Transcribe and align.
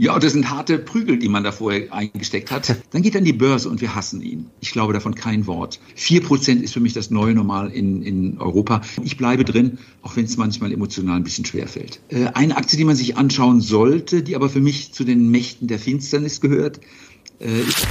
Ja, 0.00 0.18
das 0.18 0.32
sind 0.32 0.48
harte 0.48 0.78
Prügel, 0.78 1.18
die 1.18 1.28
man 1.28 1.44
da 1.44 1.52
vorher 1.52 1.92
eingesteckt 1.92 2.50
hat. 2.50 2.74
Dann 2.90 3.02
geht 3.02 3.14
er 3.14 3.18
an 3.18 3.26
die 3.26 3.34
Börse 3.34 3.68
und 3.68 3.82
wir 3.82 3.94
hassen 3.94 4.22
ihn. 4.22 4.46
Ich 4.60 4.72
glaube 4.72 4.94
davon 4.94 5.14
kein 5.14 5.46
Wort. 5.46 5.78
Vier 5.94 6.22
Prozent 6.22 6.62
ist 6.62 6.72
für 6.72 6.80
mich 6.80 6.94
das 6.94 7.10
neue 7.10 7.34
Normal 7.34 7.70
in, 7.70 8.00
in 8.00 8.38
Europa. 8.38 8.80
Ich 9.04 9.18
bleibe 9.18 9.44
drin, 9.44 9.76
auch 10.00 10.16
wenn 10.16 10.24
es 10.24 10.38
manchmal 10.38 10.72
emotional 10.72 11.16
ein 11.16 11.22
bisschen 11.22 11.44
schwer 11.44 11.68
fällt. 11.68 12.00
Äh, 12.08 12.28
eine 12.32 12.56
Aktie, 12.56 12.78
die 12.78 12.86
man 12.86 12.96
sich 12.96 13.18
anschauen 13.18 13.60
sollte, 13.60 14.22
die 14.22 14.36
aber 14.36 14.48
für 14.48 14.62
mich 14.62 14.94
zu 14.94 15.04
den 15.04 15.30
Mächten 15.30 15.68
der 15.68 15.78
Finsternis 15.78 16.40
gehört, 16.40 16.80
äh, 17.38 17.60
ist 17.60 17.86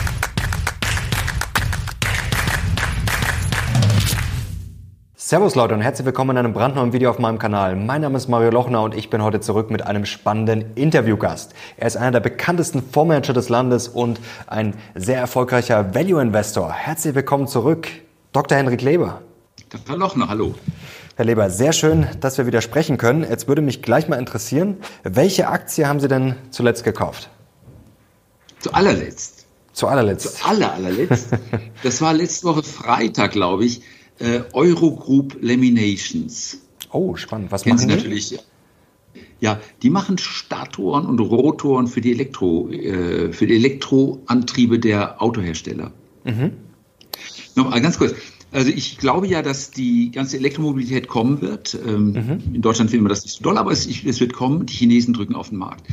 Servus 5.29 5.53
Leute 5.53 5.75
und 5.75 5.81
herzlich 5.81 6.07
willkommen 6.07 6.31
in 6.31 6.37
einem 6.39 6.53
brandneuen 6.53 6.91
Video 6.91 7.11
auf 7.11 7.19
meinem 7.19 7.37
Kanal. 7.37 7.75
Mein 7.75 8.01
Name 8.01 8.17
ist 8.17 8.29
Mario 8.29 8.49
Lochner 8.49 8.81
und 8.81 8.95
ich 8.95 9.11
bin 9.11 9.21
heute 9.21 9.39
zurück 9.39 9.69
mit 9.69 9.85
einem 9.85 10.07
spannenden 10.07 10.73
Interviewgast. 10.73 11.53
Er 11.77 11.85
ist 11.85 11.97
einer 11.97 12.09
der 12.09 12.19
bekanntesten 12.19 12.81
Fondsmanager 12.81 13.33
des 13.33 13.47
Landes 13.47 13.89
und 13.89 14.19
ein 14.47 14.73
sehr 14.95 15.19
erfolgreicher 15.19 15.93
Value 15.93 16.19
Investor. 16.19 16.73
Herzlich 16.73 17.13
willkommen 17.13 17.45
zurück, 17.45 17.87
Dr. 18.31 18.57
Henrik 18.57 18.81
Leber. 18.81 19.21
Dr. 19.69 19.97
Lochner, 19.97 20.29
hallo. 20.29 20.55
Herr 21.15 21.25
Leber, 21.25 21.51
sehr 21.51 21.73
schön, 21.73 22.07
dass 22.21 22.39
wir 22.39 22.47
wieder 22.47 22.61
sprechen 22.61 22.97
können. 22.97 23.21
Jetzt 23.21 23.47
würde 23.47 23.61
mich 23.61 23.83
gleich 23.83 24.09
mal 24.09 24.17
interessieren, 24.17 24.77
welche 25.03 25.47
Aktie 25.47 25.87
haben 25.87 25.99
Sie 25.99 26.07
denn 26.07 26.37
zuletzt 26.49 26.83
gekauft? 26.83 27.29
Zu 28.61 28.73
allerletzt. 28.73 29.45
Zu 29.73 29.89
allerletzt. 29.89 30.39
Zu 30.39 30.47
aller, 30.47 30.73
allerletzt. 30.73 31.27
Das 31.83 32.01
war 32.01 32.13
letzte 32.13 32.47
Woche 32.47 32.63
Freitag, 32.63 33.33
glaube 33.33 33.65
ich 33.65 33.83
äh, 34.19 34.41
Eurogroup 34.53 35.37
Laminations. 35.41 36.61
Oh, 36.91 37.15
spannend. 37.15 37.51
Was 37.51 37.63
Kennen 37.63 37.75
machen 37.75 37.89
Sie 37.89 37.95
die? 37.95 37.95
natürlich? 37.95 38.39
Ja, 39.39 39.59
die 39.81 39.89
machen 39.89 40.17
Statoren 40.17 41.05
und 41.05 41.19
Rotoren 41.19 41.87
für 41.87 42.01
die, 42.01 42.11
Elektro, 42.11 42.69
äh, 42.69 43.31
für 43.31 43.47
die 43.47 43.55
Elektroantriebe 43.55 44.79
der 44.79 45.21
Autohersteller. 45.21 45.91
Mhm. 46.25 46.51
Noch 47.55 47.71
ganz 47.81 47.97
kurz. 47.97 48.13
Also 48.51 48.69
ich 48.69 48.97
glaube 48.97 49.27
ja, 49.27 49.41
dass 49.41 49.71
die 49.71 50.11
ganze 50.11 50.37
Elektromobilität 50.37 51.07
kommen 51.07 51.41
wird. 51.41 51.77
Ähm, 51.85 52.11
mhm. 52.11 52.55
In 52.55 52.61
Deutschland 52.61 52.89
finden 52.89 53.05
wir 53.05 53.09
das 53.09 53.23
nicht 53.23 53.35
so 53.35 53.43
doll, 53.43 53.57
aber 53.57 53.71
es, 53.71 53.87
es, 53.87 54.19
wird 54.19 54.33
kommen. 54.33 54.65
Die 54.65 54.73
Chinesen 54.73 55.13
drücken 55.13 55.35
auf 55.35 55.49
den 55.49 55.59
Markt. 55.59 55.85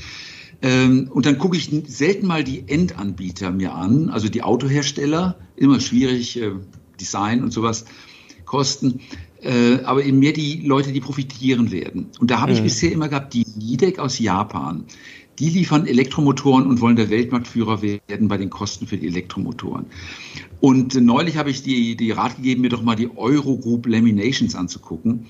Ähm, 0.63 1.11
und 1.13 1.27
dann 1.27 1.39
gucke 1.39 1.57
ich 1.57 1.71
selten 1.87 2.27
mal 2.27 2.43
die 2.43 2.65
Endanbieter 2.67 3.51
mir 3.51 3.75
an, 3.75 4.09
also 4.09 4.29
die 4.29 4.43
Autohersteller. 4.43 5.39
Immer 5.55 5.81
schwierig, 5.81 6.41
äh, 6.41 6.53
Design 6.99 7.43
und 7.43 7.53
sowas 7.53 7.85
kosten, 8.47 9.01
äh, 9.43 9.83
aber 9.85 10.05
eben 10.05 10.19
mehr 10.19 10.33
die 10.33 10.63
Leute, 10.65 10.93
die 10.93 11.01
profitieren 11.01 11.71
werden. 11.71 12.07
Und 12.19 12.31
da 12.31 12.41
habe 12.41 12.53
ich 12.53 12.61
mhm. 12.61 12.65
bisher 12.65 12.93
immer 12.93 13.09
gehabt, 13.09 13.35
die 13.35 13.47
Nidec 13.57 13.99
aus 13.99 14.19
Japan, 14.19 14.85
die 15.39 15.51
liefern 15.51 15.87
Elektromotoren 15.87 16.67
und 16.67 16.81
wollen 16.81 16.97
der 16.97 17.11
Weltmarktführer 17.11 17.83
werden 17.83 18.29
bei 18.29 18.39
den 18.39 18.49
Kosten 18.49 18.87
für 18.87 18.97
die 18.97 19.07
Elektromotoren. 19.07 19.87
Und 20.61 20.95
neulich 20.95 21.37
habe 21.37 21.51
ich 21.51 21.63
die, 21.63 21.97
die 21.97 22.11
Rat 22.11 22.37
gegeben, 22.37 22.63
mir 22.63 22.71
doch 22.71 22.83
mal 22.83 22.97
die 22.97 23.11
Eurogroup 23.15 23.87
Laminations 23.87 24.55
anzugucken. 24.55 25.27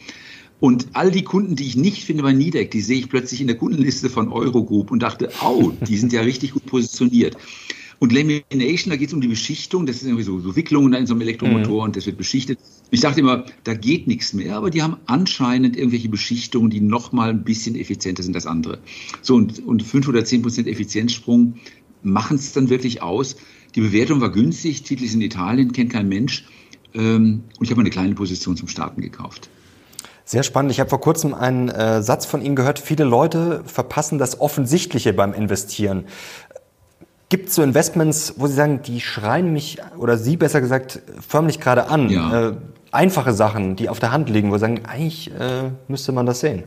Und 0.58 0.88
all 0.94 1.10
die 1.10 1.24
Kunden, 1.24 1.56
die 1.56 1.66
ich 1.66 1.76
nicht 1.76 2.04
finde 2.04 2.22
bei 2.22 2.32
Nidec, 2.32 2.70
die 2.70 2.80
sehe 2.80 2.98
ich 2.98 3.10
plötzlich 3.10 3.40
in 3.40 3.46
der 3.46 3.56
Kundenliste 3.56 4.08
von 4.08 4.32
Eurogroup 4.32 4.90
und 4.90 5.02
dachte, 5.02 5.30
au, 5.40 5.72
die 5.86 5.98
sind 5.98 6.12
ja 6.12 6.22
richtig 6.22 6.52
gut 6.52 6.64
positioniert. 6.64 7.36
Und 7.98 8.12
Lamination, 8.12 8.90
da 8.90 8.96
geht 8.96 9.08
es 9.08 9.14
um 9.14 9.20
die 9.20 9.28
Beschichtung, 9.28 9.86
das 9.86 9.96
ist 9.96 10.04
irgendwie 10.04 10.22
so, 10.22 10.38
so 10.40 10.54
Wicklungen 10.54 10.92
in 10.92 11.06
so 11.06 11.14
einem 11.14 11.22
Elektromotor 11.22 11.82
mhm. 11.82 11.88
und 11.88 11.96
das 11.96 12.06
wird 12.06 12.18
beschichtet. 12.18 12.58
Ich 12.90 13.00
dachte 13.00 13.20
immer, 13.20 13.46
da 13.64 13.74
geht 13.74 14.06
nichts 14.06 14.32
mehr, 14.32 14.56
aber 14.56 14.70
die 14.70 14.82
haben 14.82 14.96
anscheinend 15.06 15.76
irgendwelche 15.76 16.08
Beschichtungen, 16.08 16.70
die 16.70 16.80
noch 16.80 17.12
mal 17.12 17.30
ein 17.30 17.42
bisschen 17.42 17.74
effizienter 17.74 18.22
sind 18.22 18.34
als 18.34 18.46
andere. 18.46 18.78
So, 19.22 19.34
und, 19.34 19.64
und 19.64 19.82
5 19.82 20.08
oder 20.08 20.24
10 20.24 20.42
Prozent 20.42 20.68
Effizienzsprung 20.68 21.54
machen 22.02 22.36
es 22.36 22.52
dann 22.52 22.68
wirklich 22.68 23.02
aus. 23.02 23.36
Die 23.74 23.80
Bewertung 23.80 24.20
war 24.20 24.30
günstig, 24.30 24.82
Titel 24.82 25.04
ist 25.04 25.14
in 25.14 25.20
Italien, 25.20 25.72
kennt 25.72 25.92
kein 25.92 26.08
Mensch. 26.08 26.46
Ähm, 26.94 27.44
und 27.58 27.64
ich 27.64 27.70
habe 27.70 27.80
eine 27.80 27.90
kleine 27.90 28.14
Position 28.14 28.56
zum 28.56 28.68
Starten 28.68 29.00
gekauft. 29.00 29.48
Sehr 30.28 30.42
spannend. 30.42 30.72
Ich 30.72 30.80
habe 30.80 30.90
vor 30.90 31.00
kurzem 31.00 31.34
einen 31.34 31.68
äh, 31.68 32.02
Satz 32.02 32.26
von 32.26 32.42
Ihnen 32.42 32.56
gehört. 32.56 32.80
Viele 32.80 33.04
Leute 33.04 33.62
verpassen 33.64 34.18
das 34.18 34.40
Offensichtliche 34.40 35.12
beim 35.12 35.32
Investieren. 35.32 36.06
Gibt 37.28 37.48
es 37.48 37.56
so 37.56 37.62
Investments, 37.62 38.34
wo 38.36 38.46
Sie 38.46 38.54
sagen, 38.54 38.82
die 38.82 39.00
schreien 39.00 39.52
mich 39.52 39.78
oder 39.96 40.16
Sie 40.16 40.36
besser 40.36 40.60
gesagt 40.60 41.02
förmlich 41.26 41.58
gerade 41.58 41.88
an? 41.88 42.08
Ja. 42.08 42.50
Äh, 42.50 42.56
einfache 42.92 43.32
Sachen, 43.32 43.74
die 43.74 43.88
auf 43.88 43.98
der 43.98 44.12
Hand 44.12 44.30
liegen, 44.30 44.50
wo 44.50 44.54
Sie 44.54 44.60
sagen, 44.60 44.84
eigentlich 44.86 45.32
äh, 45.32 45.70
müsste 45.88 46.12
man 46.12 46.26
das 46.26 46.40
sehen. 46.40 46.62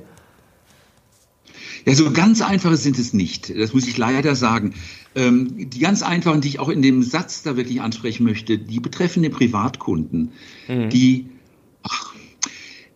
Ja, 1.86 1.96
so 1.96 2.12
ganz 2.12 2.42
einfache 2.42 2.76
sind 2.76 3.00
es 3.00 3.14
nicht. 3.14 3.58
Das 3.58 3.74
muss 3.74 3.88
ich 3.88 3.98
leider 3.98 4.36
sagen. 4.36 4.74
Ähm, 5.16 5.70
die 5.70 5.80
ganz 5.80 6.04
einfachen, 6.04 6.42
die 6.42 6.50
ich 6.50 6.60
auch 6.60 6.70
in 6.70 6.82
dem 6.82 7.04
Satz 7.04 7.42
da 7.42 7.56
wirklich 7.56 7.82
ansprechen 7.82 8.26
möchte, 8.26 8.58
die 8.58 8.80
betreffen 8.80 9.24
den 9.24 9.32
Privatkunden, 9.32 10.34
mhm. 10.68 10.90
die, 10.90 11.30
ach, 11.84 12.09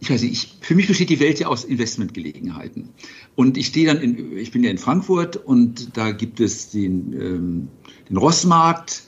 ich 0.03 0.09
weiß 0.09 0.21
nicht, 0.23 0.33
ich, 0.33 0.57
für 0.59 0.75
mich 0.75 0.87
besteht 0.87 1.09
die 1.09 1.21
Welt 1.21 1.39
ja 1.39 1.47
aus 1.47 1.63
Investmentgelegenheiten. 1.63 2.89
Und 3.35 3.57
ich 3.57 3.67
stehe 3.67 3.87
dann 3.87 4.01
in, 4.01 4.37
ich 4.37 4.51
bin 4.51 4.61
ja 4.61 4.69
in 4.69 4.77
Frankfurt 4.77 5.37
und 5.37 5.95
da 5.95 6.11
gibt 6.11 6.41
es 6.41 6.71
den, 6.71 7.13
ähm, 7.13 7.67
den 8.09 8.17
Rossmarkt. 8.17 9.03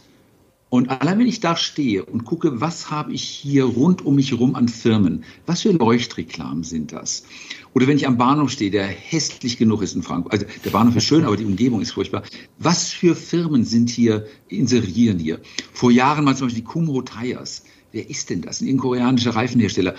Und 0.70 0.90
allein 0.90 1.20
wenn 1.20 1.28
ich 1.28 1.42
da 1.42 1.58
stehe 1.58 2.06
und 2.06 2.24
gucke, 2.24 2.62
was 2.62 2.92
habe 2.92 3.12
ich 3.12 3.24
hier 3.24 3.66
rund 3.66 4.06
um 4.06 4.16
mich 4.16 4.32
herum 4.32 4.56
an 4.56 4.70
Firmen, 4.70 5.26
was 5.46 5.64
für 5.64 5.72
Leuchtreklamen 5.74 6.64
sind 6.64 6.94
das? 6.94 7.26
Oder 7.74 7.88
wenn 7.88 7.98
ich 7.98 8.08
am 8.08 8.18
Bahnhof 8.18 8.52
stehe, 8.52 8.72
der 8.72 8.88
hässlich 8.88 9.58
genug 9.58 9.82
ist 9.82 9.96
in 9.96 10.02
Frankfurt, 10.02 10.32
also 10.32 10.46
der 10.64 10.70
Bahnhof 10.70 10.96
ist 10.96 11.04
schön, 11.04 11.26
aber 11.26 11.36
die 11.36 11.46
Umgebung 11.46 11.82
ist 11.82 11.92
furchtbar. 11.92 12.24
Was 12.58 12.94
für 12.94 13.18
Firmen 13.18 13.66
sind 13.66 13.90
hier, 13.90 14.28
inserieren 14.48 15.20
hier? 15.20 15.42
Vor 15.74 15.92
Jahren 15.92 16.24
mal 16.24 16.38
zum 16.38 16.48
Beispiel 16.48 16.64
die 16.64 16.68
Kumho 16.68 17.02
Tires. 17.02 17.64
Wer 17.92 18.10
ist 18.10 18.30
denn 18.30 18.42
das? 18.42 18.62
Ein 18.62 18.78
koreanischer 18.78 19.36
Reifenhersteller 19.36 19.96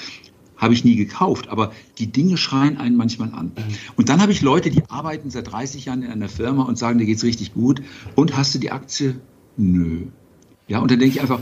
habe 0.57 0.75
ich 0.75 0.85
nie 0.85 0.97
gekauft, 0.97 1.49
aber 1.49 1.73
die 1.99 2.07
Dinge 2.07 2.37
schreien 2.37 2.79
einen 2.79 2.97
manchmal 2.97 3.33
an. 3.33 3.53
Und 3.97 4.09
dann 4.09 4.21
habe 4.21 4.33
ich 4.33 4.43
Leute, 4.43 4.71
die 4.71 4.83
arbeiten 4.89 5.31
seit 5.31 5.53
30 5.53 5.87
Jahren 5.87 6.03
in 6.03 6.11
einer 6.11 6.29
Firma 6.29 6.65
und 6.65 6.79
sagen, 6.79 6.99
dir 6.99 7.07
geht's 7.07 7.25
richtig 7.25 7.55
gut. 7.55 7.83
Und 8.15 8.37
hast 8.37 8.55
du 8.55 8.59
die 8.59 8.73
Aktie? 8.73 9.21
Nö. 9.57 10.07
Ja, 10.69 10.81
und 10.81 10.91
dann 10.91 10.99
denke 10.99 11.17
ich 11.17 11.21
einfach, 11.21 11.41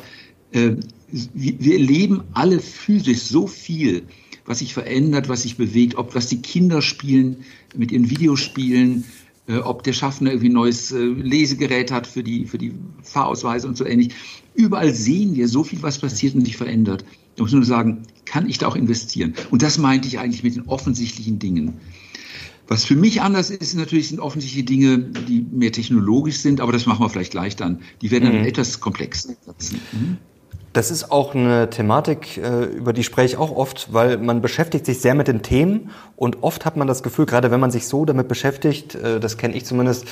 äh, 0.52 0.76
wir 1.10 1.74
erleben 1.74 2.24
alle 2.32 2.60
physisch 2.60 3.22
so 3.22 3.46
viel, 3.46 4.02
was 4.46 4.58
sich 4.58 4.74
verändert, 4.74 5.28
was 5.28 5.42
sich 5.42 5.56
bewegt, 5.56 5.96
ob 5.96 6.14
was 6.14 6.28
die 6.28 6.42
Kinder 6.42 6.82
spielen 6.82 7.44
mit 7.74 7.92
ihren 7.92 8.10
Videospielen, 8.10 9.04
äh, 9.46 9.58
ob 9.58 9.82
der 9.82 9.92
Schaffner 9.92 10.30
irgendwie 10.30 10.48
ein 10.48 10.54
neues 10.54 10.92
äh, 10.92 10.98
Lesegerät 10.98 11.90
hat 11.90 12.06
für 12.06 12.22
die, 12.22 12.46
für 12.46 12.58
die 12.58 12.74
Fahrausweise 13.02 13.68
und 13.68 13.76
so 13.76 13.84
ähnlich. 13.84 14.14
Überall 14.54 14.92
sehen 14.94 15.34
wir 15.34 15.48
so 15.48 15.64
viel, 15.64 15.82
was 15.82 15.98
passiert 15.98 16.34
und 16.34 16.44
sich 16.44 16.56
verändert. 16.56 17.04
Ich 17.34 17.40
muss 17.40 17.52
nur 17.52 17.64
sagen, 17.64 18.02
kann 18.24 18.48
ich 18.48 18.58
da 18.58 18.68
auch 18.68 18.76
investieren? 18.76 19.34
Und 19.50 19.62
das 19.62 19.78
meinte 19.78 20.08
ich 20.08 20.18
eigentlich 20.18 20.42
mit 20.42 20.56
den 20.56 20.66
offensichtlichen 20.66 21.38
Dingen. 21.38 21.80
Was 22.66 22.84
für 22.84 22.96
mich 22.96 23.20
anders 23.20 23.50
ist, 23.50 23.74
natürlich 23.74 24.08
sind 24.08 24.20
offensichtliche 24.20 24.64
Dinge, 24.64 24.98
die 24.98 25.44
mehr 25.52 25.70
technologisch 25.70 26.38
sind, 26.38 26.60
aber 26.60 26.72
das 26.72 26.86
machen 26.86 27.04
wir 27.04 27.10
vielleicht 27.10 27.32
gleich 27.32 27.56
dann. 27.56 27.80
Die 28.00 28.10
werden 28.10 28.24
dann 28.24 28.40
mhm. 28.40 28.46
etwas 28.46 28.80
komplexer. 28.80 29.34
Mhm. 29.92 30.16
Das 30.72 30.90
ist 30.90 31.12
auch 31.12 31.36
eine 31.36 31.70
Thematik, 31.70 32.36
äh, 32.36 32.64
über 32.64 32.92
die 32.92 33.04
spreche 33.04 33.34
ich 33.34 33.36
auch 33.36 33.52
oft, 33.52 33.92
weil 33.92 34.18
man 34.18 34.42
beschäftigt 34.42 34.86
sich 34.86 34.98
sehr 34.98 35.14
mit 35.14 35.28
den 35.28 35.42
Themen 35.42 35.90
und 36.16 36.42
oft 36.42 36.64
hat 36.64 36.76
man 36.76 36.88
das 36.88 37.04
Gefühl, 37.04 37.26
gerade 37.26 37.52
wenn 37.52 37.60
man 37.60 37.70
sich 37.70 37.86
so 37.86 38.04
damit 38.04 38.26
beschäftigt, 38.26 38.96
äh, 38.96 39.20
das 39.20 39.36
kenne 39.36 39.54
ich 39.54 39.64
zumindest, 39.64 40.06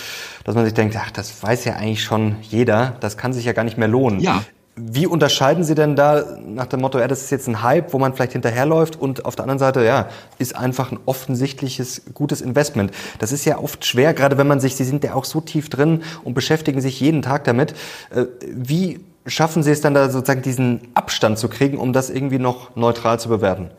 dass 0.45 0.55
man 0.55 0.65
sich 0.65 0.75
denkt, 0.75 0.95
ach, 0.97 1.11
das 1.11 1.43
weiß 1.43 1.65
ja 1.65 1.75
eigentlich 1.75 2.05
schon 2.05 2.37
jeder, 2.43 2.97
das 3.01 3.17
kann 3.17 3.33
sich 3.33 3.45
ja 3.45 3.53
gar 3.55 3.65
nicht 3.65 3.77
mehr 3.77 3.89
lohnen. 3.89 4.21
Ja. 4.21 4.45
Wie 4.75 5.07
unterscheiden 5.07 5.65
Sie 5.65 5.75
denn 5.75 5.97
da 5.97 6.25
nach 6.47 6.65
dem 6.65 6.81
Motto, 6.81 6.99
ja, 6.99 7.07
das 7.07 7.21
ist 7.21 7.31
jetzt 7.31 7.47
ein 7.47 7.63
Hype, 7.63 7.93
wo 7.93 7.99
man 7.99 8.15
vielleicht 8.15 8.33
hinterherläuft 8.33 8.99
und 8.99 9.27
auf 9.27 9.37
der 9.37 9.43
anderen 9.43 9.59
Seite, 9.59 9.85
ja, 9.85 10.09
ist 10.39 10.57
einfach 10.57 10.91
ein 10.91 10.99
offensichtliches 11.05 12.03
gutes 12.15 12.41
Investment. 12.41 12.91
Das 13.19 13.33
ist 13.33 13.45
ja 13.45 13.59
oft 13.59 13.85
schwer, 13.85 14.15
gerade 14.15 14.39
wenn 14.39 14.47
man 14.47 14.61
sich, 14.61 14.75
Sie 14.75 14.85
sind 14.85 15.05
ja 15.05 15.13
auch 15.13 15.27
so 15.27 15.43
tief 15.43 15.69
drin 15.69 16.03
und 16.25 16.33
beschäftigen 16.33 16.81
sich 16.81 16.99
jeden 17.01 17.21
Tag 17.21 17.45
damit. 17.45 17.75
Äh, 18.15 18.25
wie 18.47 19.01
schaffen 19.27 19.63
Sie 19.63 19.71
es 19.71 19.83
dann 19.83 19.93
da 19.93 20.09
sozusagen 20.09 20.41
diesen 20.41 20.81
Abstand 20.95 21.39
zu 21.39 21.49
kriegen, 21.49 21.77
um 21.77 21.93
das 21.93 22.09
irgendwie 22.09 22.39
noch 22.39 22.75
neutral 22.75 23.21
zu 23.21 23.29
bewerten? 23.29 23.71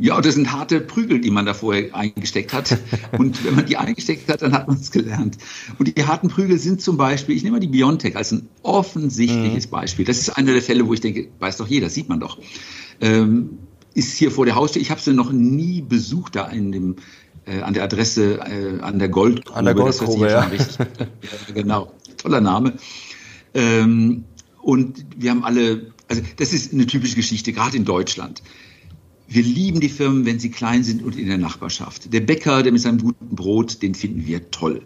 Ja, 0.00 0.20
das 0.20 0.34
sind 0.36 0.52
harte 0.52 0.80
Prügel, 0.80 1.20
die 1.20 1.30
man 1.30 1.44
da 1.44 1.54
vorher 1.54 1.94
eingesteckt 1.94 2.52
hat. 2.52 2.78
Und 3.18 3.44
wenn 3.44 3.56
man 3.56 3.66
die 3.66 3.76
eingesteckt 3.76 4.28
hat, 4.28 4.42
dann 4.42 4.52
hat 4.52 4.68
man 4.68 4.76
es 4.76 4.92
gelernt. 4.92 5.38
Und 5.78 5.96
die 5.96 6.06
harten 6.06 6.28
Prügel 6.28 6.58
sind 6.58 6.80
zum 6.80 6.96
Beispiel, 6.96 7.34
ich 7.36 7.42
nehme 7.42 7.56
mal 7.56 7.60
die 7.60 7.68
Biontech 7.68 8.16
als 8.16 8.30
ein 8.30 8.48
offensichtliches 8.62 9.66
mhm. 9.66 9.70
Beispiel. 9.70 10.04
Das 10.04 10.18
ist 10.18 10.30
einer 10.30 10.52
der 10.52 10.62
Fälle, 10.62 10.86
wo 10.86 10.94
ich 10.94 11.00
denke, 11.00 11.28
weiß 11.40 11.56
doch 11.56 11.66
jeder, 11.66 11.90
sieht 11.90 12.08
man 12.08 12.20
doch. 12.20 12.38
Ähm, 13.00 13.58
ist 13.94 14.16
hier 14.16 14.30
vor 14.30 14.44
der 14.44 14.54
Haustür. 14.54 14.80
Ich 14.80 14.92
habe 14.92 15.00
sie 15.00 15.12
noch 15.12 15.32
nie 15.32 15.82
besucht 15.82 16.36
da 16.36 16.46
in 16.46 16.70
dem 16.70 16.96
äh, 17.46 17.62
an 17.62 17.74
der 17.74 17.82
Adresse 17.82 18.38
äh, 18.40 18.80
an 18.80 19.00
der 19.00 19.08
Goldgrube. 19.08 19.58
An 19.58 19.64
der 19.64 19.74
Goldgrube, 19.74 20.30
ja. 20.30 20.48
ja. 20.48 20.86
Genau, 21.54 21.92
toller 22.16 22.40
Name. 22.40 22.74
Ähm, 23.54 24.24
und 24.62 25.04
wir 25.16 25.30
haben 25.30 25.44
alle, 25.44 25.92
also 26.08 26.22
das 26.36 26.52
ist 26.52 26.72
eine 26.72 26.86
typische 26.86 27.16
Geschichte, 27.16 27.52
gerade 27.52 27.76
in 27.76 27.84
Deutschland. 27.84 28.42
Wir 29.28 29.42
lieben 29.42 29.80
die 29.80 29.90
Firmen, 29.90 30.24
wenn 30.24 30.38
sie 30.38 30.50
klein 30.50 30.82
sind 30.82 31.02
und 31.02 31.16
in 31.16 31.28
der 31.28 31.36
Nachbarschaft. 31.36 32.12
Der 32.12 32.20
Bäcker, 32.20 32.62
der 32.62 32.72
mit 32.72 32.80
seinem 32.80 32.98
guten 32.98 33.36
Brot, 33.36 33.82
den 33.82 33.94
finden 33.94 34.26
wir 34.26 34.50
toll. 34.50 34.82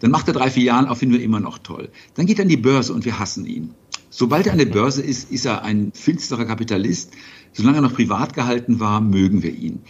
Dann 0.00 0.10
macht 0.10 0.26
er 0.26 0.34
drei, 0.34 0.50
vier 0.50 0.64
Jahre 0.64 0.90
auf, 0.90 0.98
finden 0.98 1.14
wir 1.14 1.22
immer 1.22 1.38
noch 1.38 1.58
toll. 1.58 1.88
Dann 2.14 2.26
geht 2.26 2.38
er 2.40 2.42
an 2.42 2.48
die 2.48 2.56
Börse 2.56 2.92
und 2.92 3.04
wir 3.04 3.20
hassen 3.20 3.46
ihn. 3.46 3.74
Sobald 4.10 4.46
er 4.46 4.52
an 4.52 4.58
der 4.58 4.66
Börse 4.66 5.02
ist, 5.02 5.30
ist 5.30 5.44
er 5.44 5.62
ein 5.62 5.92
finsterer 5.94 6.46
Kapitalist. 6.46 7.12
Solange 7.52 7.78
er 7.78 7.82
noch 7.82 7.94
privat 7.94 8.34
gehalten 8.34 8.80
war, 8.80 9.00
mögen 9.00 9.42
wir 9.42 9.54
ihn. 9.54 9.80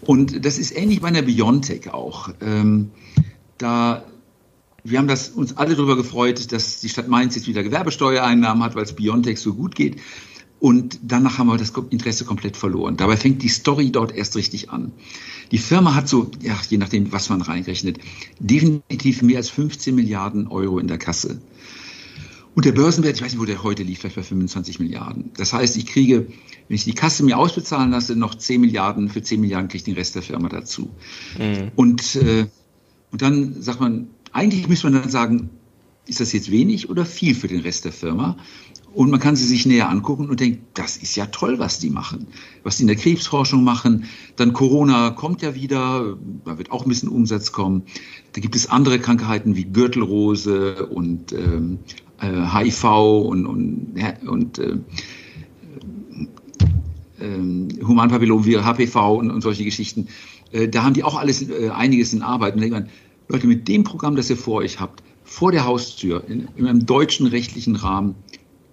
Und 0.00 0.44
das 0.44 0.58
ist 0.58 0.76
ähnlich 0.76 1.00
bei 1.00 1.08
einer 1.08 1.22
Biontech 1.22 1.92
auch. 1.92 2.30
Ähm, 2.40 2.90
da 3.58 4.04
wir 4.84 4.98
haben 4.98 5.08
das, 5.08 5.28
uns 5.28 5.56
alle 5.56 5.74
darüber 5.74 5.96
gefreut, 5.96 6.52
dass 6.52 6.80
die 6.80 6.88
Stadt 6.88 7.08
Mainz 7.08 7.34
jetzt 7.34 7.46
wieder 7.46 7.62
Gewerbesteuereinnahmen 7.62 8.62
hat, 8.62 8.74
weil 8.74 8.84
es 8.84 8.94
Biontech 8.94 9.38
so 9.38 9.54
gut 9.54 9.74
geht. 9.74 10.00
Und 10.60 11.00
danach 11.02 11.38
haben 11.38 11.46
wir 11.46 11.56
das 11.56 11.72
Interesse 11.88 12.26
komplett 12.26 12.56
verloren. 12.56 12.98
Dabei 12.98 13.16
fängt 13.16 13.42
die 13.42 13.48
Story 13.48 13.90
dort 13.90 14.12
erst 14.14 14.36
richtig 14.36 14.70
an. 14.70 14.92
Die 15.50 15.58
Firma 15.58 15.94
hat 15.94 16.06
so, 16.06 16.30
ja, 16.42 16.56
je 16.68 16.76
nachdem, 16.76 17.10
was 17.12 17.30
man 17.30 17.40
reinrechnet, 17.40 17.98
definitiv 18.38 19.22
mehr 19.22 19.38
als 19.38 19.48
15 19.48 19.94
Milliarden 19.94 20.46
Euro 20.48 20.78
in 20.78 20.86
der 20.86 20.98
Kasse. 20.98 21.40
Und 22.54 22.66
der 22.66 22.72
Börsenwert, 22.72 23.16
ich 23.16 23.22
weiß 23.22 23.32
nicht, 23.32 23.40
wo 23.40 23.46
der 23.46 23.62
heute 23.62 23.84
liegt, 23.84 24.00
vielleicht 24.00 24.16
bei 24.16 24.22
25 24.22 24.80
Milliarden. 24.80 25.30
Das 25.36 25.52
heißt, 25.54 25.76
ich 25.78 25.86
kriege, 25.86 26.26
wenn 26.68 26.74
ich 26.74 26.84
die 26.84 26.94
Kasse 26.94 27.24
mir 27.24 27.38
ausbezahlen 27.38 27.90
lasse, 27.90 28.14
noch 28.14 28.34
10 28.34 28.60
Milliarden, 28.60 29.08
für 29.08 29.22
10 29.22 29.40
Milliarden 29.40 29.68
kriege 29.68 29.78
ich 29.78 29.84
den 29.84 29.94
Rest 29.94 30.14
der 30.14 30.22
Firma 30.22 30.50
dazu. 30.50 30.90
Mhm. 31.38 31.72
Und, 31.74 32.16
äh, 32.16 32.46
und 33.12 33.22
dann 33.22 33.62
sagt 33.62 33.80
man, 33.80 34.08
eigentlich 34.32 34.68
müsste 34.68 34.90
man 34.90 35.00
dann 35.00 35.10
sagen, 35.10 35.50
ist 36.06 36.20
das 36.20 36.32
jetzt 36.32 36.50
wenig 36.50 36.90
oder 36.90 37.06
viel 37.06 37.34
für 37.34 37.48
den 37.48 37.60
Rest 37.60 37.84
der 37.84 37.92
Firma? 37.92 38.36
Und 38.92 39.10
man 39.10 39.20
kann 39.20 39.36
sie 39.36 39.46
sich 39.46 39.66
näher 39.66 39.88
angucken 39.88 40.28
und 40.28 40.40
denkt, 40.40 40.62
das 40.74 40.96
ist 40.96 41.14
ja 41.14 41.26
toll, 41.26 41.60
was 41.60 41.78
die 41.78 41.90
machen, 41.90 42.26
was 42.64 42.76
die 42.76 42.82
in 42.82 42.86
der 42.88 42.96
Krebsforschung 42.96 43.62
machen. 43.62 44.06
Dann 44.34 44.52
Corona 44.52 45.10
kommt 45.10 45.42
ja 45.42 45.54
wieder, 45.54 46.16
da 46.44 46.58
wird 46.58 46.72
auch 46.72 46.84
ein 46.84 46.88
bisschen 46.88 47.08
Umsatz 47.08 47.52
kommen. 47.52 47.84
Da 48.32 48.40
gibt 48.40 48.56
es 48.56 48.68
andere 48.68 48.98
Krankheiten 48.98 49.54
wie 49.54 49.64
Gürtelrose 49.64 50.86
und 50.86 51.32
ähm, 51.32 51.78
äh, 52.20 52.26
HIV 52.26 52.84
und, 52.84 53.46
und, 53.46 53.94
und 54.26 54.58
äh, 54.58 54.78
äh, 57.20 57.84
Humanpapillomvirus, 57.84 58.64
HPV 58.64 59.14
und, 59.14 59.30
und 59.30 59.40
solche 59.40 59.64
Geschichten. 59.64 60.08
Äh, 60.50 60.68
da 60.68 60.82
haben 60.82 60.94
die 60.94 61.04
auch 61.04 61.16
alles 61.16 61.48
äh, 61.48 61.70
einiges 61.70 62.12
in 62.12 62.22
Arbeit. 62.22 62.54
Und 62.54 62.60
denkt 62.60 62.74
man, 62.74 62.88
Leute, 63.28 63.46
mit 63.46 63.68
dem 63.68 63.84
Programm, 63.84 64.16
das 64.16 64.28
ihr 64.30 64.36
vor 64.36 64.56
euch 64.56 64.80
habt, 64.80 65.02
vor 65.22 65.52
der 65.52 65.64
Haustür, 65.64 66.24
in, 66.26 66.48
in 66.56 66.66
einem 66.66 66.86
deutschen 66.86 67.26
rechtlichen 67.26 67.76
Rahmen, 67.76 68.16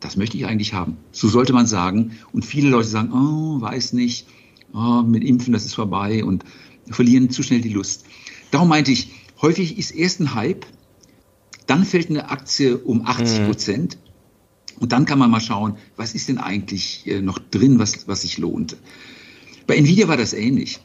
das 0.08 0.16
möchte 0.16 0.38
ich 0.38 0.46
eigentlich 0.46 0.74
haben. 0.74 0.96
So 1.12 1.28
sollte 1.28 1.52
man 1.52 1.68
sagen. 1.68 2.14
Und 2.32 2.46
viele 2.46 2.70
Leute 2.70 2.88
sagen, 2.88 3.12
oh, 3.12 3.60
weiß 3.60 3.92
nicht, 3.92 4.26
oh, 4.74 5.02
mit 5.02 5.22
Impfen, 5.22 5.52
das 5.52 5.66
ist 5.66 5.74
vorbei 5.74 6.24
und 6.24 6.46
verlieren 6.90 7.30
zu 7.30 7.44
schnell 7.44 7.60
die 7.60 7.74
Lust. 7.74 8.06
Darum 8.52 8.70
meinte 8.70 8.94
ich, 8.94 9.10
häufig 9.42 9.78
ist 9.78 9.92
erst 9.92 10.22
ein 10.22 10.34
Hype, 10.34 10.66
dann 11.66 11.84
fällt 11.84 12.10
eine 12.10 12.30
Aktie 12.30 12.78
um 12.78 13.06
80 13.06 13.46
Prozent. 13.46 13.98
Mhm. 13.98 14.82
Und 14.82 14.92
dann 14.94 15.04
kann 15.04 15.20
man 15.20 15.30
mal 15.30 15.42
schauen, 15.42 15.76
was 15.98 16.16
ist 16.16 16.30
denn 16.30 16.38
eigentlich 16.38 17.06
äh, 17.06 17.20
noch 17.20 17.38
drin, 17.40 17.78
was, 17.78 18.08
was 18.08 18.22
sich 18.22 18.38
lohnt. 18.38 18.78
Bei 19.66 19.76
Nvidia 19.76 20.08
war 20.08 20.16
das 20.16 20.32
ähnlich. 20.32 20.80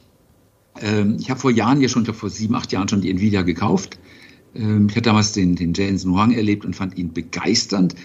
Ähm, 0.81 1.15
ich 1.17 1.29
habe 1.29 1.39
vor 1.39 1.51
Jahren 1.51 1.79
ja 1.79 1.87
schon, 1.87 2.01
ich 2.01 2.07
glaube 2.07 2.19
vor 2.19 2.29
sieben, 2.29 2.55
acht 2.55 2.73
Jahren 2.73 2.89
schon 2.89 2.99
die 2.99 3.09
Nvidia 3.09 3.43
gekauft. 3.43 3.99
Ähm, 4.53 4.87
ich 4.89 4.95
hatte 4.97 5.03
damals 5.03 5.31
den, 5.31 5.55
den 5.55 5.73
Jensen 5.73 6.11
Huang 6.11 6.31
erlebt 6.33 6.65
und 6.65 6.75
fand 6.75 6.97
ihn 6.97 7.13
begeisternd. 7.13 7.95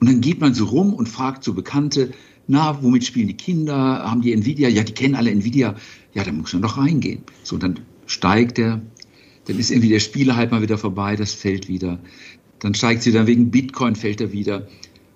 Und 0.00 0.08
dann 0.08 0.20
geht 0.20 0.40
man 0.40 0.54
so 0.54 0.64
rum 0.64 0.94
und 0.94 1.08
fragt 1.08 1.44
so 1.44 1.54
Bekannte, 1.54 2.12
na, 2.48 2.82
womit 2.82 3.04
spielen 3.04 3.28
die 3.28 3.36
Kinder? 3.36 3.74
Haben 3.76 4.22
die 4.22 4.32
Nvidia? 4.32 4.68
Ja, 4.68 4.82
die 4.82 4.92
kennen 4.92 5.14
alle 5.14 5.30
Nvidia. 5.30 5.76
Ja, 6.14 6.24
da 6.24 6.32
muss 6.32 6.52
man 6.52 6.62
doch 6.62 6.78
reingehen. 6.78 7.22
So, 7.44 7.58
dann 7.58 7.80
steigt 8.06 8.58
er. 8.58 8.80
Dann 9.44 9.58
ist 9.58 9.70
irgendwie 9.70 9.90
der 9.90 10.00
Spieler 10.00 10.36
halt 10.36 10.50
mal 10.50 10.62
wieder 10.62 10.78
vorbei, 10.78 11.16
das 11.16 11.32
fällt 11.32 11.68
wieder. 11.68 12.00
Dann 12.58 12.74
steigt 12.74 13.02
sie 13.02 13.12
dann 13.12 13.26
wegen 13.26 13.50
Bitcoin, 13.50 13.94
fällt 13.94 14.20
er 14.20 14.32
wieder. 14.32 14.68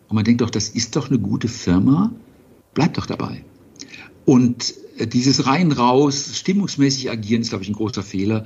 Und 0.08 0.14
man 0.14 0.24
denkt 0.24 0.42
doch, 0.42 0.50
das 0.50 0.68
ist 0.68 0.96
doch 0.96 1.08
eine 1.08 1.18
gute 1.18 1.48
Firma. 1.48 2.12
Bleibt 2.72 2.98
doch 2.98 3.06
dabei. 3.06 3.44
Und 4.24 4.74
dieses 5.12 5.46
rein 5.46 5.72
raus, 5.72 6.38
stimmungsmäßig 6.38 7.10
agieren, 7.10 7.42
ist, 7.42 7.48
glaube 7.48 7.64
ich, 7.64 7.70
ein 7.70 7.74
großer 7.74 8.02
Fehler. 8.02 8.44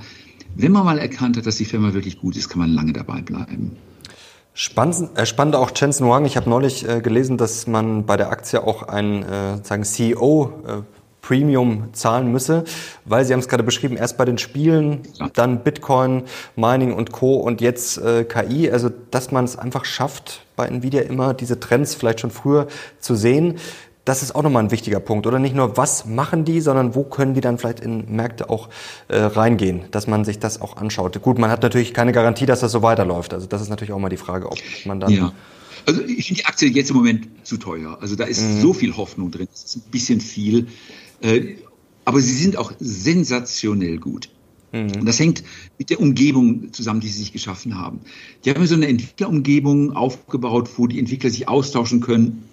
Wenn 0.57 0.73
man 0.73 0.85
mal 0.85 0.99
erkannt 0.99 1.37
hat, 1.37 1.47
dass 1.47 1.57
die 1.57 1.65
Firma 1.65 1.95
wirklich 1.95 2.19
gut 2.19 2.37
ist, 2.37 2.49
kann 2.49 2.61
man 2.61 2.71
lange 2.71 2.93
dabei 2.93 3.21
bleiben. 3.23 3.77
Spannend, 4.61 5.17
äh, 5.17 5.25
spannend 5.25 5.55
auch 5.55 5.71
Jensen 5.73 6.05
Huang. 6.05 6.25
Ich 6.25 6.37
habe 6.37 6.51
neulich 6.51 6.85
äh, 6.85 7.01
gelesen, 7.01 7.37
dass 7.37 7.69
man 7.69 8.07
bei 8.07 8.17
der 8.17 8.31
Aktie 8.31 8.61
auch 8.61 8.83
einen 8.83 9.23
äh, 9.23 9.63
sagen 9.63 9.85
CEO 9.85 10.51
äh, 10.67 10.73
Premium 11.23 11.91
zahlen 11.93 12.33
müsse, 12.33 12.65
weil 13.05 13.25
Sie 13.25 13.33
haben 13.33 13.39
es 13.39 13.47
gerade 13.47 13.63
beschrieben, 13.63 13.97
erst 13.97 14.19
bei 14.19 14.25
den 14.25 14.37
Spielen, 14.37 15.03
ja. 15.15 15.29
dann 15.33 15.63
Bitcoin, 15.63 16.25
Mining 16.57 16.93
und 16.93 17.13
Co. 17.13 17.37
und 17.37 17.61
jetzt 17.61 17.99
äh, 17.99 18.25
KI. 18.25 18.69
Also 18.69 18.91
dass 19.13 19.31
man 19.31 19.45
es 19.45 19.57
einfach 19.57 19.85
schafft, 19.85 20.45
bei 20.57 20.67
Nvidia 20.67 21.03
immer 21.03 21.35
diese 21.35 21.61
Trends 21.61 21.95
vielleicht 21.95 22.19
schon 22.19 22.33
früher 22.33 22.67
zu 22.99 23.15
sehen. 23.15 23.61
Das 24.09 24.23
ist 24.23 24.35
auch 24.35 24.43
nochmal 24.43 24.65
ein 24.65 24.71
wichtiger 24.71 25.01
Punkt. 25.01 25.27
Oder 25.27 25.39
nicht 25.39 25.55
nur, 25.55 25.77
was 25.77 26.07
machen 26.07 26.47
die, 26.47 26.63
sondern 26.63 26.95
wo 26.95 27.05
können 27.05 27.35
die 27.35 27.43
dann 27.43 27.59
vielleicht 27.59 27.81
in 27.81 28.11
Märkte 28.11 28.49
auch 28.49 28.71
äh, 29.09 29.19
reingehen, 29.19 29.83
dass 29.91 30.07
man 30.07 30.25
sich 30.25 30.39
das 30.39 30.63
auch 30.63 30.79
anschaut. 30.79 31.21
Gut, 31.21 31.39
man 31.39 31.51
hat 31.51 31.63
natürlich 31.63 31.93
keine 31.93 32.13
Garantie, 32.13 32.47
dass 32.47 32.61
das 32.61 32.73
so 32.73 32.81
weiterläuft. 32.81 33.35
Also 33.35 33.47
das 33.47 33.61
ist 33.61 33.69
natürlich 33.69 33.93
auch 33.93 33.99
mal 33.99 34.09
die 34.09 34.17
Frage, 34.17 34.51
ob 34.51 34.57
man 34.87 34.99
dann. 34.99 35.13
Ja. 35.13 35.35
Also 35.85 36.01
ich 36.01 36.27
finde 36.27 36.41
die 36.41 36.47
Aktie 36.47 36.71
jetzt 36.71 36.89
im 36.89 36.97
Moment 36.97 37.29
zu 37.43 37.59
teuer. 37.59 37.99
Also 38.01 38.17
da 38.17 38.25
ist 38.25 38.41
mhm. 38.41 38.63
so 38.63 38.73
viel 38.73 38.97
Hoffnung 38.97 39.31
drin. 39.31 39.47
Das 39.53 39.65
ist 39.65 39.77
ein 39.77 39.91
bisschen 39.91 40.23
viel. 40.23 40.69
Äh, 41.21 41.57
aber 42.07 42.23
sie 42.23 42.33
sind 42.33 42.57
auch 42.57 42.73
sensationell 42.81 43.99
gut. 43.99 44.31
Mhm. 44.73 45.01
Und 45.01 45.05
das 45.05 45.21
hängt 45.21 45.43
mit 45.77 45.91
der 45.91 46.01
Umgebung 46.01 46.73
zusammen, 46.73 47.01
die 47.01 47.09
sie 47.09 47.19
sich 47.19 47.33
geschaffen 47.35 47.79
haben. 47.79 48.01
Die 48.47 48.51
haben 48.51 48.67
so 48.67 48.75
eine 48.75 48.89
Entwicklerumgebung 48.89 49.93
aufgebaut, 49.93 50.71
wo 50.79 50.87
die 50.87 50.99
Entwickler 50.99 51.29
sich 51.29 51.47
austauschen 51.47 52.01
können, 52.01 52.49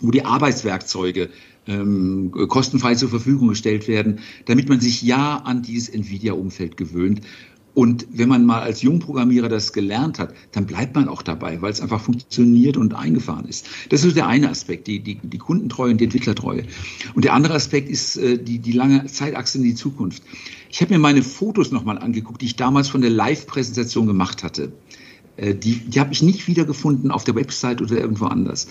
wo 0.00 0.10
die 0.10 0.24
Arbeitswerkzeuge 0.24 1.30
ähm, 1.66 2.30
kostenfrei 2.30 2.94
zur 2.94 3.08
Verfügung 3.08 3.48
gestellt 3.48 3.88
werden, 3.88 4.20
damit 4.44 4.68
man 4.68 4.80
sich 4.80 5.02
ja 5.02 5.38
an 5.38 5.62
dieses 5.62 5.88
Nvidia-Umfeld 5.88 6.76
gewöhnt. 6.76 7.22
Und 7.74 8.06
wenn 8.10 8.30
man 8.30 8.46
mal 8.46 8.62
als 8.62 8.80
Jungprogrammierer 8.80 9.50
das 9.50 9.74
gelernt 9.74 10.18
hat, 10.18 10.34
dann 10.52 10.64
bleibt 10.64 10.94
man 10.94 11.08
auch 11.08 11.20
dabei, 11.20 11.60
weil 11.60 11.70
es 11.70 11.82
einfach 11.82 12.00
funktioniert 12.00 12.78
und 12.78 12.94
eingefahren 12.94 13.46
ist. 13.46 13.68
Das 13.90 14.02
ist 14.02 14.16
der 14.16 14.26
eine 14.26 14.48
Aspekt, 14.48 14.86
die, 14.86 15.00
die, 15.00 15.16
die 15.22 15.36
Kundentreue 15.36 15.90
und 15.90 16.00
die 16.00 16.04
Entwicklertreue. 16.04 16.62
Und 17.14 17.26
der 17.26 17.34
andere 17.34 17.52
Aspekt 17.52 17.90
ist 17.90 18.16
äh, 18.16 18.38
die, 18.38 18.60
die 18.60 18.72
lange 18.72 19.04
Zeitachse 19.04 19.58
in 19.58 19.64
die 19.64 19.74
Zukunft. 19.74 20.22
Ich 20.70 20.80
habe 20.80 20.94
mir 20.94 20.98
meine 20.98 21.22
Fotos 21.22 21.70
nochmal 21.70 21.98
angeguckt, 21.98 22.40
die 22.40 22.46
ich 22.46 22.56
damals 22.56 22.88
von 22.88 23.02
der 23.02 23.10
Live-Präsentation 23.10 24.06
gemacht 24.06 24.42
hatte. 24.42 24.72
Äh, 25.36 25.54
die 25.54 25.80
die 25.80 26.00
habe 26.00 26.14
ich 26.14 26.22
nicht 26.22 26.48
wiedergefunden 26.48 27.10
auf 27.10 27.24
der 27.24 27.34
Website 27.34 27.82
oder 27.82 27.98
irgendwo 27.98 28.24
anders. 28.24 28.68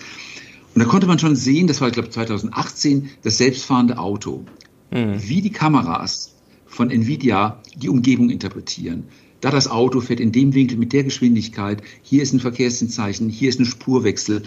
Und 0.76 0.82
da 0.82 0.88
konnte 0.90 1.06
man 1.06 1.18
schon 1.18 1.36
sehen, 1.36 1.68
das 1.68 1.80
war, 1.80 1.88
ich 1.88 1.94
glaube, 1.94 2.10
2018, 2.10 3.08
das 3.22 3.38
selbstfahrende 3.38 3.96
Auto. 3.96 4.44
Mhm. 4.90 5.14
Wie 5.26 5.40
die 5.40 5.50
Kameras 5.50 6.36
von 6.66 6.90
Nvidia 6.90 7.62
die 7.74 7.88
Umgebung 7.88 8.28
interpretieren. 8.28 9.04
Da 9.40 9.50
das 9.50 9.68
Auto 9.68 10.02
fährt 10.02 10.20
in 10.20 10.32
dem 10.32 10.52
Winkel 10.52 10.76
mit 10.76 10.92
der 10.92 11.02
Geschwindigkeit, 11.04 11.82
hier 12.02 12.22
ist 12.22 12.34
ein 12.34 12.40
Verkehrszeichen, 12.40 13.30
hier 13.30 13.48
ist 13.48 13.58
ein 13.58 13.64
Spurwechsel. 13.64 14.42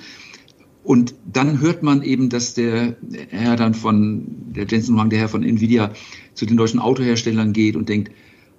Und 0.83 1.15
dann 1.25 1.61
hört 1.61 1.81
man 1.81 2.03
eben, 2.03 2.29
dass 2.29 2.53
der 2.53 2.95
Herr 3.29 3.55
dann 3.55 3.73
von, 3.73 4.27
der 4.53 4.67
Jensen 4.67 4.97
Wang, 4.97 5.09
der 5.09 5.17
Herr 5.17 5.29
von 5.29 5.41
Nvidia, 5.41 5.93
zu 6.35 6.45
den 6.45 6.57
deutschen 6.57 6.79
Autoherstellern 6.79 7.53
geht 7.53 7.75
und 7.75 7.89
denkt, 7.89 8.11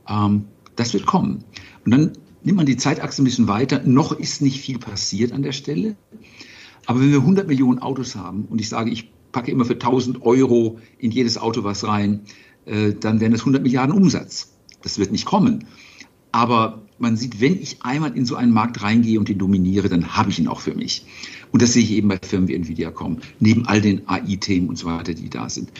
ähm, 0.08 0.46
das 0.74 0.92
wird 0.92 1.06
kommen. 1.06 1.44
Und 1.84 1.92
dann 1.92 2.12
nimmt 2.42 2.56
man 2.56 2.66
die 2.66 2.76
Zeitachse 2.76 3.22
ein 3.22 3.26
bisschen 3.26 3.46
weiter. 3.46 3.80
Noch 3.84 4.10
ist 4.10 4.42
nicht 4.42 4.60
viel 4.60 4.80
passiert 4.80 5.30
an 5.30 5.44
der 5.44 5.52
Stelle. 5.52 5.94
Aber 6.86 7.00
wenn 7.00 7.10
wir 7.10 7.18
100 7.18 7.46
Millionen 7.46 7.78
Autos 7.78 8.16
haben 8.16 8.46
und 8.48 8.60
ich 8.60 8.68
sage, 8.68 8.90
ich 8.90 9.10
packe 9.32 9.50
immer 9.50 9.64
für 9.64 9.74
1000 9.74 10.22
Euro 10.22 10.78
in 10.98 11.10
jedes 11.10 11.38
Auto 11.38 11.64
was 11.64 11.86
rein, 11.86 12.22
äh, 12.66 12.92
dann 12.92 13.20
wären 13.20 13.32
das 13.32 13.42
100 13.42 13.62
Milliarden 13.62 13.94
Umsatz. 13.94 14.52
Das 14.82 14.98
wird 14.98 15.12
nicht 15.12 15.26
kommen. 15.26 15.66
Aber 16.32 16.82
man 16.98 17.16
sieht, 17.16 17.40
wenn 17.40 17.60
ich 17.60 17.82
einmal 17.82 18.16
in 18.16 18.24
so 18.24 18.36
einen 18.36 18.52
Markt 18.52 18.82
reingehe 18.82 19.18
und 19.18 19.28
ihn 19.28 19.38
dominiere, 19.38 19.88
dann 19.88 20.16
habe 20.16 20.30
ich 20.30 20.38
ihn 20.38 20.48
auch 20.48 20.60
für 20.60 20.74
mich. 20.74 21.06
Und 21.50 21.62
das 21.62 21.72
sehe 21.72 21.82
ich 21.82 21.92
eben 21.92 22.08
bei 22.08 22.18
Firmen 22.22 22.48
wie 22.48 22.54
Nvidia 22.54 22.90
kommen, 22.90 23.20
neben 23.40 23.66
all 23.66 23.80
den 23.80 24.06
AI-Themen 24.08 24.68
und 24.68 24.76
so 24.76 24.86
weiter, 24.86 25.14
die 25.14 25.30
da 25.30 25.48
sind. 25.48 25.70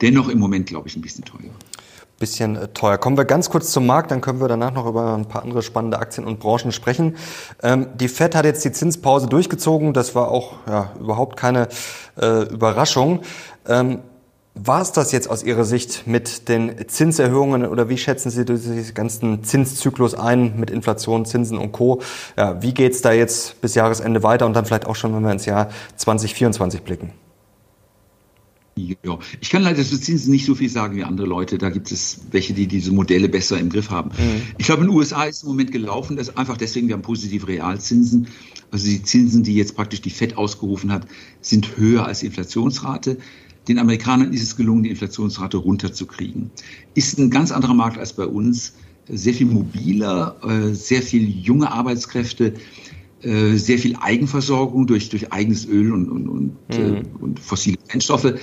Dennoch 0.00 0.28
im 0.28 0.38
Moment, 0.38 0.66
glaube 0.66 0.88
ich, 0.88 0.96
ein 0.96 1.02
bisschen 1.02 1.24
teuer 1.24 1.50
bisschen 2.18 2.56
äh, 2.56 2.68
teuer. 2.68 2.98
Kommen 2.98 3.16
wir 3.16 3.24
ganz 3.24 3.50
kurz 3.50 3.72
zum 3.72 3.86
Markt, 3.86 4.10
dann 4.10 4.20
können 4.20 4.40
wir 4.40 4.48
danach 4.48 4.72
noch 4.72 4.86
über 4.86 5.14
ein 5.14 5.26
paar 5.26 5.42
andere 5.42 5.62
spannende 5.62 5.98
Aktien 5.98 6.26
und 6.26 6.40
Branchen 6.40 6.72
sprechen. 6.72 7.16
Ähm, 7.62 7.88
die 7.94 8.08
Fed 8.08 8.34
hat 8.34 8.44
jetzt 8.44 8.64
die 8.64 8.72
Zinspause 8.72 9.28
durchgezogen. 9.28 9.92
Das 9.92 10.14
war 10.14 10.30
auch 10.30 10.54
ja, 10.66 10.92
überhaupt 11.00 11.36
keine 11.36 11.68
äh, 12.20 12.42
Überraschung. 12.44 13.20
Ähm, 13.66 14.00
war 14.60 14.82
es 14.82 14.90
das 14.90 15.12
jetzt 15.12 15.30
aus 15.30 15.44
Ihrer 15.44 15.64
Sicht 15.64 16.08
mit 16.08 16.48
den 16.48 16.88
Zinserhöhungen 16.88 17.64
oder 17.64 17.88
wie 17.88 17.96
schätzen 17.96 18.30
Sie 18.30 18.44
diesen 18.44 18.92
ganzen 18.92 19.44
Zinszyklus 19.44 20.14
ein 20.14 20.58
mit 20.58 20.70
Inflation, 20.70 21.24
Zinsen 21.24 21.58
und 21.58 21.70
Co.? 21.70 22.00
Ja, 22.36 22.60
wie 22.60 22.74
geht's 22.74 23.00
da 23.00 23.12
jetzt 23.12 23.60
bis 23.60 23.76
Jahresende 23.76 24.24
weiter 24.24 24.46
und 24.46 24.54
dann 24.54 24.64
vielleicht 24.64 24.86
auch 24.86 24.96
schon, 24.96 25.14
wenn 25.14 25.22
wir 25.22 25.30
ins 25.30 25.46
Jahr 25.46 25.68
2024 25.96 26.82
blicken? 26.82 27.12
Ja, 29.04 29.18
ich 29.40 29.50
kann 29.50 29.62
leider 29.62 29.84
zu 29.84 30.00
Zinsen 30.00 30.30
nicht 30.30 30.44
so 30.44 30.54
viel 30.54 30.68
sagen 30.68 30.96
wie 30.96 31.04
andere 31.04 31.26
Leute. 31.26 31.58
Da 31.58 31.70
gibt 31.70 31.90
es 31.90 32.20
welche, 32.30 32.52
die 32.52 32.66
diese 32.66 32.92
Modelle 32.92 33.28
besser 33.28 33.58
im 33.58 33.70
Griff 33.70 33.90
haben. 33.90 34.10
Mhm. 34.10 34.42
Ich 34.58 34.66
glaube, 34.66 34.82
in 34.82 34.88
den 34.88 34.96
USA 34.96 35.24
ist 35.24 35.42
im 35.42 35.50
Moment 35.50 35.72
gelaufen, 35.72 36.16
dass 36.16 36.36
einfach 36.36 36.56
deswegen, 36.56 36.88
wir 36.88 36.94
haben 36.94 37.02
positive 37.02 37.48
Realzinsen. 37.48 38.28
Also 38.70 38.86
die 38.86 39.02
Zinsen, 39.02 39.42
die 39.42 39.54
jetzt 39.54 39.76
praktisch 39.76 40.02
die 40.02 40.10
FED 40.10 40.36
ausgerufen 40.36 40.92
hat, 40.92 41.06
sind 41.40 41.76
höher 41.76 42.06
als 42.06 42.20
die 42.20 42.26
Inflationsrate. 42.26 43.18
Den 43.66 43.78
Amerikanern 43.78 44.32
ist 44.32 44.42
es 44.42 44.56
gelungen, 44.56 44.82
die 44.82 44.90
Inflationsrate 44.90 45.58
runterzukriegen. 45.58 46.50
Ist 46.94 47.18
ein 47.18 47.30
ganz 47.30 47.52
anderer 47.52 47.74
Markt 47.74 47.98
als 47.98 48.14
bei 48.14 48.26
uns. 48.26 48.74
Sehr 49.10 49.32
viel 49.32 49.46
mobiler, 49.46 50.36
äh, 50.42 50.74
sehr 50.74 51.02
viel 51.02 51.28
junge 51.28 51.72
Arbeitskräfte 51.72 52.54
äh, 53.22 53.56
sehr 53.56 53.78
viel 53.78 53.96
Eigenversorgung 53.96 54.86
durch, 54.86 55.08
durch 55.08 55.32
eigenes 55.32 55.66
Öl 55.66 55.92
und, 55.92 56.08
und, 56.08 56.28
und, 56.28 56.56
mhm. 56.68 56.96
äh, 56.96 57.02
und 57.20 57.40
fossile 57.40 57.76
Brennstoffe. 57.88 58.34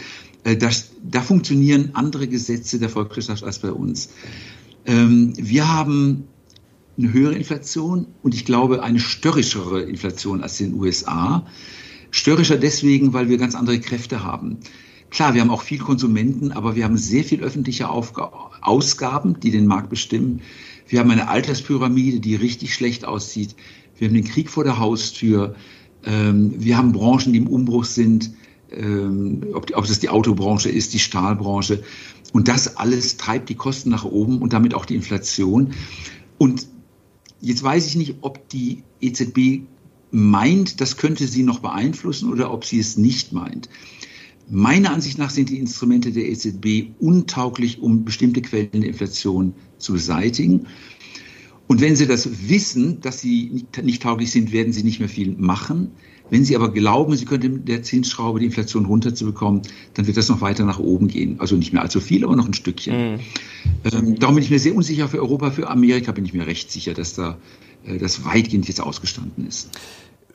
Äh, 0.44 0.58
das, 0.58 0.92
da 1.04 1.22
funktionieren 1.22 1.92
andere 1.94 2.28
Gesetze 2.28 2.80
der 2.80 2.90
Volkswirtschaft 2.90 3.44
als 3.44 3.60
bei 3.60 3.72
uns. 3.72 4.10
Ähm, 4.86 5.34
wir 5.38 5.72
haben 5.72 6.26
eine 6.98 7.12
höhere 7.12 7.36
Inflation 7.36 8.08
und 8.22 8.34
ich 8.34 8.46
glaube 8.46 8.84
eine 8.84 9.00
störrischere 9.00 9.82
Inflation 9.82 10.42
als 10.42 10.60
in 10.60 10.72
den 10.72 10.80
USA. 10.80 11.46
Störrischer 12.12 12.58
deswegen, 12.58 13.14
weil 13.14 13.28
wir 13.30 13.38
ganz 13.38 13.56
andere 13.56 13.80
Kräfte 13.80 14.24
haben. 14.24 14.58
Klar, 15.10 15.34
wir 15.34 15.42
haben 15.42 15.50
auch 15.50 15.62
viel 15.62 15.80
Konsumenten, 15.80 16.52
aber 16.52 16.76
wir 16.76 16.84
haben 16.84 16.98
sehr 16.98 17.24
viel 17.24 17.42
öffentliche 17.42 17.90
Aufga 17.90 18.32
Ausgaben, 18.62 19.40
die 19.40 19.52
den 19.52 19.68
Markt 19.68 19.90
bestimmen. 19.90 20.42
Wir 20.88 21.00
haben 21.00 21.12
eine 21.12 21.28
Alterspyramide, 21.28 22.20
die 22.20 22.36
richtig 22.36 22.74
schlecht 22.74 23.06
aussieht. 23.06 23.56
Wir 23.98 24.08
haben 24.08 24.16
den 24.16 24.24
Krieg 24.26 24.50
vor 24.50 24.64
der 24.64 24.80
Haustür. 24.80 25.56
Ähm, 26.06 26.54
wir 26.58 26.78
haben 26.78 26.92
Branchen, 26.92 27.34
die 27.34 27.40
im 27.40 27.48
Umbruch 27.48 27.86
sind, 27.86 28.32
ähm, 28.72 29.42
ob, 29.54 29.76
ob 29.76 29.88
das 29.88 30.00
die 30.00 30.10
Autobranche 30.10 30.70
ist, 30.70 30.94
die 30.94 31.00
Stahlbranche. 31.00 31.84
Und 32.34 32.48
das 32.48 32.78
alles 32.78 33.18
treibt 33.18 33.50
die 33.50 33.56
Kosten 33.56 33.90
nach 33.90 34.04
oben 34.04 34.42
und 34.42 34.54
damit 34.54 34.74
auch 34.74 34.86
die 34.86 34.96
Inflation. 34.96 35.74
Und 36.38 36.68
jetzt 37.40 37.64
weiß 37.64 37.88
ich 37.88 37.96
nicht, 37.96 38.16
ob 38.22 38.50
die 38.50 38.84
EZB 39.02 39.62
meint, 40.12 40.82
das 40.82 40.98
könnte 40.98 41.28
sie 41.28 41.44
noch 41.44 41.60
beeinflussen 41.60 42.32
oder 42.32 42.52
ob 42.52 42.66
sie 42.66 42.80
es 42.80 42.98
nicht 42.98 43.34
meint. 43.34 43.70
Meiner 44.50 44.92
Ansicht 44.92 45.18
nach 45.18 45.32
sind 45.32 45.50
die 45.50 45.58
Instrumente 45.58 46.12
der 46.12 46.30
EZB 46.30 46.92
untauglich, 47.00 47.82
um 47.82 48.06
bestimmte 48.06 48.42
Quellen 48.42 48.70
der 48.82 48.90
Inflation 48.90 49.54
zu 49.78 49.94
beseitigen. 49.94 50.68
Und 51.68 51.82
wenn 51.82 51.96
Sie 51.96 52.08
das 52.08 52.48
wissen, 52.48 53.02
dass 53.02 53.20
Sie 53.20 53.50
nicht, 53.52 53.84
nicht, 53.84 54.04
tauglich 54.04 54.32
sind, 54.32 54.52
werden 54.52 54.72
Sie 54.72 54.84
nicht 54.84 55.00
mehr 55.00 55.10
viel 55.10 55.36
machen. 55.36 55.92
Wenn 56.30 56.44
Sie 56.44 56.56
aber 56.56 56.72
glauben, 56.72 57.16
Sie 57.16 57.26
könnten 57.26 57.66
der 57.66 57.84
Zinsschraube 57.84 58.40
die 58.40 58.46
Inflation 58.46 58.86
runterzubekommen, 58.86 59.62
dann 59.94 60.08
wird 60.08 60.18
das 60.18 60.30
noch 60.30 60.42
weiter 60.42 60.66
nach 60.66 60.80
oben 60.80 61.08
gehen. 61.08 61.40
Also 61.40 61.56
nicht 61.56 61.74
mehr 61.74 61.82
allzu 61.82 62.00
viel, 62.00 62.24
aber 62.24 62.36
noch 62.36 62.48
ein 62.48 62.54
Stückchen. 62.54 63.14
Mhm. 63.14 63.20
Ähm, 63.92 64.20
darum 64.20 64.36
bin 64.36 64.44
ich 64.44 64.50
mir 64.50 64.60
sehr 64.60 64.76
unsicher 64.76 65.08
für 65.08 65.20
Europa. 65.20 65.52
Für 65.52 65.70
Amerika 65.70 66.12
bin 66.12 66.26
ich 66.26 66.34
mir 66.34 66.48
recht 66.48 66.72
sicher, 66.72 66.94
dass 66.94 67.14
da 67.14 67.38
äh, 67.86 67.98
das 67.98 68.26
weitgehend 68.26 68.68
jetzt 68.68 68.82
ausgestanden 68.82 69.48
ist. 69.48 69.70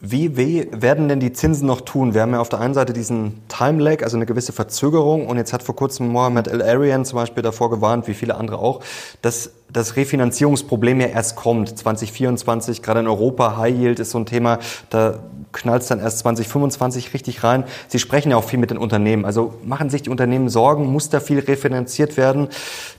Wie 0.02 0.34
weh 0.38 0.66
werden 0.72 1.08
denn 1.08 1.20
die 1.20 1.34
Zinsen 1.34 1.66
noch 1.66 1.82
tun? 1.82 2.14
Wir 2.14 2.22
haben 2.22 2.32
ja 2.32 2.40
auf 2.40 2.48
der 2.48 2.58
einen 2.58 2.72
Seite 2.72 2.94
diesen 2.94 3.42
Time 3.48 3.82
Lag, 3.82 4.02
also 4.02 4.16
eine 4.16 4.24
gewisse 4.24 4.52
Verzögerung. 4.52 5.26
Und 5.26 5.36
jetzt 5.36 5.52
hat 5.52 5.62
vor 5.62 5.76
kurzem 5.76 6.08
Mohamed 6.08 6.48
El 6.48 6.62
Arian 6.62 7.04
zum 7.04 7.16
Beispiel 7.16 7.42
davor 7.42 7.68
gewarnt, 7.68 8.08
wie 8.08 8.14
viele 8.14 8.36
andere 8.36 8.60
auch, 8.60 8.80
dass 9.20 9.50
das 9.70 9.96
Refinanzierungsproblem 9.96 11.02
ja 11.02 11.08
erst 11.08 11.36
kommt. 11.36 11.76
2024, 11.76 12.80
gerade 12.80 13.00
in 13.00 13.08
Europa, 13.08 13.58
High 13.58 13.76
Yield 13.76 14.00
ist 14.00 14.12
so 14.12 14.18
ein 14.18 14.24
Thema, 14.24 14.58
da 14.88 15.18
knallt 15.52 15.82
es 15.82 15.88
dann 15.88 16.00
erst 16.00 16.20
2025 16.20 17.12
richtig 17.12 17.44
rein. 17.44 17.64
Sie 17.88 17.98
sprechen 17.98 18.30
ja 18.30 18.38
auch 18.38 18.44
viel 18.44 18.58
mit 18.58 18.70
den 18.70 18.78
Unternehmen. 18.78 19.26
Also 19.26 19.52
machen 19.64 19.90
sich 19.90 20.00
die 20.00 20.10
Unternehmen 20.10 20.48
Sorgen, 20.48 20.86
muss 20.86 21.10
da 21.10 21.20
viel 21.20 21.40
refinanziert 21.40 22.16
werden 22.16 22.48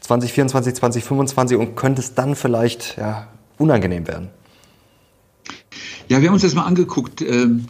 2024, 0.01 0.75
2025 0.75 1.57
und 1.57 1.75
könnte 1.75 2.01
es 2.01 2.13
dann 2.13 2.35
vielleicht 2.35 2.95
ja, 2.97 3.25
unangenehm 3.57 4.07
werden? 4.07 4.29
Ja, 6.11 6.21
wir 6.21 6.27
haben 6.27 6.33
uns 6.33 6.41
das 6.41 6.55
mal 6.55 6.65
angeguckt 6.65 7.21
ähm, 7.21 7.67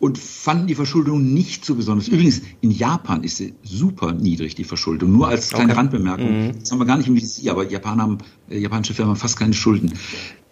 und 0.00 0.16
fanden 0.16 0.68
die 0.68 0.74
Verschuldung 0.74 1.34
nicht 1.34 1.66
so 1.66 1.74
besonders. 1.74 2.08
Übrigens, 2.08 2.40
in 2.62 2.70
Japan 2.70 3.22
ist 3.22 3.36
sie 3.36 3.52
super 3.62 4.12
niedrig, 4.12 4.54
die 4.54 4.64
Verschuldung. 4.64 5.12
Nur 5.12 5.28
als 5.28 5.50
kleine 5.50 5.72
okay. 5.72 5.78
Randbemerkung. 5.78 6.46
Mhm. 6.46 6.52
Das 6.60 6.72
haben 6.72 6.78
wir 6.78 6.86
gar 6.86 6.96
nicht 6.96 7.08
im 7.08 7.18
VC, 7.18 7.50
aber 7.50 7.68
Japan 7.68 8.00
haben, 8.00 8.18
äh, 8.48 8.58
japanische 8.58 8.94
Firmen 8.94 9.10
haben 9.10 9.20
fast 9.20 9.38
keine 9.38 9.52
Schulden. 9.52 9.92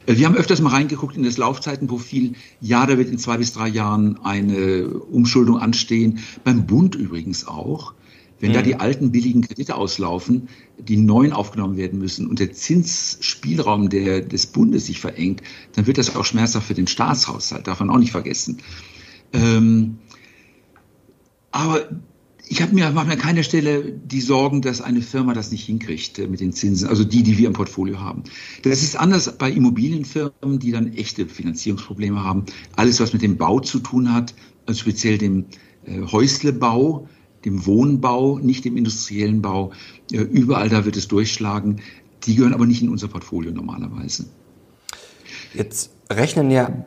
Äh, 0.05 0.19
wir 0.19 0.27
haben 0.27 0.35
öfters 0.35 0.61
mal 0.61 0.69
reingeguckt 0.69 1.17
in 1.17 1.23
das 1.23 1.39
Laufzeitenprofil. 1.39 2.35
Ja, 2.61 2.85
da 2.85 2.99
wird 2.99 3.09
in 3.09 3.17
zwei 3.17 3.39
bis 3.39 3.55
drei 3.55 3.69
Jahren 3.69 4.19
eine 4.23 4.87
Umschuldung 4.87 5.59
anstehen. 5.59 6.19
Beim 6.45 6.67
Bund 6.67 6.97
übrigens 6.97 7.47
auch. 7.47 7.95
Wenn 8.39 8.51
mhm. 8.51 8.55
da 8.55 8.63
die 8.63 8.77
alten 8.77 9.13
billigen 9.13 9.43
Kredite 9.43 9.77
auslaufen, 9.77 10.49
die 10.79 10.97
neuen 10.97 11.33
aufgenommen 11.33 11.77
werden 11.77 11.99
müssen 11.99 12.27
und 12.27 12.39
der 12.39 12.53
Zinsspielraum 12.53 13.89
der, 13.89 14.21
des 14.21 14.47
Bundes 14.47 14.87
sich 14.87 15.01
verengt, 15.01 15.43
dann 15.75 15.87
wird 15.87 15.99
das 15.99 16.15
auch 16.15 16.25
schmerzhaft 16.25 16.67
für 16.67 16.75
den 16.75 16.87
Staatshaushalt, 16.87 17.67
darf 17.67 17.81
man 17.81 17.91
auch 17.91 17.99
nicht 17.99 18.13
vergessen. 18.13 18.59
Ähm, 19.33 19.99
aber 21.51 21.89
ich 22.49 22.63
habe 22.63 22.75
mir, 22.75 22.91
mache 22.91 23.07
mir 23.07 23.15
an 23.15 23.19
keiner 23.19 23.43
Stelle 23.43 23.93
die 23.93 24.21
Sorgen, 24.21 24.63
dass 24.63 24.81
eine 24.81 25.03
Firma 25.03 25.35
das 25.35 25.51
nicht 25.51 25.65
hinkriegt 25.65 26.19
äh, 26.19 26.29
mit 26.29 26.41
den 26.41 26.53
Zinsen, 26.53 26.89
also 26.89 27.03
die, 27.03 27.23
die 27.23 27.39
wir 27.39 27.49
im 27.49 27.55
Portfolio 27.55 28.01
haben. 28.01 28.23
Das 28.63 28.83
ist 28.83 28.97
anders 28.97 29.37
bei 29.37 29.51
Immobilienfirmen, 29.51 30.59
die 30.59 30.71
dann 30.71 30.93
echte 30.93 31.27
Finanzierungsprobleme 31.27 32.23
haben. 32.23 32.45
Alles, 32.77 33.01
was 33.01 33.13
mit 33.13 33.23
dem 33.23 33.37
Bau 33.37 33.61
zu 33.61 33.81
tun 33.81 34.13
hat, 34.13 34.35
also 34.67 34.81
speziell 34.81 35.19
dem 35.19 35.47
äh, 35.87 36.03
Häuslebau, 36.03 37.09
dem 37.47 37.65
Wohnbau, 37.65 38.39
nicht 38.41 38.65
dem 38.67 38.77
industriellen 38.77 39.41
Bau. 39.41 39.73
Überall 40.11 40.69
da 40.69 40.85
wird 40.85 40.97
es 40.97 41.09
durchschlagen. 41.09 41.81
Die 42.25 42.35
gehören 42.35 42.53
aber 42.53 42.67
nicht 42.67 42.83
in 42.83 42.91
unser 42.91 43.09
Portfolio 43.09 43.53
normalerweise. 43.53 44.27
Jetzt 45.55 45.91
rechnen 46.11 46.51
ja 46.51 46.85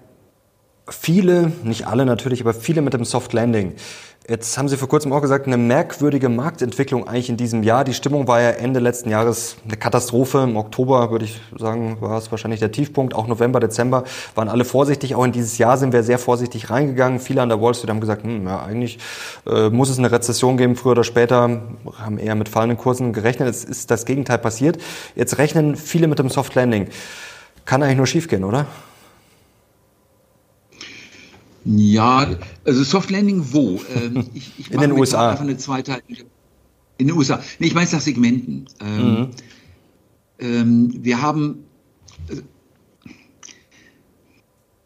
viele, 0.88 1.54
nicht 1.64 1.88
alle 1.88 2.06
natürlich, 2.06 2.42
aber 2.42 2.54
viele 2.54 2.82
mit 2.82 2.94
dem 2.94 3.06
Soft 3.06 3.34
Landing. 3.34 3.74
Jetzt 4.30 4.60
haben 4.60 4.70
Sie 4.70 4.78
vor 4.78 4.88
kurzem 4.88 5.12
auch 5.12 5.22
gesagt, 5.22 5.48
eine 5.48 5.58
merkwürdige 5.58 6.30
Marktentwicklung 6.30 7.08
eigentlich 7.08 7.30
in 7.30 7.38
diesem 7.38 7.64
Jahr. 7.64 7.84
Die 7.84 7.96
Stimmung 7.96 8.28
war 8.28 8.40
ja 8.40 8.52
Ende 8.52 8.80
letzten 8.80 9.10
Jahres 9.10 9.56
eine 9.66 9.76
Katastrophe. 9.76 10.44
Im 10.44 10.56
Oktober, 10.56 11.10
würde 11.10 11.26
ich 11.26 11.42
sagen, 11.58 11.98
war 12.00 12.16
es 12.16 12.30
wahrscheinlich 12.30 12.60
der 12.60 12.72
Tiefpunkt. 12.72 13.16
Auch 13.16 13.26
November, 13.26 13.60
Dezember 13.60 14.04
waren 14.36 14.48
alle 14.48 14.66
vorsichtig. 14.66 15.16
Auch 15.16 15.24
in 15.24 15.32
dieses 15.32 15.58
Jahr 15.58 15.80
sind 15.80 15.94
wir 15.94 16.04
sehr 16.04 16.20
vorsichtig 16.20 16.70
reingegangen. 16.70 17.20
Viele 17.20 17.42
an 17.42 17.50
der 17.50 17.60
Wall 17.60 17.74
Street 17.74 17.90
haben 17.90 18.02
gesagt, 18.02 18.22
hm, 18.24 18.46
ja, 18.46 18.62
eigentlich 18.62 19.00
äh, 19.48 19.72
muss 19.72 19.90
es 19.90 19.98
eine 19.98 20.12
Rezession 20.12 20.58
geben, 20.58 20.76
früher 20.76 20.92
oder 20.92 21.04
später. 21.04 21.62
Haben 21.98 22.20
eher 22.20 22.36
mit 22.36 22.50
fallenden 22.50 22.78
Kursen 22.78 23.14
gerechnet. 23.14 23.50
Es 23.50 23.64
ist 23.64 23.90
das 23.90 24.06
Gegenteil 24.06 24.38
passiert. 24.38 24.78
Jetzt 25.16 25.40
rechnen 25.40 25.76
viele 25.76 26.08
mit 26.08 26.20
dem 26.20 26.30
Soft 26.30 26.54
Landing. 26.54 26.90
Kann 27.66 27.82
eigentlich 27.82 27.98
nur 27.98 28.06
schiefgehen, 28.06 28.44
oder? 28.44 28.68
Ja, 31.72 32.36
also 32.66 32.84
Soft 32.84 33.12
Landing 33.12 33.44
wo? 33.52 33.80
Ähm, 33.96 34.26
ich, 34.34 34.52
ich 34.58 34.72
in 34.72 34.82
den 34.82 34.92
USA. 34.92 35.32
Einfach 35.32 35.44
eine 35.44 35.58
zweiteilige, 35.58 36.26
in 36.98 37.08
den 37.08 37.16
USA. 37.16 37.44
Nee, 37.60 37.68
ich 37.68 37.76
meine 37.76 37.90
nach 37.92 38.02
Segmenten. 38.02 38.66
Ähm, 38.82 39.12
mhm. 39.12 39.28
ähm, 40.40 40.94
wir 41.04 41.22
haben, 41.22 41.66
also, 42.28 42.42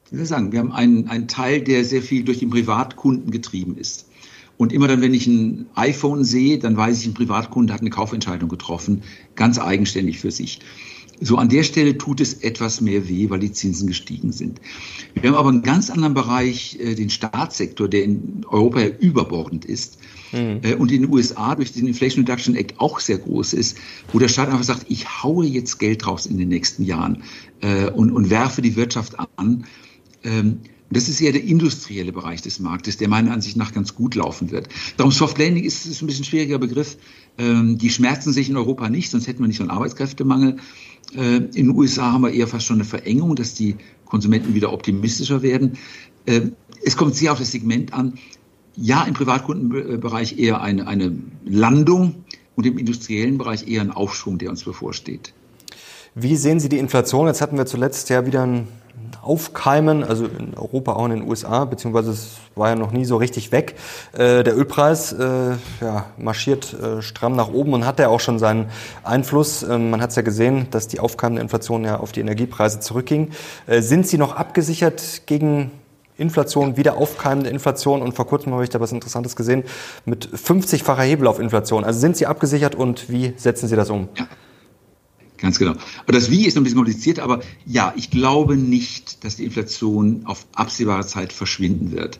wie 0.09 0.15
soll 0.15 0.23
ich 0.23 0.27
sagen, 0.27 0.51
wir 0.51 0.59
haben 0.59 0.73
einen, 0.73 1.07
einen 1.07 1.29
Teil, 1.29 1.61
der 1.61 1.85
sehr 1.85 2.01
viel 2.01 2.25
durch 2.25 2.39
den 2.39 2.49
Privatkunden 2.49 3.31
getrieben 3.31 3.77
ist. 3.77 4.09
Und 4.57 4.73
immer 4.73 4.87
dann, 4.87 5.01
wenn 5.01 5.13
ich 5.13 5.25
ein 5.25 5.67
iPhone 5.75 6.25
sehe, 6.25 6.59
dann 6.59 6.75
weiß 6.75 6.99
ich, 6.99 7.07
ein 7.07 7.13
Privatkunde 7.13 7.73
hat 7.73 7.81
eine 7.81 7.89
Kaufentscheidung 7.91 8.49
getroffen, 8.49 9.03
ganz 9.35 9.57
eigenständig 9.57 10.19
für 10.19 10.31
sich. 10.31 10.59
So 11.21 11.37
an 11.37 11.49
der 11.49 11.63
Stelle 11.63 11.97
tut 11.97 12.21
es 12.21 12.33
etwas 12.35 12.81
mehr 12.81 13.07
weh, 13.07 13.29
weil 13.29 13.39
die 13.39 13.51
Zinsen 13.51 13.87
gestiegen 13.87 14.31
sind. 14.31 14.59
Wir 15.13 15.29
haben 15.29 15.37
aber 15.37 15.49
einen 15.49 15.61
ganz 15.61 15.89
anderen 15.89 16.13
Bereich, 16.13 16.77
äh, 16.79 16.95
den 16.95 17.09
Staatssektor, 17.09 17.87
der 17.87 18.03
in 18.03 18.45
Europa 18.47 18.81
ja 18.81 18.89
überbordend 18.99 19.65
ist 19.65 19.99
mhm. 20.31 20.59
äh, 20.63 20.75
und 20.75 20.91
in 20.91 21.03
den 21.03 21.11
USA 21.11 21.55
durch 21.55 21.71
den 21.71 21.87
Inflation 21.87 22.25
Reduction 22.25 22.55
Act 22.55 22.79
auch 22.79 22.99
sehr 22.99 23.17
groß 23.17 23.53
ist, 23.53 23.77
wo 24.11 24.19
der 24.19 24.27
Staat 24.27 24.49
einfach 24.49 24.63
sagt, 24.63 24.85
ich 24.89 25.23
haue 25.23 25.45
jetzt 25.45 25.79
Geld 25.79 26.05
raus 26.05 26.25
in 26.25 26.37
den 26.37 26.49
nächsten 26.49 26.83
Jahren 26.83 27.23
äh, 27.61 27.89
und, 27.89 28.11
und 28.11 28.29
werfe 28.29 28.61
die 28.61 28.75
Wirtschaft 28.75 29.15
an. 29.37 29.65
Ähm, 30.23 30.59
das 30.93 31.09
ist 31.09 31.21
eher 31.21 31.31
der 31.31 31.43
industrielle 31.43 32.11
Bereich 32.11 32.41
des 32.41 32.59
Marktes, 32.59 32.97
der 32.97 33.07
meiner 33.07 33.31
Ansicht 33.31 33.57
nach 33.57 33.73
ganz 33.73 33.95
gut 33.95 34.15
laufen 34.15 34.51
wird. 34.51 34.69
Darum 34.97 35.11
Soft 35.11 35.39
Landing 35.39 35.63
ist, 35.63 35.85
ist 35.85 36.01
ein 36.01 36.07
bisschen 36.07 36.25
schwieriger 36.25 36.59
Begriff. 36.59 36.97
Ähm, 37.37 37.77
die 37.79 37.89
schmerzen 37.89 38.31
sich 38.31 38.49
in 38.49 38.57
Europa 38.57 38.89
nicht, 38.89 39.09
sonst 39.09 39.27
hätten 39.27 39.39
wir 39.39 39.47
nicht 39.47 39.57
so 39.57 39.63
einen 39.63 39.71
Arbeitskräftemangel. 39.71 40.57
Äh, 41.15 41.37
in 41.37 41.51
den 41.51 41.69
USA 41.71 42.11
haben 42.11 42.23
wir 42.23 42.31
eher 42.31 42.47
fast 42.47 42.65
schon 42.65 42.77
eine 42.77 42.85
Verengung, 42.85 43.35
dass 43.35 43.53
die 43.53 43.75
Konsumenten 44.05 44.53
wieder 44.53 44.71
optimistischer 44.71 45.41
werden. 45.41 45.77
Äh, 46.25 46.41
es 46.83 46.97
kommt 46.97 47.15
sehr 47.15 47.31
auf 47.31 47.39
das 47.39 47.51
Segment 47.51 47.93
an. 47.93 48.13
Ja, 48.75 49.03
im 49.03 49.13
Privatkundenbereich 49.13 50.39
eher 50.39 50.61
eine, 50.61 50.87
eine 50.87 51.15
Landung 51.45 52.23
und 52.55 52.65
im 52.65 52.77
industriellen 52.77 53.37
Bereich 53.37 53.67
eher 53.67 53.81
ein 53.81 53.91
Aufschwung, 53.91 54.37
der 54.37 54.49
uns 54.49 54.63
bevorsteht. 54.63 55.33
Wie 56.15 56.35
sehen 56.35 56.59
Sie 56.59 56.69
die 56.69 56.77
Inflation? 56.77 57.27
Jetzt 57.27 57.41
hatten 57.41 57.57
wir 57.57 57.65
zuletzt 57.65 58.09
ja 58.09 58.25
wieder 58.25 58.45
ein 58.45 58.67
aufkeimen, 59.21 60.03
also 60.03 60.25
in 60.25 60.53
Europa, 60.55 60.93
auch 60.93 61.05
in 61.05 61.11
den 61.11 61.27
USA, 61.27 61.65
beziehungsweise 61.65 62.11
es 62.11 62.37
war 62.55 62.69
ja 62.69 62.75
noch 62.75 62.91
nie 62.91 63.05
so 63.05 63.17
richtig 63.17 63.51
weg. 63.51 63.75
Äh, 64.13 64.43
der 64.43 64.57
Ölpreis 64.57 65.13
äh, 65.13 65.51
ja, 65.81 66.05
marschiert 66.17 66.73
äh, 66.73 67.01
stramm 67.01 67.35
nach 67.35 67.49
oben 67.49 67.73
und 67.73 67.85
hat 67.85 67.99
ja 67.99 68.09
auch 68.09 68.19
schon 68.19 68.39
seinen 68.39 68.69
Einfluss. 69.03 69.63
Ähm, 69.63 69.89
man 69.89 70.01
hat 70.01 70.11
es 70.11 70.15
ja 70.15 70.21
gesehen, 70.21 70.67
dass 70.71 70.87
die 70.87 70.99
aufkeimende 70.99 71.41
Inflation 71.41 71.83
ja 71.83 71.99
auf 71.99 72.11
die 72.11 72.21
Energiepreise 72.21 72.79
zurückging. 72.79 73.31
Äh, 73.67 73.81
sind 73.81 74.07
Sie 74.07 74.17
noch 74.17 74.35
abgesichert 74.35 75.23
gegen 75.25 75.71
Inflation, 76.17 76.77
wieder 76.77 76.97
aufkeimende 76.97 77.49
Inflation 77.49 78.01
und 78.01 78.13
vor 78.13 78.27
kurzem 78.27 78.53
habe 78.53 78.63
ich 78.63 78.69
da 78.69 78.79
was 78.79 78.91
Interessantes 78.91 79.35
gesehen 79.35 79.63
mit 80.05 80.27
50-facher 80.27 81.01
Hebel 81.01 81.27
auf 81.27 81.39
Inflation. 81.39 81.83
Also 81.83 81.99
sind 81.99 82.17
Sie 82.17 82.27
abgesichert 82.27 82.75
und 82.75 83.09
wie 83.09 83.33
setzen 83.37 83.67
Sie 83.67 83.75
das 83.75 83.89
um? 83.89 84.09
Ja. 84.15 84.27
Ganz 85.43 85.59
genau. 85.59 85.73
Aber 85.73 86.13
das 86.13 86.31
Wie 86.31 86.45
ist 86.45 86.55
noch 86.55 86.61
ein 86.61 86.63
bisschen 86.63 86.77
kompliziert, 86.77 87.19
aber 87.19 87.41
ja, 87.65 87.93
ich 87.97 88.09
glaube 88.09 88.55
nicht, 88.55 89.25
dass 89.25 89.35
die 89.35 89.43
Inflation 89.43 90.21
auf 90.23 90.47
absehbare 90.53 91.05
Zeit 91.05 91.33
verschwinden 91.33 91.91
wird. 91.91 92.17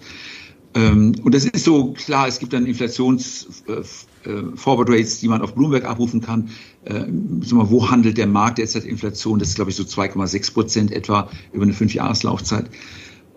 Ähm, 0.75 1.15
und 1.23 1.33
das 1.33 1.45
ist 1.45 1.63
so 1.63 1.93
klar, 1.93 2.27
es 2.27 2.39
gibt 2.39 2.51
dann 2.51 2.65
Inflations 2.65 3.63
äh, 3.69 4.29
äh, 4.29 4.43
Rates, 4.65 5.21
die 5.21 5.29
man 5.29 5.41
auf 5.41 5.55
Bloomberg 5.55 5.85
abrufen 5.85 6.19
kann. 6.19 6.49
Äh, 6.83 7.05
wo 7.07 7.89
handelt 7.89 8.17
der 8.17 8.27
Markt 8.27 8.57
derzeit 8.57 8.83
Inflation? 8.83 9.39
Das 9.39 9.47
ist, 9.47 9.55
glaube 9.55 9.71
ich, 9.71 9.77
so 9.77 9.83
2,6 9.83 10.53
Prozent 10.53 10.91
etwa 10.91 11.29
über 11.53 11.63
eine 11.63 11.73
Fünfjahreslaufzeit. 11.73 12.69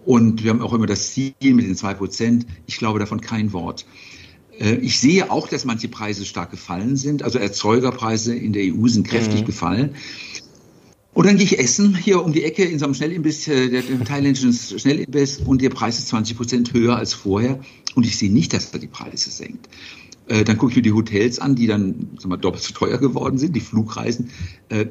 Und 0.05 0.43
wir 0.43 0.50
haben 0.50 0.62
auch 0.62 0.73
immer 0.73 0.87
das 0.87 1.12
Ziel 1.12 1.33
mit 1.40 1.64
den 1.64 1.76
zwei 1.76 1.95
Prozent. 1.95 2.45
Ich 2.66 2.78
glaube 2.78 2.99
davon 2.99 3.21
kein 3.21 3.52
Wort. 3.52 3.87
Äh, 4.59 4.77
ich 4.77 4.99
sehe 4.99 5.31
auch, 5.31 5.49
dass 5.49 5.65
manche 5.65 5.89
Preise 5.89 6.25
stark 6.25 6.51
gefallen 6.51 6.97
sind. 6.97 7.23
Also 7.23 7.39
Erzeugerpreise 7.39 8.35
in 8.35 8.53
der 8.53 8.65
EU 8.65 8.87
sind 8.89 9.07
kräftig 9.07 9.43
mhm. 9.43 9.47
gefallen. 9.47 9.97
Und 11.13 11.27
dann 11.27 11.37
gehe 11.37 11.47
ich 11.47 11.59
essen 11.59 11.97
hier 11.97 12.23
um 12.23 12.33
die 12.33 12.45
Ecke 12.45 12.65
in 12.65 12.79
so 12.79 12.85
einem 12.85 12.95
Schnellimbiss, 12.95 13.49
äh, 13.49 13.71
der 13.71 13.83
thailändischen 14.05 14.53
Schnellimbiss, 14.53 15.39
und 15.39 15.63
der 15.63 15.71
Preis 15.71 15.99
ist 15.99 16.09
20 16.09 16.37
Prozent 16.37 16.73
höher 16.75 16.97
als 16.97 17.15
vorher. 17.15 17.61
Und 17.95 18.05
ich 18.05 18.19
sehe 18.19 18.31
nicht, 18.31 18.53
dass 18.53 18.73
er 18.73 18.79
die 18.79 18.87
Preise 18.87 19.31
senkt. 19.31 19.69
Äh, 20.29 20.45
dann 20.45 20.59
gucke 20.59 20.73
ich 20.73 20.77
mir 20.77 20.83
die 20.83 20.93
Hotels 20.93 21.39
an, 21.39 21.55
die 21.55 21.67
dann 21.67 22.11
sag 22.19 22.29
mal, 22.29 22.37
doppelt 22.37 22.63
so 22.63 22.75
teuer 22.75 22.99
geworden 22.99 23.39
sind, 23.39 23.57
die 23.57 23.61
Flugreisen. 23.61 24.31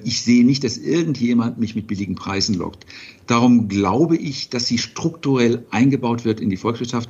Ich 0.05 0.21
sehe 0.21 0.45
nicht, 0.45 0.63
dass 0.63 0.77
irgendjemand 0.77 1.59
mich 1.59 1.75
mit 1.75 1.87
billigen 1.87 2.15
Preisen 2.15 2.55
lockt. 2.55 2.85
Darum 3.27 3.67
glaube 3.67 4.15
ich, 4.15 4.47
dass 4.47 4.67
sie 4.67 4.77
strukturell 4.77 5.65
eingebaut 5.69 6.23
wird 6.23 6.39
in 6.39 6.49
die 6.49 6.55
Volkswirtschaft. 6.55 7.09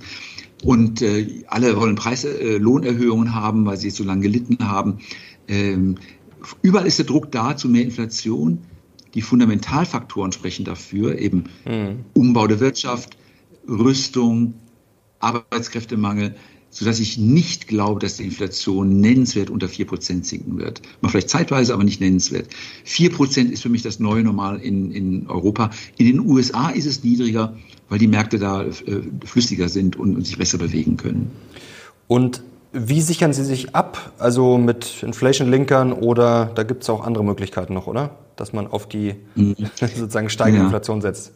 Und 0.64 1.02
äh, 1.02 1.44
alle 1.48 1.76
wollen 1.78 1.96
Preislohnerhöhungen 1.96 3.28
äh, 3.28 3.32
haben, 3.32 3.66
weil 3.66 3.78
sie 3.78 3.90
so 3.90 4.04
lange 4.04 4.22
gelitten 4.22 4.58
haben. 4.68 5.00
Ähm, 5.48 5.96
überall 6.62 6.88
ist 6.88 6.98
der 6.98 7.06
Druck 7.06 7.32
da 7.32 7.58
zu 7.58 7.70
mehr 7.70 7.84
Inflation. 7.84 8.60
Die 9.14 9.22
Fundamentalfaktoren 9.22 10.32
sprechen 10.32 10.66
dafür, 10.66 11.18
eben 11.20 11.46
mhm. 11.66 12.06
Umbau 12.14 12.48
der 12.48 12.60
Wirtschaft, 12.60 13.18
Rüstung, 13.68 14.56
Arbeitskräftemangel, 15.20 16.36
sodass 16.70 17.00
ich 17.00 17.18
nicht 17.18 17.68
glaube, 17.68 18.02
dass 18.02 18.18
die 18.18 18.24
Inflation 18.24 19.00
nennenswert 19.00 19.50
unter 19.50 19.68
4% 19.68 20.26
sinken 20.26 20.58
wird. 20.58 20.82
Mal 21.00 21.08
vielleicht 21.08 21.30
zeitweise, 21.30 21.74
aber 21.74 21.86
nicht 21.86 22.02
nennenswert. 22.02 22.50
4% 22.86 23.50
ist 23.50 23.64
für 23.64 23.70
mich 23.70 23.82
das 23.82 24.00
neue 24.00 24.24
Normal 24.24 24.60
in, 24.60 24.92
in 24.92 25.28
Europa. 25.28 25.70
In 25.98 26.06
den 26.06 26.20
USA 26.20 26.70
ist 26.70 26.86
es 26.86 27.04
niedriger 27.04 27.56
weil 27.90 28.00
die 28.00 28.08
Märkte 28.08 28.40
da 28.40 28.64
äh, 28.64 28.74
flüssiger 29.26 29.70
sind 29.70 29.96
und, 29.96 30.16
und 30.16 30.26
sich 30.26 30.38
besser 30.38 30.58
bewegen 30.58 30.98
können. 30.98 31.32
Und 32.08 32.42
wie 32.72 33.02
sichern 33.02 33.32
Sie 33.32 33.46
sich 33.46 33.74
ab? 33.74 34.14
Also 34.20 34.58
mit 34.58 35.02
Inflation-Linkern 35.02 35.94
oder 35.94 36.52
da 36.56 36.64
gibt 36.64 36.84
es 36.84 36.90
auch 36.90 37.06
andere 37.06 37.24
Möglichkeiten 37.24 37.74
noch, 37.74 37.88
oder? 37.88 38.18
Dass 38.36 38.52
man 38.52 38.68
auf 38.68 38.90
die 38.90 39.16
mhm. 39.36 39.56
sozusagen 39.76 40.30
steigende 40.30 40.60
ja. 40.60 40.66
Inflation 40.66 41.02
setzt. 41.02 41.32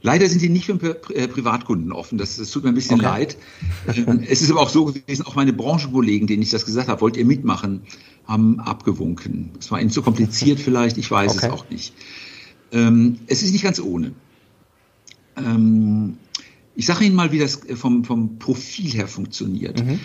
Leider 0.00 0.28
sind 0.28 0.42
die 0.42 0.48
nicht 0.48 0.66
für 0.66 1.00
äh, 1.14 1.28
Privatkunden 1.28 1.92
offen. 1.92 2.18
Das, 2.18 2.36
das 2.36 2.50
tut 2.50 2.64
mir 2.64 2.70
ein 2.70 2.74
bisschen 2.74 2.96
okay. 2.96 3.04
leid. 3.04 3.36
Ähm, 3.94 4.24
es 4.28 4.42
ist 4.42 4.50
aber 4.50 4.60
auch 4.60 4.68
so 4.68 4.86
gewesen, 4.86 5.24
auch 5.26 5.36
meine 5.36 5.52
Branchenkollegen, 5.52 6.26
denen 6.26 6.42
ich 6.42 6.50
das 6.50 6.64
gesagt 6.64 6.88
habe, 6.88 7.00
wollt 7.00 7.16
ihr 7.16 7.24
mitmachen, 7.24 7.82
haben 8.26 8.58
abgewunken. 8.58 9.50
Es 9.60 9.70
war 9.70 9.80
ihnen 9.80 9.90
zu 9.90 10.02
kompliziert 10.02 10.58
vielleicht, 10.60 10.98
ich 10.98 11.10
weiß 11.10 11.36
okay. 11.36 11.46
es 11.46 11.52
auch 11.52 11.70
nicht. 11.70 11.94
Ähm, 12.72 13.18
es 13.26 13.42
ist 13.42 13.52
nicht 13.52 13.62
ganz 13.62 13.78
ohne. 13.80 14.12
Ähm, 15.36 16.16
ich 16.74 16.86
sage 16.86 17.04
Ihnen 17.04 17.14
mal, 17.14 17.32
wie 17.32 17.38
das 17.38 17.60
vom, 17.74 18.04
vom 18.04 18.38
Profil 18.38 18.90
her 18.90 19.08
funktioniert. 19.08 19.84
Mhm. 19.84 20.00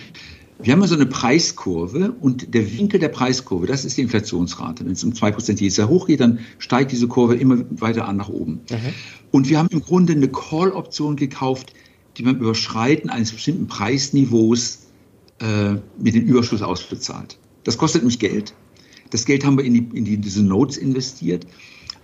Wir 0.60 0.72
haben 0.72 0.84
so 0.86 0.96
eine 0.96 1.06
Preiskurve 1.06 2.12
und 2.20 2.52
der 2.52 2.76
Winkel 2.76 2.98
der 2.98 3.08
Preiskurve, 3.08 3.66
das 3.66 3.84
ist 3.84 3.96
die 3.96 4.02
Inflationsrate. 4.02 4.84
Wenn 4.84 4.92
es 4.92 5.04
um 5.04 5.12
2% 5.12 5.60
jedes 5.60 5.76
Jahr 5.76 5.88
hochgeht, 5.88 6.20
dann 6.20 6.40
steigt 6.58 6.90
diese 6.90 7.06
Kurve 7.06 7.36
immer 7.36 7.64
weiter 7.70 8.08
an 8.08 8.16
nach 8.16 8.28
oben. 8.28 8.60
Mhm. 8.68 8.76
Und 9.30 9.48
wir 9.48 9.58
haben 9.58 9.68
im 9.70 9.82
Grunde 9.82 10.14
eine 10.14 10.28
Call-Option 10.28 11.14
gekauft, 11.14 11.74
die 12.16 12.24
beim 12.24 12.36
Überschreiten 12.36 13.08
eines 13.08 13.30
bestimmten 13.30 13.68
Preisniveaus 13.68 14.88
äh, 15.40 15.74
mit 15.96 16.16
dem 16.16 16.24
Überschuss 16.24 16.62
ausbezahlt. 16.62 17.38
Das 17.62 17.78
kostet 17.78 18.02
nämlich 18.02 18.18
Geld. 18.18 18.52
Das 19.10 19.24
Geld 19.24 19.44
haben 19.44 19.56
wir 19.56 19.64
in, 19.64 19.74
die, 19.74 19.96
in 19.96 20.04
die, 20.04 20.16
diese 20.16 20.42
Notes 20.42 20.76
investiert. 20.76 21.46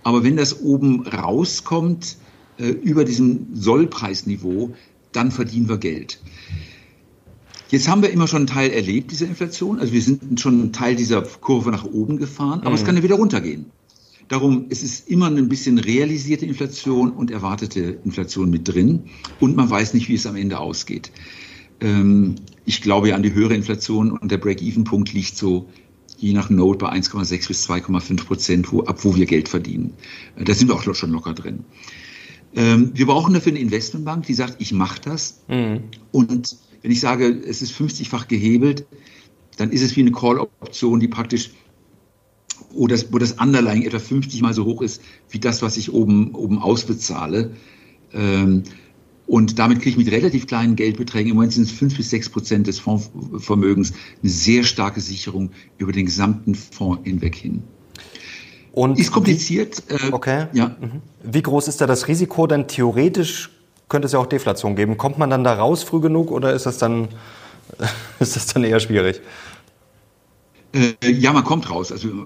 Aber 0.03 0.23
wenn 0.23 0.37
das 0.37 0.61
oben 0.61 1.05
rauskommt, 1.05 2.17
äh, 2.57 2.69
über 2.69 3.03
diesem 3.03 3.47
Sollpreisniveau, 3.53 4.73
dann 5.11 5.31
verdienen 5.31 5.69
wir 5.69 5.77
Geld. 5.77 6.19
Jetzt 7.69 7.87
haben 7.87 8.01
wir 8.01 8.11
immer 8.11 8.27
schon 8.27 8.39
einen 8.39 8.47
Teil 8.47 8.71
erlebt, 8.71 9.11
dieser 9.11 9.25
Inflation. 9.25 9.79
Also 9.79 9.91
wir 9.91 10.01
sind 10.01 10.39
schon 10.39 10.53
einen 10.53 10.73
Teil 10.73 10.95
dieser 10.95 11.21
Kurve 11.21 11.71
nach 11.71 11.85
oben 11.85 12.17
gefahren, 12.17 12.61
aber 12.61 12.71
mhm. 12.71 12.75
es 12.75 12.85
kann 12.85 12.95
ja 12.95 13.03
wieder 13.03 13.15
runtergehen. 13.15 13.65
Darum 14.27 14.65
es 14.69 14.81
ist 14.81 15.09
immer 15.09 15.27
ein 15.27 15.49
bisschen 15.49 15.77
realisierte 15.77 16.45
Inflation 16.45 17.11
und 17.11 17.31
erwartete 17.31 17.99
Inflation 18.03 18.49
mit 18.49 18.67
drin. 18.67 19.03
Und 19.39 19.55
man 19.55 19.69
weiß 19.69 19.93
nicht, 19.93 20.09
wie 20.09 20.15
es 20.15 20.25
am 20.25 20.35
Ende 20.35 20.59
ausgeht. 20.59 21.11
Ähm, 21.81 22.35
ich 22.65 22.81
glaube 22.81 23.09
ja 23.09 23.15
an 23.15 23.23
die 23.23 23.33
höhere 23.33 23.53
Inflation 23.53 24.11
und 24.11 24.31
der 24.31 24.37
Break-Even-Punkt 24.37 25.13
liegt 25.13 25.37
so 25.37 25.67
je 26.17 26.33
nach 26.33 26.49
Note 26.49 26.79
bei 26.79 26.91
1,6 26.91 27.47
bis 27.47 27.69
2,5 27.69 28.25
Prozent, 28.25 28.71
wo, 28.71 28.83
ab 28.83 29.03
wo 29.03 29.15
wir 29.15 29.25
Geld 29.25 29.49
verdienen. 29.49 29.93
Da 30.37 30.53
sind 30.53 30.69
wir 30.69 30.75
auch 30.75 30.95
schon 30.95 31.11
locker 31.11 31.33
drin. 31.33 31.65
Ähm, 32.55 32.91
wir 32.93 33.05
brauchen 33.05 33.33
dafür 33.33 33.51
eine 33.51 33.59
Investmentbank, 33.59 34.25
die 34.25 34.33
sagt, 34.33 34.55
ich 34.59 34.71
mache 34.71 35.01
das. 35.01 35.41
Mhm. 35.47 35.83
Und 36.11 36.57
wenn 36.81 36.91
ich 36.91 36.99
sage, 36.99 37.27
es 37.27 37.61
ist 37.61 37.73
50-fach 37.73 38.27
gehebelt, 38.27 38.85
dann 39.57 39.71
ist 39.71 39.81
es 39.81 39.95
wie 39.95 40.01
eine 40.01 40.11
Call-Option, 40.11 40.99
die 40.99 41.07
praktisch, 41.07 41.51
wo 42.71 42.87
das, 42.87 43.11
wo 43.11 43.17
das 43.17 43.33
Underlying 43.33 43.83
etwa 43.83 43.99
50 43.99 44.41
mal 44.41 44.53
so 44.53 44.65
hoch 44.65 44.81
ist, 44.81 45.01
wie 45.29 45.39
das, 45.39 45.61
was 45.61 45.77
ich 45.77 45.91
oben, 45.91 46.33
oben 46.33 46.59
ausbezahle. 46.59 47.51
Ähm, 48.13 48.63
und 49.27 49.57
damit 49.59 49.79
kriege 49.79 49.91
ich 49.91 49.97
mit 49.97 50.11
relativ 50.11 50.47
kleinen 50.47 50.75
Geldbeträgen, 50.75 51.31
im 51.31 51.35
Moment 51.35 51.53
sind 51.53 51.63
es 51.63 51.71
5 51.71 51.97
bis 51.97 52.11
6 52.11 52.29
Prozent 52.29 52.67
des 52.67 52.79
Fondsvermögens, 52.79 53.93
eine 54.21 54.31
sehr 54.31 54.63
starke 54.63 55.01
Sicherung 55.01 55.51
über 55.77 55.91
den 55.91 56.05
gesamten 56.05 56.53
Fonds 56.53 57.01
hinweg 57.03 57.35
hin. 57.35 57.63
Und 58.75 58.99
ist 58.99 59.13
kompliziert. 59.13 59.83
Wie, 59.87 60.07
äh, 60.07 60.11
okay. 60.11 60.47
Ja. 60.51 60.75
Mhm. 60.79 61.01
Wie 61.23 61.41
groß 61.41 61.69
ist 61.69 61.79
da 61.79 61.87
das 61.87 62.09
Risiko? 62.09 62.45
Denn 62.45 62.67
theoretisch 62.67 63.49
könnte 63.87 64.07
es 64.07 64.11
ja 64.11 64.19
auch 64.19 64.25
Deflation 64.25 64.75
geben. 64.75 64.97
Kommt 64.97 65.17
man 65.17 65.29
dann 65.29 65.45
da 65.45 65.53
raus 65.53 65.83
früh 65.83 66.01
genug 66.01 66.29
oder 66.29 66.53
ist 66.53 66.65
das 66.65 66.77
dann, 66.77 67.07
ist 68.19 68.35
das 68.35 68.47
dann 68.47 68.65
eher 68.65 68.81
schwierig? 68.81 69.21
Äh, 70.73 70.93
ja, 71.09 71.31
man 71.31 71.45
kommt 71.45 71.69
raus. 71.69 71.93
Also 71.93 72.25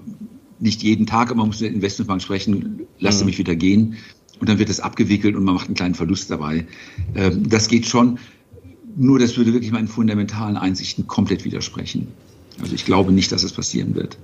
nicht 0.58 0.82
jeden 0.82 1.06
Tag, 1.06 1.30
aber 1.30 1.38
man 1.38 1.46
muss 1.46 1.60
mit 1.60 1.70
der 1.70 1.76
Investmentbank 1.76 2.20
sprechen, 2.20 2.80
lasst 2.98 3.20
mhm. 3.20 3.26
mich 3.26 3.38
wieder 3.38 3.54
gehen. 3.54 3.96
Und 4.40 4.48
dann 4.48 4.58
wird 4.58 4.70
das 4.70 4.80
abgewickelt 4.80 5.36
und 5.36 5.44
man 5.44 5.54
macht 5.54 5.66
einen 5.66 5.76
kleinen 5.76 5.94
Verlust 5.94 6.32
dabei. 6.32 6.66
Ähm, 7.14 7.48
das 7.48 7.68
geht 7.68 7.86
schon. 7.86 8.18
Nur 8.96 9.20
das 9.20 9.36
würde 9.36 9.52
wirklich 9.52 9.70
meinen 9.70 9.86
fundamentalen 9.86 10.56
Einsichten 10.56 11.06
komplett 11.06 11.44
widersprechen. 11.44 12.08
Also 12.60 12.74
ich 12.74 12.84
glaube 12.84 13.12
nicht, 13.12 13.30
dass 13.30 13.44
es 13.44 13.52
passieren 13.52 13.94
wird. 13.94 14.18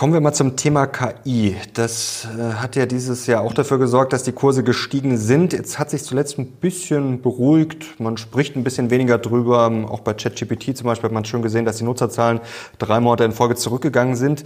Kommen 0.00 0.14
wir 0.14 0.22
mal 0.22 0.32
zum 0.32 0.56
Thema 0.56 0.86
KI. 0.86 1.56
Das 1.74 2.26
äh, 2.34 2.54
hat 2.54 2.74
ja 2.74 2.86
dieses 2.86 3.26
Jahr 3.26 3.42
auch 3.42 3.52
dafür 3.52 3.78
gesorgt, 3.78 4.14
dass 4.14 4.22
die 4.22 4.32
Kurse 4.32 4.64
gestiegen 4.64 5.18
sind. 5.18 5.52
Jetzt 5.52 5.78
hat 5.78 5.90
sich 5.90 6.04
zuletzt 6.04 6.38
ein 6.38 6.52
bisschen 6.52 7.20
beruhigt. 7.20 8.00
Man 8.00 8.16
spricht 8.16 8.56
ein 8.56 8.64
bisschen 8.64 8.88
weniger 8.88 9.18
drüber. 9.18 9.70
Auch 9.90 10.00
bei 10.00 10.14
ChatGPT 10.14 10.74
zum 10.74 10.86
Beispiel 10.86 11.08
hat 11.08 11.12
man 11.12 11.26
schon 11.26 11.42
gesehen, 11.42 11.66
dass 11.66 11.76
die 11.76 11.84
Nutzerzahlen 11.84 12.40
drei 12.78 12.98
Monate 12.98 13.24
in 13.24 13.32
Folge 13.32 13.56
zurückgegangen 13.56 14.16
sind. 14.16 14.42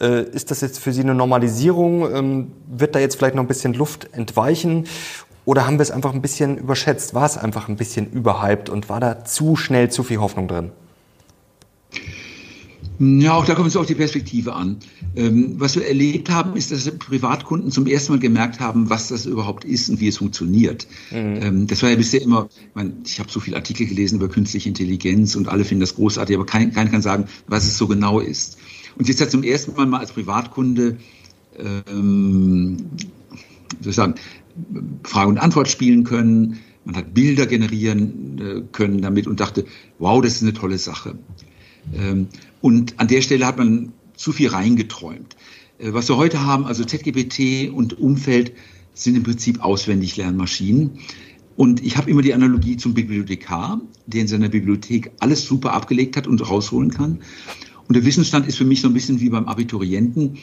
Äh, 0.00 0.24
ist 0.24 0.50
das 0.50 0.60
jetzt 0.60 0.80
für 0.80 0.92
Sie 0.92 1.02
eine 1.02 1.14
Normalisierung? 1.14 2.12
Ähm, 2.12 2.52
wird 2.66 2.96
da 2.96 2.98
jetzt 2.98 3.14
vielleicht 3.14 3.36
noch 3.36 3.44
ein 3.44 3.48
bisschen 3.48 3.74
Luft 3.74 4.08
entweichen? 4.12 4.88
Oder 5.44 5.68
haben 5.68 5.78
wir 5.78 5.82
es 5.82 5.92
einfach 5.92 6.14
ein 6.14 6.20
bisschen 6.20 6.58
überschätzt? 6.58 7.14
War 7.14 7.26
es 7.26 7.38
einfach 7.38 7.68
ein 7.68 7.76
bisschen 7.76 8.10
überhyped 8.10 8.68
und 8.68 8.88
war 8.88 8.98
da 8.98 9.24
zu 9.24 9.54
schnell 9.54 9.88
zu 9.88 10.02
viel 10.02 10.18
Hoffnung 10.18 10.48
drin? 10.48 10.72
Ja, 12.98 13.34
auch 13.34 13.44
da 13.44 13.54
kommt 13.54 13.68
es 13.68 13.76
auf 13.76 13.86
die 13.86 13.94
Perspektive 13.94 14.54
an. 14.54 14.78
Ähm, 15.14 15.54
was 15.58 15.76
wir 15.76 15.86
erlebt 15.86 16.30
haben, 16.30 16.56
ist, 16.56 16.72
dass 16.72 16.90
Privatkunden 16.90 17.70
zum 17.70 17.86
ersten 17.86 18.12
Mal 18.12 18.18
gemerkt 18.18 18.60
haben, 18.60 18.88
was 18.88 19.08
das 19.08 19.26
überhaupt 19.26 19.64
ist 19.64 19.90
und 19.90 20.00
wie 20.00 20.08
es 20.08 20.18
funktioniert. 20.18 20.86
Mhm. 21.10 21.16
Ähm, 21.42 21.66
das 21.66 21.82
war 21.82 21.90
ja 21.90 21.96
bisher 21.96 22.22
immer, 22.22 22.48
ich, 22.50 22.74
meine, 22.74 22.92
ich 23.04 23.18
habe 23.18 23.30
so 23.30 23.40
viele 23.40 23.56
Artikel 23.56 23.86
gelesen 23.86 24.16
über 24.16 24.28
künstliche 24.28 24.68
Intelligenz 24.68 25.34
und 25.34 25.48
alle 25.48 25.64
finden 25.64 25.80
das 25.80 25.94
großartig, 25.94 26.36
aber 26.36 26.46
keiner 26.46 26.70
kein 26.70 26.90
kann 26.90 27.02
sagen, 27.02 27.26
was 27.46 27.64
es 27.64 27.76
so 27.76 27.86
genau 27.86 28.20
ist. 28.20 28.58
Und 28.96 29.08
jetzt 29.08 29.20
hat 29.20 29.30
zum 29.30 29.42
ersten 29.42 29.74
Mal 29.74 29.86
mal 29.86 30.00
als 30.00 30.12
Privatkunde, 30.12 30.96
ähm, 31.58 32.76
wie 33.78 33.82
soll 33.82 33.90
ich 33.90 33.96
sagen, 33.96 34.14
Frage 35.02 35.28
und 35.28 35.38
Antwort 35.38 35.68
spielen 35.68 36.04
können, 36.04 36.60
man 36.86 36.96
hat 36.96 37.12
Bilder 37.12 37.46
generieren 37.46 38.38
äh, 38.38 38.62
können 38.72 39.02
damit 39.02 39.26
und 39.26 39.40
dachte, 39.40 39.66
wow, 39.98 40.22
das 40.22 40.36
ist 40.36 40.42
eine 40.42 40.54
tolle 40.54 40.78
Sache. 40.78 41.18
Ähm, 41.94 42.28
und 42.66 42.98
an 42.98 43.06
der 43.06 43.22
Stelle 43.22 43.46
hat 43.46 43.58
man 43.58 43.92
zu 44.16 44.32
viel 44.32 44.48
reingeträumt. 44.48 45.36
Äh, 45.78 45.92
was 45.92 46.08
wir 46.08 46.16
heute 46.16 46.44
haben, 46.44 46.66
also 46.66 46.84
ZGPT 46.84 47.70
und 47.72 47.96
Umfeld, 47.96 48.54
sind 48.92 49.14
im 49.14 49.22
Prinzip 49.22 49.62
auswendig 49.62 50.16
Lernmaschinen. 50.16 50.98
Und 51.54 51.84
ich 51.84 51.96
habe 51.96 52.10
immer 52.10 52.22
die 52.22 52.34
Analogie 52.34 52.76
zum 52.76 52.92
Bibliothekar, 52.92 53.80
der 54.06 54.22
in 54.22 54.26
seiner 54.26 54.48
Bibliothek 54.48 55.12
alles 55.20 55.46
super 55.46 55.74
abgelegt 55.74 56.16
hat 56.16 56.26
und 56.26 56.40
rausholen 56.40 56.90
kann. 56.90 57.20
Und 57.86 57.94
der 57.94 58.04
Wissensstand 58.04 58.48
ist 58.48 58.58
für 58.58 58.64
mich 58.64 58.80
so 58.80 58.88
ein 58.88 58.94
bisschen 58.94 59.20
wie 59.20 59.28
beim 59.28 59.46
Abiturienten. 59.46 60.38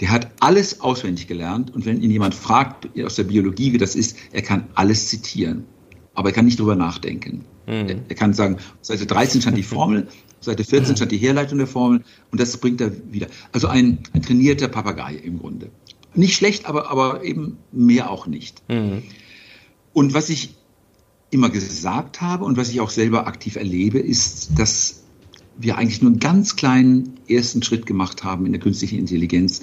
Der 0.00 0.10
hat 0.10 0.32
alles 0.40 0.80
auswendig 0.80 1.28
gelernt 1.28 1.72
und 1.72 1.86
wenn 1.86 2.02
ihn 2.02 2.10
jemand 2.10 2.34
fragt 2.34 2.88
aus 3.04 3.14
der 3.14 3.22
Biologie, 3.22 3.72
wie 3.72 3.78
das 3.78 3.94
ist, 3.94 4.16
er 4.32 4.42
kann 4.42 4.64
alles 4.74 5.06
zitieren. 5.06 5.62
Aber 6.14 6.30
er 6.30 6.34
kann 6.34 6.46
nicht 6.46 6.58
drüber 6.58 6.74
nachdenken. 6.74 7.44
Mhm. 7.68 8.00
Er 8.08 8.14
kann 8.16 8.34
sagen, 8.34 8.56
Seite 8.80 9.06
13 9.06 9.42
stand 9.42 9.56
die 9.56 9.62
Formel, 9.62 10.08
Seite 10.40 10.64
14 10.64 10.96
stand 10.96 11.12
die 11.12 11.18
Herleitung 11.18 11.58
der 11.58 11.66
Formel 11.66 12.02
und 12.30 12.40
das 12.40 12.56
bringt 12.56 12.80
er 12.80 12.92
wieder. 13.12 13.26
Also 13.52 13.68
ein, 13.68 13.98
ein 14.12 14.22
trainierter 14.22 14.68
Papagei 14.68 15.14
im 15.14 15.38
Grunde. 15.38 15.70
Nicht 16.14 16.36
schlecht, 16.36 16.66
aber, 16.66 16.90
aber 16.90 17.24
eben 17.24 17.58
mehr 17.72 18.10
auch 18.10 18.26
nicht. 18.26 18.62
Mhm. 18.68 19.02
Und 19.92 20.14
was 20.14 20.30
ich 20.30 20.54
immer 21.30 21.50
gesagt 21.50 22.20
habe 22.20 22.44
und 22.44 22.56
was 22.56 22.70
ich 22.70 22.80
auch 22.80 22.90
selber 22.90 23.26
aktiv 23.26 23.56
erlebe, 23.56 23.98
ist, 23.98 24.58
dass 24.58 25.02
wir 25.58 25.76
eigentlich 25.76 26.00
nur 26.00 26.12
einen 26.12 26.20
ganz 26.20 26.56
kleinen 26.56 27.18
ersten 27.28 27.62
Schritt 27.62 27.84
gemacht 27.84 28.24
haben 28.24 28.46
in 28.46 28.52
der 28.52 28.60
künstlichen 28.60 28.98
Intelligenz. 28.98 29.60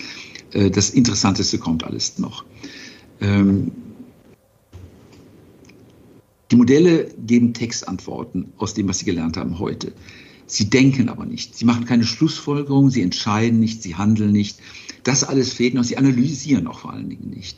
Äh, 0.52 0.70
das 0.70 0.90
Interessanteste 0.90 1.58
kommt 1.58 1.84
alles 1.84 2.20
noch. 2.20 2.44
Ähm, 3.22 3.72
die 6.52 6.58
Modelle 6.58 7.10
geben 7.26 7.54
Textantworten 7.54 8.54
aus 8.58 8.74
dem, 8.74 8.88
was 8.88 9.00
sie 9.00 9.06
gelernt 9.06 9.38
haben 9.38 9.58
heute. 9.58 9.94
Sie 10.48 10.70
denken 10.70 11.10
aber 11.10 11.26
nicht. 11.26 11.56
Sie 11.56 11.66
machen 11.66 11.86
keine 11.86 12.06
Schlussfolgerungen, 12.06 12.92
sie 12.92 13.02
entscheiden 13.02 13.60
nicht, 13.60 13.82
sie 13.82 13.96
handeln 13.96 14.32
nicht. 14.32 14.60
Das 15.04 15.24
alles 15.24 15.54
fehlt 15.54 15.74
noch. 15.74 15.84
Sie 15.84 15.98
analysieren 15.98 16.68
auch 16.68 16.80
vor 16.80 16.94
allen 16.94 17.10
Dingen 17.10 17.30
nicht. 17.30 17.58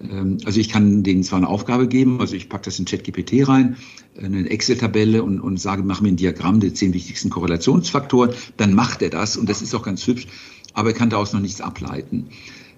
Ähm, 0.00 0.38
also 0.44 0.60
ich 0.60 0.68
kann 0.68 1.02
denen 1.02 1.22
zwar 1.22 1.38
eine 1.38 1.48
Aufgabe 1.48 1.88
geben, 1.88 2.20
also 2.20 2.34
ich 2.34 2.48
packe 2.48 2.64
das 2.64 2.78
in 2.78 2.84
ChatGPT 2.84 3.48
rein, 3.48 3.76
eine 4.20 4.48
Excel-Tabelle 4.48 5.22
und, 5.22 5.40
und 5.40 5.58
sage, 5.58 5.82
mach 5.82 6.00
mir 6.00 6.08
ein 6.08 6.16
Diagramm 6.16 6.60
der 6.60 6.74
zehn 6.74 6.94
wichtigsten 6.94 7.30
Korrelationsfaktoren, 7.30 8.34
dann 8.56 8.74
macht 8.74 9.02
er 9.02 9.10
das 9.10 9.36
und 9.36 9.48
das 9.48 9.62
ist 9.62 9.74
auch 9.74 9.82
ganz 9.82 10.06
hübsch, 10.06 10.26
aber 10.74 10.90
er 10.90 10.94
kann 10.94 11.10
daraus 11.10 11.32
noch 11.32 11.40
nichts 11.40 11.60
ableiten. 11.60 12.26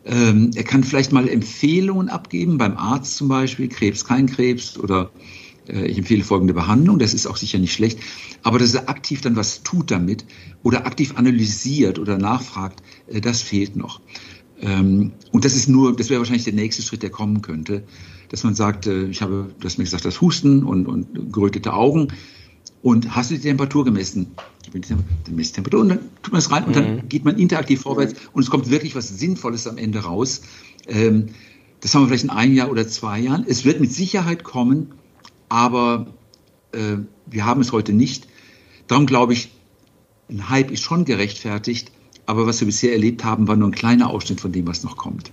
Ähm, 0.05 0.51
er 0.55 0.65
kann 0.65 0.85
vielleicht 0.85 1.13
mal 1.13 1.29
Empfehlungen 1.29 2.09
abgeben, 2.09 2.59
beim 2.59 2.77
Arzt 2.77 3.17
zum 3.17 3.29
Beispiel, 3.29 3.69
Krebs, 3.69 4.05
kein 4.05 4.27
Krebs 4.27 4.79
oder 4.79 5.11
äh, 5.15 5.38
ich 5.69 5.99
empfehle 5.99 6.25
folgende 6.25 6.55
Behandlung, 6.55 6.99
das 6.99 7.15
ist 7.15 7.27
auch 7.27 7.37
sicher 7.37 7.59
nicht 7.59 7.73
schlecht, 7.73 7.99
aber 8.43 8.59
dass 8.59 8.75
er 8.75 8.89
aktiv 8.89 9.21
dann 9.21 9.37
was 9.37 9.63
tut 9.63 9.91
damit 9.91 10.25
oder 10.63 10.87
aktiv 10.87 11.15
analysiert 11.17 11.99
oder 11.99 12.19
nachfragt, 12.19 12.83
äh, 13.09 13.21
das 13.21 13.43
fehlt 13.43 13.77
noch. 13.77 14.01
Ähm, 14.61 15.13
und 15.33 15.45
das 15.45 15.55
ist 15.55 15.69
nur, 15.69 15.95
das 15.95 16.11
wäre 16.11 16.21
wahrscheinlich 16.21 16.45
der 16.45 16.55
nächste 16.55 16.83
Schritt, 16.83 17.03
der 17.03 17.11
kommen 17.11 17.43
könnte, 17.43 17.85
dass 18.29 18.45
man 18.45 18.55
sagt, 18.55 18.87
äh, 18.87 19.07
ich 19.07 19.23
habe, 19.23 19.51
du 19.59 19.65
hast 19.65 19.79
mir 19.79 19.85
gesagt, 19.85 20.05
das 20.05 20.21
Husten 20.21 20.65
und, 20.65 20.87
und 20.87 21.33
gerötete 21.33 21.73
Augen. 21.73 22.09
Und 22.81 23.17
hast 23.17 23.31
du 23.31 23.35
die 23.35 23.41
Temperatur 23.41 23.85
gemessen? 23.85 24.29
Dann 24.73 25.05
misst 25.35 25.55
Temperatur 25.57 25.81
und 25.81 25.89
dann 25.89 25.99
tut 26.23 26.33
man 26.33 26.39
es 26.39 26.51
rein 26.51 26.65
und 26.65 26.77
dann 26.77 26.97
mhm. 26.97 27.09
geht 27.09 27.25
man 27.25 27.37
interaktiv 27.37 27.81
vorwärts 27.81 28.15
und 28.33 28.43
es 28.43 28.51
kommt 28.51 28.71
wirklich 28.71 28.95
was 28.95 29.09
Sinnvolles 29.09 29.67
am 29.67 29.79
Ende 29.79 30.01
raus. 30.01 30.43
Ähm, 30.87 31.27
das 31.81 31.95
haben 31.95 32.03
wir 32.03 32.09
vielleicht 32.09 32.25
in 32.25 32.31
einem 32.31 32.55
Jahr 32.55 32.71
oder 32.71 32.87
zwei 32.87 33.21
Jahren. 33.21 33.45
Es 33.47 33.65
wird 33.65 33.81
mit 33.81 33.93
Sicherheit 33.93 34.45
kommen, 34.45 34.93
aber 35.49 36.07
äh, 36.73 36.99
wir 37.27 37.47
haben 37.47 37.61
es 37.61 37.73
heute 37.73 37.93
nicht. 37.93 38.27
Darum 38.87 39.07
glaube 39.07 39.33
ich, 39.33 39.51
ein 40.31 40.49
Hype 40.51 40.71
ist 40.71 40.83
schon 40.83 41.05
gerechtfertigt, 41.05 41.91
aber 42.27 42.47
was 42.47 42.61
wir 42.61 42.67
bisher 42.67 42.93
erlebt 42.93 43.25
haben, 43.25 43.49
war 43.49 43.57
nur 43.57 43.69
ein 43.69 43.75
kleiner 43.75 44.11
Ausschnitt 44.11 44.41
von 44.41 44.53
dem, 44.53 44.67
was 44.67 44.85
noch 44.85 44.97
kommt. 44.97 45.31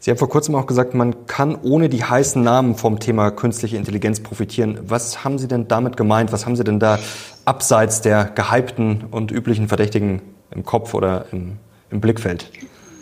Sie 0.00 0.10
haben 0.10 0.18
vor 0.18 0.28
kurzem 0.28 0.54
auch 0.54 0.66
gesagt, 0.66 0.94
man 0.94 1.26
kann 1.26 1.56
ohne 1.56 1.88
die 1.88 2.04
heißen 2.04 2.42
Namen 2.42 2.76
vom 2.76 3.00
Thema 3.00 3.30
künstliche 3.32 3.76
Intelligenz 3.76 4.20
profitieren. 4.20 4.78
Was 4.86 5.24
haben 5.24 5.38
Sie 5.38 5.48
denn 5.48 5.66
damit 5.66 5.96
gemeint? 5.96 6.32
Was 6.32 6.46
haben 6.46 6.54
Sie 6.54 6.62
denn 6.62 6.78
da 6.78 7.00
abseits 7.44 8.00
der 8.00 8.24
gehypten 8.24 9.04
und 9.10 9.32
üblichen 9.32 9.66
Verdächtigen 9.66 10.22
im 10.52 10.64
Kopf 10.64 10.94
oder 10.94 11.26
im, 11.32 11.56
im 11.90 12.00
Blickfeld? 12.00 12.50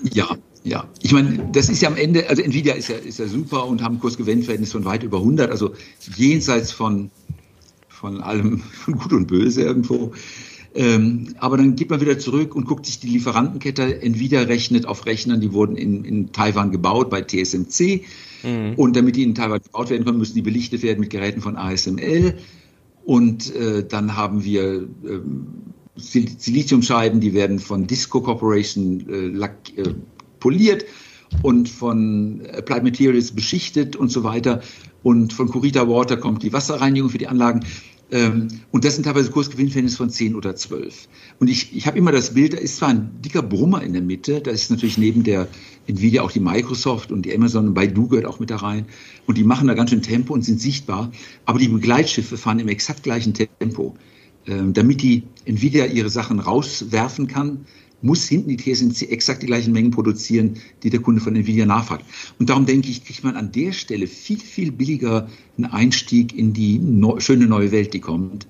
Ja, 0.03 0.27
ja, 0.67 0.89
ich 1.01 1.13
meine, 1.13 1.49
das 1.53 1.69
ist 1.69 1.81
ja 1.81 1.89
am 1.89 1.97
Ende, 1.97 2.29
also 2.29 2.43
Nvidia 2.43 2.75
ist 2.75 2.89
ja, 2.89 2.97
ist 2.97 3.21
ja 3.21 3.29
super 3.29 3.67
und 3.67 3.83
haben 3.83 3.97
ein 3.97 4.01
Kursgewinnverhältnis 4.01 4.73
von 4.73 4.85
weit 4.85 5.05
über 5.05 5.19
100, 5.19 5.49
also 5.49 5.75
jenseits 6.17 6.73
von, 6.73 7.13
von 7.89 8.21
allem, 8.21 8.59
von 8.85 8.99
Gut 8.99 9.13
und 9.13 9.29
Böse 9.29 9.63
irgendwo. 9.63 10.13
Ähm, 10.75 11.35
aber 11.39 11.57
dann 11.57 11.77
geht 11.77 11.89
man 11.89 12.01
wieder 12.01 12.19
zurück 12.19 12.57
und 12.57 12.67
guckt 12.67 12.85
sich 12.85 12.99
die 12.99 13.07
Lieferantenkette. 13.07 14.03
Nvidia 14.03 14.43
rechnet 14.43 14.87
auf 14.87 15.07
Rechnern, 15.07 15.41
die 15.41 15.53
wurden 15.53 15.77
in, 15.77 16.05
in 16.05 16.33
Taiwan 16.33 16.73
gebaut 16.73 17.11
bei 17.11 17.23
TSMC. 17.23 18.03
Mhm. 18.43 18.75
Und 18.75 18.97
damit 18.97 19.15
die 19.15 19.23
in 19.23 19.37
Taiwan 19.37 19.61
gebaut 19.63 19.89
werden 19.89 20.05
können, 20.05 20.19
müssen 20.19 20.35
die 20.35 20.43
belichtet 20.43 20.83
werden 20.83 20.99
mit 20.99 21.11
Geräten 21.11 21.41
von 21.41 21.57
ASML. 21.57 22.35
Und 23.05 23.55
äh, 23.55 23.87
dann 23.87 24.17
haben 24.17 24.45
wir 24.45 24.83
äh, 24.83 25.21
Siliziumscheiben, 25.95 27.21
die 27.21 27.33
werden 27.33 27.61
von 27.61 27.87
Disco 27.87 28.21
Corporation 28.21 29.09
äh, 29.09 29.27
lack, 29.29 29.57
äh, 29.77 29.95
poliert 30.41 30.85
und 31.43 31.69
von 31.69 32.43
Applied 32.57 32.83
Materials 32.83 33.33
beschichtet 33.33 33.97
und 33.97 34.11
so 34.11 34.25
weiter. 34.25 34.63
Und 35.03 35.33
von 35.33 35.49
Kurita 35.49 35.89
Water 35.89 36.17
kommt 36.17 36.43
die 36.43 36.53
Wasserreinigung 36.53 37.11
für 37.11 37.19
die 37.19 37.29
Anlagen. 37.29 37.61
Ähm, 38.11 38.49
und 38.71 38.85
das 38.85 38.95
sind 38.95 39.05
teilweise 39.05 39.31
Kursgewinnverhältnisse 39.31 39.97
von 39.97 40.11
10 40.11 40.37
oder 40.37 40.55
12. 40.55 41.09
Und 41.41 41.51
ich, 41.51 41.77
ich 41.77 41.87
habe 41.87 41.99
immer 41.99 42.13
das 42.13 42.35
Bild, 42.35 42.53
da 42.53 42.59
ist 42.59 42.77
zwar 42.77 42.91
ein 42.91 43.21
dicker 43.21 43.43
Brummer 43.43 43.83
in 43.83 43.93
der 43.93 44.03
Mitte, 44.03 44.41
da 44.41 44.53
ist 44.53 44.71
natürlich 44.71 44.97
neben 44.97 45.25
der 45.25 45.49
Nvidia 45.89 46.23
auch 46.23 46.31
die 46.31 46.41
Microsoft 46.41 47.11
und 47.11 47.23
die 47.23 47.35
Amazon 47.35 47.69
und 47.69 47.75
Baidu 47.75 48.09
gehört 48.09 48.27
auch 48.27 48.39
mit 48.39 48.51
da 48.51 48.57
rein. 48.57 48.87
Und 49.27 49.39
die 49.39 49.45
machen 49.45 49.67
da 49.67 49.75
ganz 49.75 49.91
schön 49.91 50.03
Tempo 50.03 50.35
und 50.35 50.43
sind 50.43 50.61
sichtbar. 50.61 51.11
Aber 51.47 51.59
die 51.59 51.69
Begleitschiffe 51.69 52.37
fahren 52.37 52.61
im 52.61 52.69
exakt 52.69 53.03
gleichen 53.03 53.35
Tempo. 53.35 53.97
Ähm, 54.47 54.73
damit 54.73 55.03
die 55.03 55.25
Nvidia 55.45 55.87
ihre 55.87 56.09
Sachen 56.09 56.39
rauswerfen 56.39 57.27
kann, 57.27 57.67
muss 58.07 58.27
hinten 58.27 58.49
die 58.49 58.57
TSMC 58.57 59.11
exakt 59.11 59.43
die 59.43 59.47
gleichen 59.47 59.73
Mengen 59.73 59.91
produzieren, 59.91 60.55
die 60.83 60.91
der 60.91 61.01
Kunde 61.01 61.21
von 61.21 61.37
Nvidia 61.37 61.67
nachfragt. 61.67 62.05
Und 62.39 62.49
darum 62.49 62.65
denke 62.65 62.89
ich, 62.89 63.05
kriegt 63.05 63.25
man 63.25 63.37
an 63.37 63.53
der 63.53 63.73
Stelle 63.73 64.07
viel, 64.07 64.39
viel 64.39 64.73
billiger 64.73 65.29
einen 65.59 65.67
Einstieg 65.67 66.35
in 66.37 66.53
die 66.53 66.79
no 66.79 67.21
schöne 67.21 67.47
neue 67.47 67.73
Welt, 67.73 67.93
die 67.93 68.01
kommt, 68.01 68.47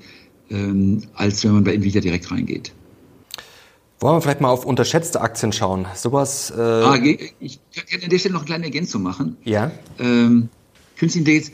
ähm, 0.51 1.03
als 1.15 1.43
wenn 1.45 1.53
man 1.53 1.65
bei 1.65 1.75
Nvidia 1.75 2.01
direkt 2.01 2.31
reingeht. 2.31 2.73
Wollen 3.99 4.17
wir 4.17 4.21
vielleicht 4.21 4.43
mal 4.43 4.51
auf 4.51 4.67
unterschätzte 4.67 5.23
Aktien 5.23 5.53
schauen? 5.53 5.87
Sowas. 5.95 6.53
Äh 6.55 6.61
ah, 6.61 6.97
ich 7.41 7.59
kann 7.75 8.03
an 8.03 8.11
der 8.11 8.19
Stelle 8.19 8.35
noch 8.35 8.43
eine 8.43 8.47
kleine 8.47 8.65
Ergänzung 8.67 9.03
machen. 9.03 9.37
Ja. 9.45 9.73
Ähm, 9.99 10.51
Künstliche 10.97 11.21
Intelligenz. 11.21 11.53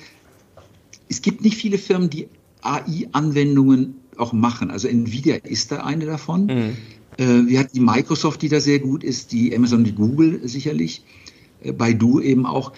Es 1.08 1.22
gibt 1.22 1.42
nicht 1.42 1.56
viele 1.56 1.78
Firmen, 1.78 2.10
die 2.10 2.28
AI-Anwendungen 2.62 3.96
auch 4.16 4.32
machen. 4.32 4.70
Also 4.70 4.88
Nvidia 4.88 5.36
ist 5.36 5.70
da 5.72 5.84
eine 5.84 6.06
davon. 6.06 6.46
Mhm. 6.46 6.76
Äh, 7.16 7.46
wir 7.46 7.59
hatten 7.59 7.75
die 7.75 7.81
Microsoft, 7.81 8.42
die 8.42 8.48
da 8.48 8.61
sehr 8.61 8.79
gut 8.79 9.05
ist, 9.05 9.33
die 9.33 9.55
Amazon, 9.55 9.85
die 9.85 9.92
Google 9.92 10.40
sicherlich, 10.48 11.05
äh, 11.62 11.72
Baidu 11.72 12.20
eben 12.20 12.46
auch. 12.46 12.72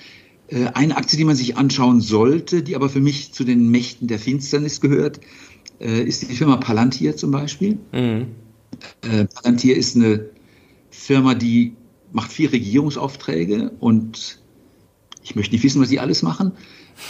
Äh, 0.49 0.67
eine 0.75 0.97
Aktie, 0.97 1.17
die 1.17 1.25
man 1.25 1.37
sich 1.37 1.57
anschauen 1.57 2.01
sollte, 2.01 2.63
die 2.63 2.77
aber 2.77 2.89
für 2.89 3.01
mich 3.01 3.33
zu 3.33 3.45
den 3.45 3.71
Mächten 3.71 4.09
der 4.09 4.19
Finsternis 4.19 4.81
gehört, 4.81 5.21
ist 5.81 6.23
die 6.23 6.37
Firma 6.37 6.57
Palantir 6.57 7.17
zum 7.17 7.33
Beispiel. 7.33 7.79
Mhm. 7.93 8.27
Palantir 9.35 9.77
ist 9.77 9.97
eine 9.97 10.31
Firma, 10.89 11.35
die 11.35 11.73
macht 12.13 12.33
vier 12.33 12.53
Regierungsaufträge 12.53 13.73
und 13.81 14.41
ich 15.25 15.35
möchte 15.35 15.53
nicht 15.53 15.65
wissen, 15.65 15.83
was 15.83 15.89
sie 15.89 15.99
alles 15.99 16.23
machen, 16.23 16.53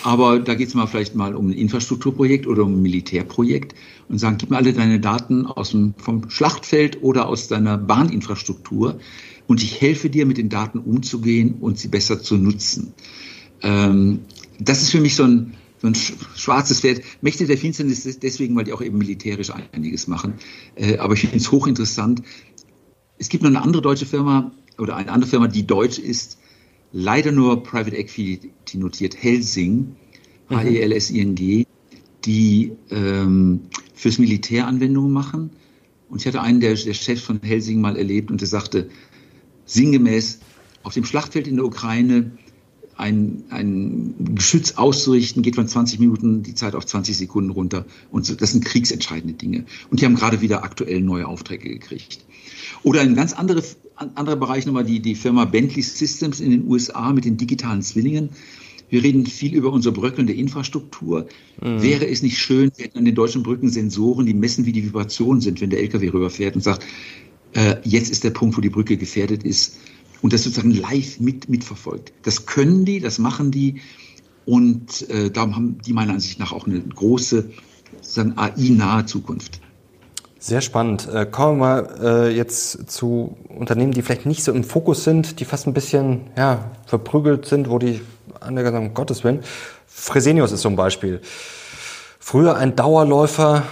aber 0.02 0.38
da 0.38 0.54
geht 0.54 0.68
es 0.68 0.74
mal 0.74 0.86
vielleicht 0.86 1.14
mal 1.14 1.34
um 1.34 1.48
ein 1.48 1.52
Infrastrukturprojekt 1.52 2.46
oder 2.46 2.64
um 2.64 2.74
ein 2.74 2.82
Militärprojekt 2.82 3.74
und 4.08 4.18
sagen, 4.18 4.36
gib 4.38 4.50
mir 4.50 4.56
alle 4.56 4.72
deine 4.72 5.00
Daten 5.00 5.46
aus 5.46 5.70
dem, 5.70 5.94
vom 5.98 6.30
Schlachtfeld 6.30 7.02
oder 7.02 7.28
aus 7.28 7.48
deiner 7.48 7.78
Bahninfrastruktur 7.78 8.98
und 9.46 9.62
ich 9.62 9.80
helfe 9.80 10.10
dir, 10.10 10.26
mit 10.26 10.38
den 10.38 10.48
Daten 10.48 10.78
umzugehen 10.78 11.56
und 11.60 11.78
sie 11.78 11.88
besser 11.88 12.20
zu 12.20 12.36
nutzen. 12.36 12.94
Ähm, 13.62 14.20
das 14.58 14.82
ist 14.82 14.90
für 14.90 15.00
mich 15.00 15.16
so 15.16 15.24
ein, 15.24 15.54
so 15.80 15.88
ein 15.88 15.94
schwarzes 15.94 16.80
Pferd. 16.80 17.02
Mächte 17.20 17.46
der 17.46 17.58
Finsternis 17.58 18.18
deswegen, 18.18 18.56
weil 18.56 18.64
die 18.64 18.72
auch 18.72 18.82
eben 18.82 18.98
militärisch 18.98 19.50
einiges 19.72 20.06
machen. 20.06 20.34
Äh, 20.76 20.98
aber 20.98 21.14
ich 21.14 21.20
finde 21.20 21.36
es 21.36 21.50
hochinteressant. 21.50 22.22
Es 23.18 23.28
gibt 23.28 23.42
noch 23.42 23.50
eine 23.50 23.62
andere 23.62 23.82
deutsche 23.82 24.06
Firma 24.06 24.52
oder 24.78 24.96
eine 24.96 25.12
andere 25.12 25.30
Firma, 25.30 25.48
die 25.48 25.66
deutsch 25.66 25.98
ist, 25.98 26.38
leider 26.94 27.32
nur 27.32 27.62
Private 27.64 27.96
Equity 27.96 28.78
notiert, 28.78 29.20
Helsing, 29.20 29.96
mhm. 30.48 30.56
H-E-L-S-I-N-G, 30.56 31.66
die 32.24 32.72
ähm, 32.90 33.60
fürs 33.94 34.18
Militär 34.18 34.66
Anwendungen 34.66 35.12
machen. 35.12 35.50
Und 36.08 36.20
ich 36.20 36.26
hatte 36.26 36.40
einen 36.40 36.60
der, 36.60 36.74
der 36.74 36.94
Chefs 36.94 37.22
von 37.22 37.40
Helsing 37.42 37.80
mal 37.80 37.96
erlebt 37.96 38.30
und 38.30 38.40
der 38.40 38.48
sagte 38.48 38.88
sinngemäß, 39.66 40.38
auf 40.84 40.94
dem 40.94 41.04
Schlachtfeld 41.04 41.48
in 41.48 41.56
der 41.56 41.64
Ukraine 41.64 42.30
ein, 42.96 43.42
ein 43.48 44.14
Geschütz 44.36 44.72
auszurichten, 44.72 45.42
geht 45.42 45.56
von 45.56 45.66
20 45.66 45.98
Minuten 45.98 46.44
die 46.44 46.54
Zeit 46.54 46.76
auf 46.76 46.86
20 46.86 47.16
Sekunden 47.16 47.50
runter. 47.50 47.86
Und 48.12 48.24
so, 48.24 48.36
das 48.36 48.52
sind 48.52 48.64
kriegsentscheidende 48.64 49.34
Dinge. 49.34 49.64
Und 49.90 50.00
die 50.00 50.04
haben 50.04 50.14
gerade 50.14 50.40
wieder 50.42 50.62
aktuell 50.62 51.00
neue 51.00 51.26
Aufträge 51.26 51.70
gekriegt. 51.70 52.24
Oder 52.84 53.00
ein 53.00 53.16
ganz 53.16 53.32
andere, 53.32 53.64
anderer 53.96 54.36
Bereich 54.36 54.66
nochmal 54.66 54.84
die, 54.84 55.00
die 55.00 55.14
Firma 55.14 55.44
Bentley 55.44 55.82
Systems 55.82 56.40
in 56.40 56.50
den 56.50 56.68
USA 56.68 57.12
mit 57.12 57.24
den 57.24 57.36
digitalen 57.36 57.82
Zwillingen. 57.82 58.30
Wir 58.90 59.02
reden 59.02 59.26
viel 59.26 59.54
über 59.54 59.72
unsere 59.72 59.94
bröckelnde 59.94 60.32
Infrastruktur. 60.32 61.26
Mhm. 61.60 61.82
Wäre 61.82 62.06
es 62.06 62.22
nicht 62.22 62.38
schön, 62.38 62.70
wir 62.76 62.84
hätten 62.84 62.98
an 62.98 63.04
den 63.04 63.14
deutschen 63.14 63.42
Brücken 63.42 63.68
Sensoren, 63.68 64.26
die 64.26 64.34
messen, 64.34 64.66
wie 64.66 64.72
die 64.72 64.84
Vibrationen 64.84 65.40
sind, 65.40 65.60
wenn 65.60 65.70
der 65.70 65.80
LKW 65.80 66.10
rüberfährt 66.10 66.54
und 66.54 66.62
sagt, 66.62 66.84
äh, 67.54 67.76
jetzt 67.84 68.10
ist 68.10 68.24
der 68.24 68.30
Punkt, 68.30 68.56
wo 68.56 68.60
die 68.60 68.70
Brücke 68.70 68.96
gefährdet 68.96 69.42
ist 69.42 69.78
und 70.22 70.32
das 70.32 70.44
sozusagen 70.44 70.72
live 70.72 71.20
mit, 71.20 71.48
mitverfolgt. 71.48 72.12
Das 72.22 72.46
können 72.46 72.84
die, 72.84 73.00
das 73.00 73.18
machen 73.18 73.50
die 73.50 73.80
und 74.44 75.08
äh, 75.08 75.30
darum 75.30 75.56
haben 75.56 75.78
die 75.84 75.92
meiner 75.92 76.12
Ansicht 76.12 76.38
nach 76.38 76.52
auch 76.52 76.66
eine 76.66 76.80
große 76.80 77.50
AI-nahe 78.16 79.06
Zukunft. 79.06 79.60
Sehr 80.44 80.60
spannend. 80.60 81.08
Äh, 81.10 81.24
kommen 81.24 81.58
wir 81.58 81.64
mal 81.64 81.88
äh, 82.02 82.28
jetzt 82.28 82.90
zu 82.90 83.34
Unternehmen, 83.48 83.92
die 83.92 84.02
vielleicht 84.02 84.26
nicht 84.26 84.44
so 84.44 84.52
im 84.52 84.62
Fokus 84.62 85.02
sind, 85.02 85.40
die 85.40 85.46
fast 85.46 85.66
ein 85.66 85.72
bisschen 85.72 86.26
ja, 86.36 86.66
verprügelt 86.84 87.46
sind, 87.46 87.70
wo 87.70 87.78
die 87.78 88.02
andere 88.40 88.66
sagen, 88.66 88.88
um 88.88 88.92
Gottes 88.92 89.24
Willen. 89.24 89.42
Fresenius 89.86 90.52
ist 90.52 90.60
so 90.60 90.68
ein 90.68 90.76
Beispiel. 90.76 91.22
Früher 92.18 92.56
ein 92.56 92.76
Dauerläufer, 92.76 93.62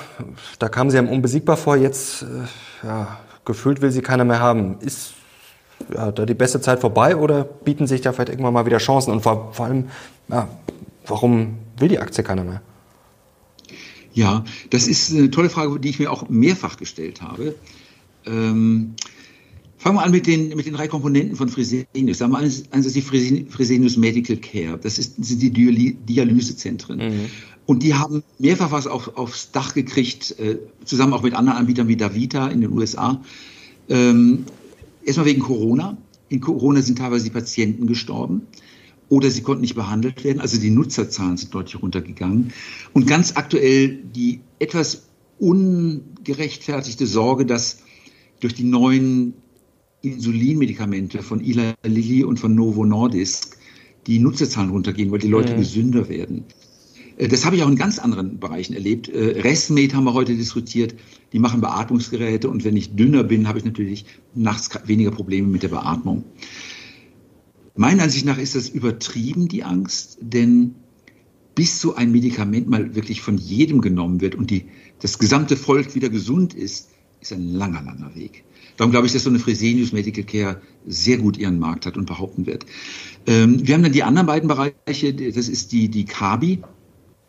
da 0.59 0.71
kamen 0.71 0.89
sie 0.89 0.97
einem 0.97 1.11
unbesiegbar 1.11 1.59
vor, 1.59 1.77
jetzt 1.77 2.23
äh, 2.23 2.87
ja, 2.87 3.19
gefühlt 3.45 3.83
will 3.83 3.91
sie 3.91 4.01
keiner 4.01 4.25
mehr 4.25 4.41
haben. 4.41 4.79
Ist 4.81 5.13
ja, 5.95 6.11
da 6.11 6.25
die 6.25 6.33
beste 6.33 6.63
Zeit 6.63 6.81
vorbei 6.81 7.17
oder 7.17 7.45
bieten 7.45 7.87
sich 7.87 8.01
da 8.01 8.15
vielleicht 8.15 8.31
irgendwann 8.31 8.55
mal 8.55 8.65
wieder 8.65 8.79
Chancen? 8.79 9.13
Und 9.13 9.21
vor, 9.21 9.51
vor 9.53 9.67
allem, 9.67 9.91
ja, 10.29 10.49
warum 11.07 11.59
will 11.77 11.89
die 11.89 11.99
Aktie 11.99 12.25
keiner 12.25 12.45
mehr? 12.45 12.63
Ja, 14.15 14.45
das 14.71 14.89
ist 14.89 15.13
eine 15.13 15.31
tolle 15.31 15.51
Frage, 15.51 15.79
die 15.81 15.89
ich 15.89 15.99
mir 15.99 16.11
auch 16.11 16.29
mehrfach 16.29 16.77
gestellt 16.77 17.23
habe. 17.23 17.55
Ähm, 18.27 18.95
fangen 19.79 19.97
wir 19.97 20.03
an 20.03 20.11
mit 20.11 20.27
den, 20.27 20.55
mit 20.57 20.67
den 20.67 20.75
drei 20.75 20.89
Komponenten 20.89 21.37
von 21.37 21.49
Fresenius. 21.49 22.21
Wir 22.21 22.35
eins, 22.35 22.65
eins 22.71 22.87
ist 22.87 22.97
die 22.97 23.03
Fresenius 23.03 23.97
Medical 23.97 24.37
Care. 24.37 24.79
Das 24.79 24.99
ist, 24.99 25.25
sind 25.25 25.41
die 25.41 25.51
Dialysezentren. 25.95 26.99
Mhm. 26.99 27.27
Und 27.65 27.83
die 27.83 27.95
haben 27.95 28.23
mehrfach 28.39 28.71
was 28.73 28.87
auf, 28.87 29.17
aufs 29.17 29.53
Dach 29.53 29.73
gekriegt, 29.73 30.39
äh, 30.39 30.59
zusammen 30.85 31.13
auch 31.15 31.23
mit 31.23 31.35
anderen 31.35 31.59
Anbietern 31.59 31.89
wie 31.89 31.97
Davita 31.97 32.49
in 32.49 32.61
den 32.61 32.73
USA. 32.73 33.23
Ähm, 33.89 34.45
Erstmal 35.05 35.27
wegen 35.27 35.41
Corona. 35.41 35.97
In 36.29 36.41
Corona 36.41 36.81
sind 36.81 36.99
teilweise 36.99 37.25
die 37.25 37.31
Patienten 37.31 37.87
gestorben 37.87 38.47
oder 39.13 39.31
sie 39.31 39.43
konnten 39.43 39.61
nicht 39.61 39.75
behandelt 39.75 40.25
werden. 40.25 40.41
Also 40.41 40.59
die 40.59 40.71
Nutzerzahlen 40.71 41.37
sind 41.37 41.53
deutlich 41.53 41.83
runtergegangen. 41.83 42.55
Und 42.95 43.07
ganz 43.07 43.37
aktuell 43.37 43.99
die 44.17 44.41
etwas 44.59 45.09
ungerechtfertigte 45.39 47.07
Sorge, 47.07 47.45
dass 47.45 47.83
durch 48.41 48.55
die 48.55 48.65
neuen 48.65 49.35
Insulinmedikamente 50.01 51.23
von 51.23 51.45
Eli 51.45 51.75
Lilly 51.83 52.25
und 52.25 52.41
von 52.41 52.55
Novo 52.55 52.87
Nordisk 52.87 53.59
die 54.07 54.19
Nutzerzahlen 54.19 54.71
runtergehen, 54.71 55.13
weil 55.13 55.19
die 55.19 55.29
Leute 55.29 55.53
mhm. 55.53 55.59
gesünder 55.59 56.09
werden. 56.09 56.45
Äh, 57.19 57.29
das 57.29 57.45
habe 57.45 57.57
ich 57.57 57.63
auch 57.63 57.69
in 57.69 57.77
ganz 57.77 57.99
anderen 57.99 58.41
Bereichen 58.41 58.73
erlebt. 58.73 59.11
Äh, 59.11 59.43
Restmed 59.43 59.95
haben 59.95 60.05
wir 60.05 60.15
heute 60.15 60.35
diskutiert. 60.35 60.95
Die 61.35 61.39
machen 61.39 61.61
Beatmungsgeräte 61.61 62.49
und 62.49 62.65
wenn 62.65 62.79
ich 62.79 62.97
dünner 62.97 63.25
bin, 63.25 63.47
habe 63.47 63.59
ich 63.59 63.67
natürlich 63.67 64.07
nachts 64.35 64.71
weniger 64.87 65.11
Probleme 65.11 65.49
mit 65.49 65.63
der 65.63 65.69
Beatmung. 65.69 66.25
Meiner 67.75 68.05
Ansicht 68.05 68.27
nach 68.27 68.39
ist 68.39 68.55
das 68.55 68.69
übertrieben, 68.69 69.49
die 69.49 69.65
Angst, 69.65 70.19
denn 70.21 70.75
bis 71.55 71.81
so 71.81 71.95
ein 71.95 72.13
Medikament 72.13 72.69
mal 72.69 72.95
wirklich 72.95 73.21
von 73.21 73.39
jedem 73.39 73.81
genommen 73.81 74.21
wird 74.21 74.35
und 74.35 74.51
die, 74.51 74.67
das 75.01 75.19
gesamte 75.19 75.57
Volk 75.57 75.95
wieder 75.95 76.09
gesund 76.09 76.55
ist, 76.55 76.89
ist 77.21 77.33
ein 77.33 77.53
langer, 77.53 77.83
langer 77.83 78.15
Weg. 78.15 78.45
Darum 78.77 78.91
glaube 78.91 79.07
ich, 79.07 79.13
dass 79.13 79.25
so 79.25 79.31
eine 79.31 79.39
Fresenius 79.39 79.93
Medical 79.93 80.25
Care 80.25 80.63
sehr 80.87 81.19
gut 81.19 81.37
ihren 81.37 81.59
Markt 81.59 81.87
hat 81.87 81.97
und 81.97 82.07
behaupten 82.07 82.47
wird. 82.47 82.65
Ähm, 83.27 83.67
wir 83.67 83.75
haben 83.75 83.83
dann 83.83 83.93
die 83.93 84.03
anderen 84.03 84.27
beiden 84.27 84.49
Bereiche, 84.49 85.15
das 85.15 85.49
ist 85.49 85.73
die, 85.73 85.89
die 85.89 86.05
Kabi, 86.05 86.63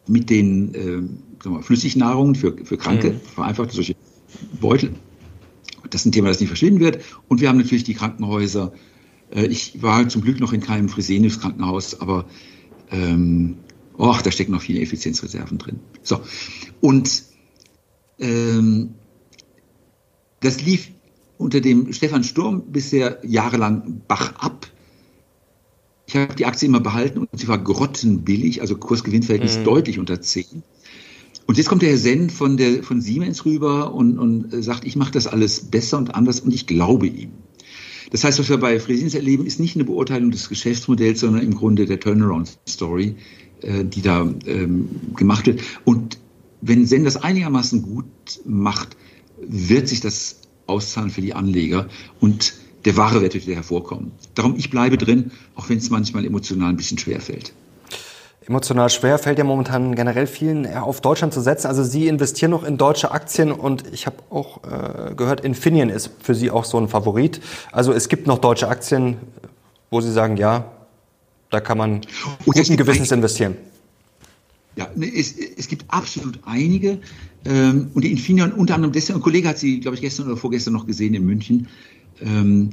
mit 0.08 0.30
den 0.30 0.74
äh, 0.74 1.50
mal, 1.50 1.62
Flüssignahrungen 1.62 2.36
für, 2.36 2.56
für 2.64 2.78
Kranke, 2.78 3.12
mhm. 3.12 3.22
vereinfacht 3.36 3.72
solche 3.72 3.96
Beutel. 4.60 4.92
Das 5.90 6.02
ist 6.02 6.06
ein 6.06 6.12
Thema, 6.12 6.30
das 6.30 6.40
nicht 6.40 6.50
verschwinden 6.50 6.80
wird. 6.80 7.04
Und 7.28 7.42
wir 7.42 7.50
haben 7.50 7.58
natürlich 7.58 7.84
die 7.84 7.94
Krankenhäuser. 7.94 8.74
Äh, 9.34 9.46
ich 9.46 9.82
war 9.82 10.08
zum 10.10 10.22
Glück 10.22 10.40
noch 10.40 10.54
in 10.54 10.62
keinem 10.62 10.90
Fresenius-Krankenhaus, 10.90 12.00
aber 12.00 12.26
ähm, 12.92 13.58
oh, 13.98 14.16
da 14.24 14.32
stecken 14.32 14.52
noch 14.52 14.62
viele 14.62 14.82
Effizienzreserven 14.82 15.58
drin. 15.58 15.80
So. 16.02 16.22
Und 16.82 17.24
ähm, 18.20 18.96
das 20.40 20.62
lief 20.62 20.90
unter 21.38 21.62
dem 21.62 21.92
Stefan 21.94 22.24
Sturm 22.24 22.72
bisher 22.72 23.20
jahrelang 23.24 24.02
Bach 24.08 24.36
ab. 24.36 24.68
Ich 26.06 26.16
habe 26.16 26.36
die 26.36 26.46
Aktie 26.46 26.68
immer 26.68 26.82
behalten 26.82 27.20
und 27.20 27.30
sie 27.34 27.48
war 27.48 27.58
grottenbillig, 27.58 28.62
also 28.62 28.76
Kursgewinnverhältnis 28.76 29.60
mhm. 29.60 29.64
deutlich 29.64 30.00
unter 30.00 30.22
10. 30.22 30.64
Und 31.46 31.58
jetzt 31.58 31.68
kommt 31.68 31.82
der 31.82 31.90
Herr 31.90 31.98
Senn 31.98 32.30
von, 32.30 32.56
der, 32.56 32.84
von 32.84 33.02
Siemens 33.02 33.46
rüber 33.46 33.94
und, 33.94 34.20
und 34.20 34.64
sagt, 34.64 34.86
ich 34.86 34.96
mache 34.96 35.12
das 35.12 35.28
alles 35.28 35.72
besser 35.72 35.98
und 35.98 36.16
anders 36.16 36.40
und 36.40 36.54
ich 36.54 36.68
glaube 36.68 37.08
ihm. 37.08 37.32
Das 38.14 38.24
heißt, 38.24 38.38
was 38.38 38.48
wir 38.48 38.58
bei 38.58 38.80
Fresenius 38.80 39.16
erleben, 39.16 39.48
ist 39.48 39.60
nicht 39.60 39.76
eine 39.76 39.86
Beurteilung 39.86 40.30
des 40.30 40.48
Geschäftsmodells, 40.48 41.22
sondern 41.22 41.42
im 41.42 41.56
Grunde 41.56 41.88
der 41.88 42.00
Turnaround-Story, 42.00 43.16
äh, 43.62 43.84
die 43.84 44.04
da 44.04 44.32
ähm, 44.46 44.88
gemacht 45.16 45.48
wird. 45.48 45.64
Und 45.84 46.20
wenn 46.62 46.86
Senn 46.86 47.06
das 47.06 47.18
einigermaßen 47.18 47.82
gut 47.82 48.06
macht, 48.46 48.96
wird 49.42 49.88
sich 49.88 50.00
das 50.00 50.42
auszahlen 50.68 51.10
für 51.10 51.22
die 51.22 51.34
Anleger. 51.34 51.90
Und 52.20 52.54
der 52.86 52.96
wahre 52.98 53.24
Wert 53.24 53.34
wird 53.34 53.48
wieder 53.48 53.56
hervorkommen. 53.56 54.12
Darum, 54.36 54.58
ich 54.58 54.70
bleibe 54.70 54.98
drin, 54.98 55.32
auch 55.56 55.70
wenn 55.70 55.80
es 55.80 55.90
manchmal 55.90 56.24
emotional 56.24 56.70
ein 56.70 56.78
bisschen 56.78 57.00
schwer 57.00 57.20
fällt. 57.20 57.54
Emotional 58.48 58.90
schwer 58.90 59.18
fällt 59.20 59.38
ja 59.38 59.44
momentan 59.44 59.96
generell 59.96 60.28
vielen 60.28 60.68
auf 60.76 61.02
Deutschland 61.02 61.34
zu 61.34 61.42
setzen. 61.42 61.68
Also 61.68 61.84
Sie 61.84 62.08
investieren 62.08 62.52
noch 62.52 62.64
in 62.64 62.78
deutsche 62.78 63.12
Aktien 63.12 63.52
und 63.52 63.86
ich 63.94 64.06
habe 64.06 64.18
auch 64.30 64.62
äh, 64.64 65.16
gehört, 65.16 65.42
Infineon 65.42 65.90
ist 65.90 66.10
für 66.22 66.36
Sie 66.36 66.52
auch 66.52 66.66
so 66.66 66.78
ein 66.78 66.90
Favorit. 66.90 67.42
Also 67.72 67.94
es 67.94 68.10
gibt 68.10 68.28
noch 68.28 68.40
deutsche 68.40 68.68
Aktien, 68.68 69.18
wo 69.90 70.02
Sie 70.02 70.12
sagen, 70.12 70.38
ja, 70.38 70.66
da 71.50 71.62
kann 71.62 71.78
man 71.78 72.02
guten 72.46 72.78
Gewissens 72.78 73.12
investieren. 73.12 73.56
Ja, 74.76 74.90
es, 75.00 75.36
es 75.38 75.68
gibt 75.68 75.86
absolut 75.88 76.40
einige. 76.46 77.00
Ähm, 77.46 77.92
und 77.94 78.04
die 78.04 78.12
Infineon 78.12 78.52
unter 78.52 78.76
anderem 78.76 78.92
deswegen, 78.92 79.20
ein 79.20 79.22
Kollege 79.22 79.48
hat 79.48 79.60
sie, 79.60 79.80
glaube 79.80 79.96
ich, 79.96 80.02
gestern 80.02 80.26
oder 80.28 80.38
vorgestern 80.38 80.74
noch 80.74 80.88
gesehen 80.88 81.14
in 81.14 81.26
München 81.26 81.68
ähm, 82.22 82.72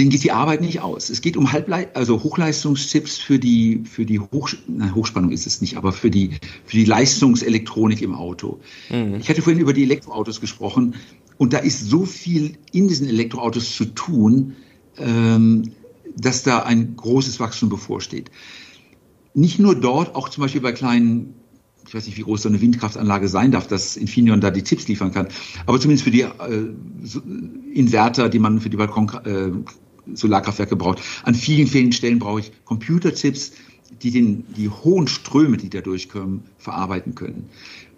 denen 0.00 0.10
geht 0.10 0.24
die 0.24 0.32
Arbeit 0.32 0.62
nicht 0.62 0.80
aus. 0.80 1.10
Es 1.10 1.20
geht 1.20 1.36
um 1.36 1.52
Halbleit 1.52 1.94
also 1.94 2.22
Hochleistungschips 2.22 3.18
für 3.18 3.38
die, 3.38 3.82
für 3.84 4.06
die 4.06 4.18
Hoch 4.18 4.50
na, 4.66 4.94
Hochspannung 4.94 5.30
ist 5.30 5.46
es 5.46 5.60
nicht, 5.60 5.76
aber 5.76 5.92
für 5.92 6.10
die, 6.10 6.30
für 6.64 6.76
die 6.78 6.86
Leistungselektronik 6.86 8.00
im 8.00 8.14
Auto. 8.14 8.60
Mhm. 8.88 9.16
Ich 9.20 9.28
hatte 9.28 9.42
vorhin 9.42 9.60
über 9.60 9.74
die 9.74 9.82
Elektroautos 9.82 10.40
gesprochen 10.40 10.94
und 11.36 11.52
da 11.52 11.58
ist 11.58 11.88
so 11.88 12.06
viel 12.06 12.56
in 12.72 12.88
diesen 12.88 13.08
Elektroautos 13.08 13.76
zu 13.76 13.84
tun, 13.84 14.56
ähm, 14.96 15.72
dass 16.16 16.42
da 16.42 16.62
ein 16.62 16.96
großes 16.96 17.38
Wachstum 17.38 17.68
bevorsteht. 17.68 18.30
Nicht 19.34 19.58
nur 19.58 19.74
dort, 19.74 20.16
auch 20.16 20.30
zum 20.30 20.42
Beispiel 20.42 20.62
bei 20.62 20.72
kleinen 20.72 21.34
ich 21.86 21.94
weiß 21.94 22.06
nicht, 22.06 22.18
wie 22.18 22.22
groß 22.22 22.42
so 22.42 22.48
eine 22.48 22.60
Windkraftanlage 22.60 23.26
sein 23.26 23.50
darf, 23.50 23.66
dass 23.66 23.96
Infineon 23.96 24.40
da 24.40 24.52
die 24.52 24.62
Tipps 24.62 24.86
liefern 24.86 25.10
kann. 25.10 25.26
Aber 25.66 25.80
zumindest 25.80 26.04
für 26.04 26.12
die 26.12 26.20
äh, 26.20 26.30
Inverter, 27.74 28.28
die 28.28 28.38
man 28.38 28.60
für 28.60 28.70
die 28.70 28.76
Balkon 28.76 29.10
äh, 29.24 29.50
Solarkraftwerke 30.14 30.76
braucht. 30.76 31.00
An 31.24 31.34
vielen, 31.34 31.66
vielen 31.66 31.92
Stellen 31.92 32.18
brauche 32.18 32.40
ich 32.40 32.52
Computerchips, 32.64 33.52
die 34.02 34.10
den, 34.10 34.44
die 34.54 34.68
hohen 34.68 35.08
Ströme, 35.08 35.56
die 35.56 35.70
da 35.70 35.80
durchkommen, 35.80 36.44
verarbeiten 36.58 37.14
können. 37.14 37.48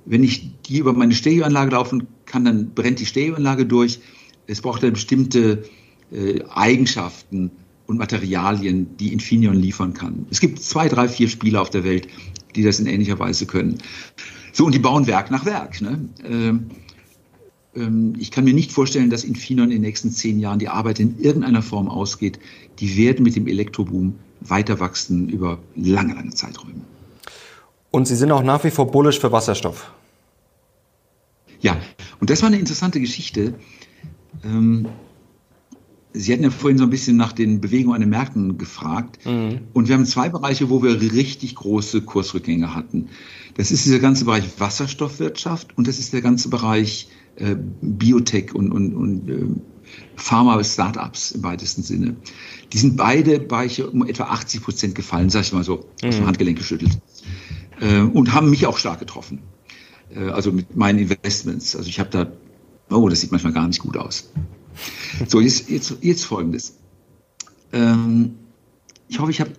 Wenn 0.04 0.24
ich 0.24 0.50
die 0.62 0.78
über 0.78 0.92
meine 0.92 1.14
Stereoanlage 1.14 1.70
laufen 1.70 2.06
kann, 2.24 2.44
dann 2.44 2.70
brennt 2.74 2.98
die 2.98 3.06
Stereoanlage 3.06 3.66
durch. 3.66 4.00
Es 4.46 4.60
braucht 4.60 4.82
dann 4.82 4.94
bestimmte 4.94 5.64
äh, 6.10 6.40
Eigenschaften 6.50 7.50
und 7.86 7.98
Materialien, 7.98 8.96
die 8.96 9.12
Infineon 9.12 9.54
liefern 9.54 9.92
kann. 9.92 10.26
Es 10.30 10.40
gibt 10.40 10.60
zwei, 10.60 10.88
drei, 10.88 11.08
vier 11.08 11.28
Spieler 11.28 11.62
auf 11.62 11.70
der 11.70 11.84
Welt, 11.84 12.08
die 12.54 12.62
das 12.62 12.80
in 12.80 12.86
ähnlicher 12.86 13.18
Weise 13.18 13.46
können. 13.46 13.78
So, 14.52 14.66
und 14.66 14.74
die 14.74 14.78
bauen 14.78 15.06
Werk 15.06 15.30
nach 15.30 15.44
Werk. 15.44 15.80
Ne? 15.80 16.08
Ähm, 16.24 16.66
ich 17.74 18.30
kann 18.30 18.44
mir 18.44 18.52
nicht 18.52 18.70
vorstellen, 18.70 19.08
dass 19.08 19.24
Infineon 19.24 19.70
in 19.70 19.76
den 19.76 19.82
nächsten 19.82 20.10
zehn 20.10 20.38
Jahren 20.38 20.58
die 20.58 20.68
Arbeit 20.68 21.00
in 21.00 21.18
irgendeiner 21.18 21.62
Form 21.62 21.88
ausgeht. 21.88 22.38
Die 22.80 22.96
werden 22.98 23.22
mit 23.22 23.34
dem 23.34 23.46
Elektroboom 23.46 24.14
weiter 24.40 24.78
wachsen 24.78 25.28
über 25.30 25.58
lange, 25.74 26.14
lange 26.14 26.30
Zeiträume. 26.30 26.82
Und 27.90 28.06
Sie 28.06 28.16
sind 28.16 28.30
auch 28.30 28.42
nach 28.42 28.62
wie 28.64 28.70
vor 28.70 28.90
bullisch 28.90 29.18
für 29.18 29.32
Wasserstoff. 29.32 29.90
Ja, 31.60 31.80
und 32.20 32.28
das 32.28 32.42
war 32.42 32.48
eine 32.48 32.58
interessante 32.58 33.00
Geschichte. 33.00 33.54
Ähm, 34.44 34.88
Sie 36.12 36.30
hatten 36.30 36.42
ja 36.42 36.50
vorhin 36.50 36.76
so 36.76 36.84
ein 36.84 36.90
bisschen 36.90 37.16
nach 37.16 37.32
den 37.32 37.62
Bewegungen 37.62 37.94
an 37.94 38.00
den 38.02 38.10
Märkten 38.10 38.58
gefragt. 38.58 39.24
Mhm. 39.24 39.60
Und 39.72 39.88
wir 39.88 39.94
haben 39.94 40.04
zwei 40.04 40.28
Bereiche, 40.28 40.68
wo 40.68 40.82
wir 40.82 41.00
richtig 41.00 41.54
große 41.54 42.02
Kursrückgänge 42.02 42.74
hatten. 42.74 43.08
Das 43.54 43.70
ist 43.70 43.86
dieser 43.86 43.98
ganze 43.98 44.26
Bereich 44.26 44.44
Wasserstoffwirtschaft 44.58 45.76
und 45.78 45.88
das 45.88 45.98
ist 45.98 46.12
der 46.12 46.20
ganze 46.20 46.50
Bereich 46.50 47.08
äh, 47.08 47.21
Biotech 47.80 48.54
und, 48.54 48.72
und, 48.72 48.94
und 48.94 49.28
äh, 49.28 49.46
Pharma-Startups 50.16 51.32
im 51.32 51.42
weitesten 51.42 51.82
Sinne. 51.82 52.16
Die 52.72 52.78
sind 52.78 52.96
beide 52.96 53.38
Bereiche 53.38 53.90
um 53.90 54.06
etwa 54.06 54.24
80 54.24 54.62
Prozent 54.62 54.94
gefallen, 54.94 55.30
sag 55.30 55.42
ich 55.42 55.52
mal 55.52 55.64
so, 55.64 55.88
mhm. 56.02 56.08
aus 56.08 56.16
dem 56.16 56.26
Handgelenk 56.26 56.58
geschüttelt. 56.58 56.98
Äh, 57.80 58.00
und 58.00 58.32
haben 58.32 58.50
mich 58.50 58.66
auch 58.66 58.78
stark 58.78 59.00
getroffen. 59.00 59.40
Äh, 60.14 60.30
also 60.30 60.52
mit 60.52 60.76
meinen 60.76 60.98
Investments. 60.98 61.76
Also 61.76 61.88
ich 61.88 61.98
habe 61.98 62.10
da, 62.10 62.32
oh, 62.94 63.08
das 63.08 63.20
sieht 63.20 63.32
manchmal 63.32 63.52
gar 63.52 63.66
nicht 63.66 63.80
gut 63.80 63.96
aus. 63.96 64.30
So, 65.26 65.40
jetzt, 65.40 65.68
jetzt, 65.68 65.96
jetzt 66.00 66.24
folgendes. 66.24 66.78
Ähm, 67.72 68.36
ich 69.08 69.18
hoffe, 69.18 69.30
ich 69.30 69.40
habe 69.40 69.52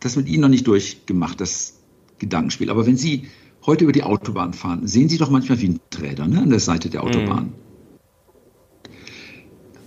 das 0.00 0.16
mit 0.16 0.28
Ihnen 0.28 0.42
noch 0.42 0.48
nicht 0.48 0.66
durchgemacht, 0.66 1.40
das 1.40 1.74
Gedankenspiel. 2.18 2.70
Aber 2.70 2.86
wenn 2.86 2.96
Sie 2.96 3.28
heute 3.66 3.84
über 3.84 3.92
die 3.92 4.02
Autobahn 4.02 4.52
fahren, 4.52 4.86
sehen 4.86 5.08
Sie 5.08 5.18
doch 5.18 5.30
manchmal 5.30 5.60
Windräder 5.60 6.26
ne, 6.26 6.40
an 6.40 6.50
der 6.50 6.60
Seite 6.60 6.88
der 6.90 7.02
Autobahn. 7.02 7.44
Mhm. 7.46 7.54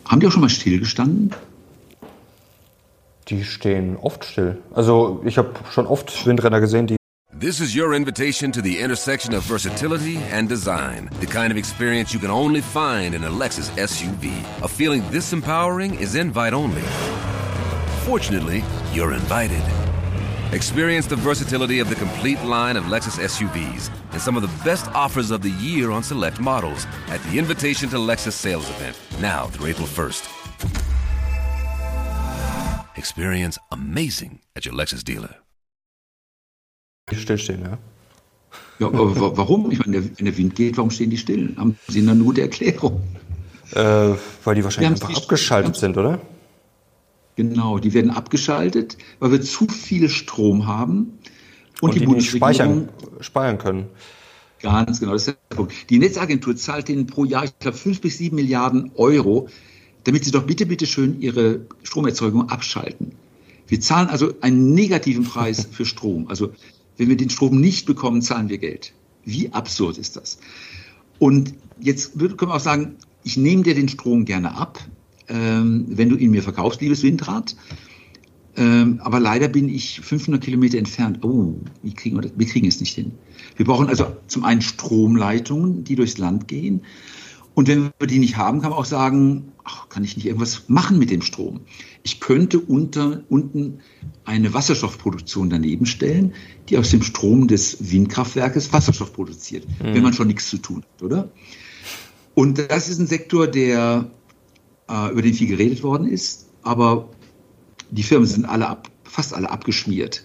Haben 0.06 0.20
die 0.20 0.28
auch 0.28 0.32
schon 0.32 0.42
mal 0.42 0.50
stillgestanden? 0.50 1.34
Die 3.30 3.44
stehen 3.44 3.98
oft 3.98 4.26
still. 4.26 4.58
Also 4.74 5.22
ich 5.26 5.38
habe 5.38 5.54
schon 5.72 5.88
oft 5.88 6.26
Windräder 6.26 6.60
gesehen, 6.60 6.88
die 6.88 6.98
This 7.40 7.60
is 7.60 7.76
your 7.76 7.94
invitation 7.94 8.52
to 8.54 8.62
the 8.62 8.80
intersection 8.80 9.34
of 9.34 9.44
versatility 9.44 10.18
and 10.32 10.48
design. 10.48 11.10
The 11.20 11.26
kind 11.26 11.52
of 11.52 11.58
experience 11.58 12.14
you 12.14 12.20
can 12.20 12.30
only 12.30 12.62
find 12.62 13.14
in 13.14 13.24
a 13.24 13.30
Lexus 13.30 13.70
SUV. 13.76 14.32
A 14.62 14.68
feeling 14.68 15.04
this 15.12 15.34
empowering 15.34 15.96
is 15.96 16.16
invite 16.16 16.54
only. 16.54 16.84
Fortunately, 18.06 18.64
you're 18.94 19.14
invited. 19.14 19.83
Experience 20.54 21.08
the 21.08 21.16
versatility 21.16 21.80
of 21.80 21.90
the 21.90 21.96
complete 21.96 22.40
line 22.44 22.78
of 22.78 22.84
Lexus 22.84 23.18
SUVs 23.18 23.90
and 24.12 24.22
some 24.22 24.38
of 24.38 24.44
the 24.44 24.52
best 24.64 24.86
offers 24.94 25.32
of 25.32 25.42
the 25.42 25.50
year 25.50 25.90
on 25.90 26.04
select 26.04 26.40
models 26.40 26.86
at 27.10 27.20
the 27.24 27.40
Invitation 27.40 27.90
to 27.90 27.98
Lexus 27.98 28.34
sales 28.34 28.70
event, 28.70 28.96
now 29.20 29.48
through 29.48 29.72
April 29.72 29.88
1st. 29.88 30.30
Experience 32.96 33.58
amazing 33.72 34.42
at 34.56 34.64
your 34.64 34.76
Lexus 34.76 35.04
dealer. 35.04 35.38
Stillstehen, 37.12 37.62
ja. 37.64 37.78
Ja, 38.78 38.88
aber 38.88 39.36
warum? 39.36 39.72
Ich 39.72 39.80
meine, 39.80 40.04
wenn 40.04 40.26
der 40.26 40.38
Wind 40.38 40.56
geht, 40.56 40.78
warum 40.78 40.92
stehen 40.92 41.10
die 41.10 41.18
still? 41.18 41.56
Haben 41.58 41.80
Sie 41.88 42.08
eine 42.08 42.24
gute 42.24 42.42
Erklärung? 42.42 43.02
Äh, 43.72 44.14
weil 44.44 44.54
die 44.54 44.64
wahrscheinlich 44.64 45.02
einfach 45.02 45.18
abgeschaltet 45.18 45.78
sind, 45.78 45.98
oder? 45.98 46.22
Genau, 47.36 47.80
die 47.80 47.94
werden 47.94 48.12
abgeschaltet, 48.12 48.98
weil 49.20 49.32
wir 49.32 49.42
zu 49.42 49.68
viel 49.68 50.10
Strom 50.10 50.68
haben 50.68 51.18
und, 51.82 51.90
und 51.90 51.96
die, 51.96 52.00
die 52.00 52.06
Bundesregierung 52.06 52.40
speichern, 52.40 52.90
speichern 53.22 53.58
können. 53.58 53.86
Ganz 54.62 55.00
genau, 55.00 55.12
das 55.14 55.28
ist 55.28 55.38
der 55.50 55.56
Punkt. 55.56 55.74
Die 55.90 56.00
Netzagentur 56.00 56.56
zahlt 56.56 56.88
denen 56.88 57.06
pro 57.08 57.26
Jahr, 57.26 57.44
ich 57.44 57.58
glaube, 57.60 57.78
fünf 57.78 58.00
bis 58.02 58.18
sieben 58.18 58.38
Milliarden 58.38 58.92
Euro, 58.96 59.50
damit 60.06 60.24
sie 60.24 60.32
doch 60.32 60.44
bitte, 60.44 60.66
bitte 60.66 60.86
schön 60.86 61.22
ihre 61.22 61.66
Stromerzeugung 61.84 62.50
abschalten. 62.50 63.14
Wir 63.68 63.82
zahlen 63.82 64.10
also 64.10 64.34
einen 64.42 64.74
negativen 64.74 65.24
Preis 65.24 65.68
für 65.72 65.86
Strom. 65.86 66.28
Also 66.28 66.54
wenn 66.98 67.10
wir 67.10 67.18
den 67.18 67.30
Strom 67.30 67.60
nicht 67.60 67.86
bekommen, 67.86 68.22
zahlen 68.22 68.50
wir 68.50 68.58
Geld. 68.58 68.94
Wie 69.26 69.52
absurd 69.52 69.98
ist 69.98 70.16
das? 70.16 70.40
Und 71.20 71.54
jetzt 71.80 72.18
können 72.18 72.38
wir 72.40 72.56
auch 72.56 72.60
sagen, 72.60 72.96
ich 73.24 73.38
nehme 73.38 73.64
dir 73.64 73.76
den 73.76 73.90
Strom 73.90 74.26
gerne 74.26 74.56
ab, 74.56 74.80
ähm, 75.30 75.86
wenn 75.88 76.10
du 76.10 76.16
ihn 76.16 76.32
mir 76.32 76.44
verkaufst, 76.44 76.82
liebes 76.82 77.04
Windrad. 77.04 77.56
Ähm, 78.56 79.00
aber 79.04 79.20
leider 79.20 79.48
bin 79.48 79.68
ich 79.68 80.02
500 80.02 80.44
Kilometer 80.44 80.78
entfernt. 80.78 81.24
Oh, 81.24 81.56
kriegen 81.96 82.18
wir 82.18 82.22
das? 82.22 82.34
Wir 82.36 82.46
kriegen 82.46 82.68
es 82.68 82.80
nicht 82.80 82.94
hin. 82.94 83.14
Wir 83.56 83.66
brauchen 83.66 83.88
also 83.88 84.16
zum 84.28 84.44
einen 84.44 84.62
Stromleitungen, 84.62 85.84
die 85.84 85.96
durchs 85.96 86.18
Land 86.18 86.48
gehen. 86.48 86.82
Und 87.56 87.68
wenn 87.68 87.92
wir 88.00 88.08
die 88.08 88.20
nicht 88.20 88.38
haben, 88.38 88.62
kann 88.62 88.72
man 88.72 88.80
auch 88.80 88.86
sagen, 88.86 89.52
ach, 89.64 89.90
kann 89.90 90.04
ich 90.04 90.16
nicht 90.18 90.26
irgendwas 90.26 90.64
machen 90.68 90.98
mit 90.98 91.12
dem 91.12 91.22
Strom? 91.22 91.62
Ich 92.02 92.20
könnte 92.20 92.60
unter, 92.60 93.24
unten 93.30 93.80
eine 94.26 94.54
Wasserstoffproduktion 94.54 95.50
daneben 95.50 95.86
stellen, 95.86 96.34
die 96.70 96.78
aus 96.78 96.90
dem 96.90 97.04
Strom 97.04 97.48
des 97.48 97.92
Windkraftwerkes 97.92 98.74
Wasserstoff 98.74 99.14
produziert, 99.14 99.68
mhm. 99.68 99.94
wenn 99.94 100.04
man 100.04 100.14
schon 100.14 100.28
nichts 100.28 100.50
zu 100.50 100.58
tun 100.58 100.84
hat, 100.84 101.04
oder? 101.04 101.32
Und 102.36 102.58
das 102.58 102.90
ist 102.90 103.00
ein 103.00 103.08
Sektor, 103.08 103.46
der, 103.46 104.10
äh, 104.90 105.12
über 105.12 105.22
den 105.22 105.34
viel 105.34 105.48
geredet 105.48 105.84
worden 105.84 106.08
ist, 106.08 106.50
aber 106.62 107.10
die 107.92 108.04
Firmen 108.04 108.28
sind 108.28 108.46
alle 108.46 108.68
ab, 108.68 108.90
fast 109.04 109.34
alle 109.34 109.50
abgeschmiert. 109.50 110.24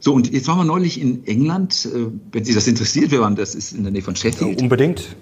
So, 0.00 0.14
und 0.14 0.32
jetzt 0.32 0.46
waren 0.46 0.58
wir 0.58 0.64
neulich 0.64 1.00
in 1.00 1.26
England, 1.26 1.88
äh, 1.92 2.06
wenn 2.32 2.44
Sie 2.44 2.54
das 2.54 2.68
interessiert, 2.68 3.10
wir 3.10 3.20
waren, 3.20 3.36
das 3.36 3.54
ist 3.54 3.72
in 3.72 3.82
der 3.82 3.92
Nähe 3.92 4.02
von 4.02 4.14
Sheffield. 4.14 4.58
Ja, 4.58 4.62
unbedingt. 4.62 5.16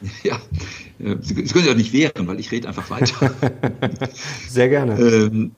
Ja, 0.22 0.38
äh, 0.98 1.16
Sie, 1.22 1.34
Sie 1.34 1.44
können 1.44 1.64
sich 1.64 1.70
auch 1.70 1.76
nicht 1.76 1.94
wehren, 1.94 2.26
weil 2.26 2.38
ich 2.38 2.50
rede 2.52 2.68
einfach 2.68 2.90
weiter. 2.90 3.34
Sehr 4.48 4.68
gerne. 4.68 5.00
Ähm, 5.00 5.52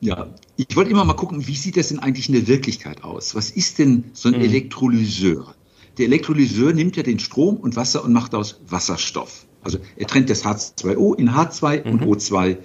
ja, 0.00 0.34
ich 0.56 0.74
wollte 0.74 0.90
immer 0.90 1.04
mal 1.04 1.14
gucken, 1.14 1.46
wie 1.46 1.54
sieht 1.54 1.76
das 1.76 1.88
denn 1.88 2.00
eigentlich 2.00 2.28
in 2.28 2.34
der 2.34 2.48
Wirklichkeit 2.48 3.04
aus? 3.04 3.34
Was 3.36 3.50
ist 3.50 3.78
denn 3.78 4.04
so 4.12 4.28
ein 4.28 4.36
mhm. 4.36 4.44
Elektrolyseur? 4.44 5.54
Der 5.98 6.06
Elektrolyseur 6.06 6.72
nimmt 6.72 6.96
ja 6.96 7.02
den 7.02 7.18
Strom 7.18 7.56
und 7.56 7.76
Wasser 7.76 8.04
und 8.04 8.12
macht 8.12 8.34
aus 8.34 8.60
Wasserstoff. 8.68 9.45
Also 9.66 9.78
er 9.96 10.06
trennt 10.06 10.30
das 10.30 10.44
H2O 10.44 11.16
in 11.18 11.30
H2 11.30 11.84
mhm. 11.84 11.92
und 11.92 12.02
O2 12.04 12.56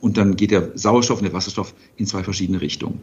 und 0.00 0.16
dann 0.16 0.34
geht 0.34 0.50
der 0.50 0.72
Sauerstoff 0.76 1.18
und 1.18 1.24
der 1.24 1.34
Wasserstoff 1.34 1.74
in 1.96 2.06
zwei 2.06 2.24
verschiedene 2.24 2.62
Richtungen. 2.62 3.00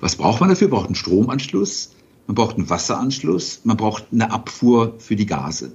Was 0.00 0.16
braucht 0.16 0.40
man 0.40 0.48
dafür? 0.48 0.68
Man 0.68 0.78
braucht 0.78 0.86
einen 0.86 0.94
Stromanschluss, 0.94 1.94
man 2.26 2.34
braucht 2.34 2.56
einen 2.56 2.70
Wasseranschluss, 2.70 3.60
man 3.64 3.76
braucht 3.76 4.06
eine 4.10 4.30
Abfuhr 4.30 4.94
für 4.98 5.16
die 5.16 5.26
Gase. 5.26 5.72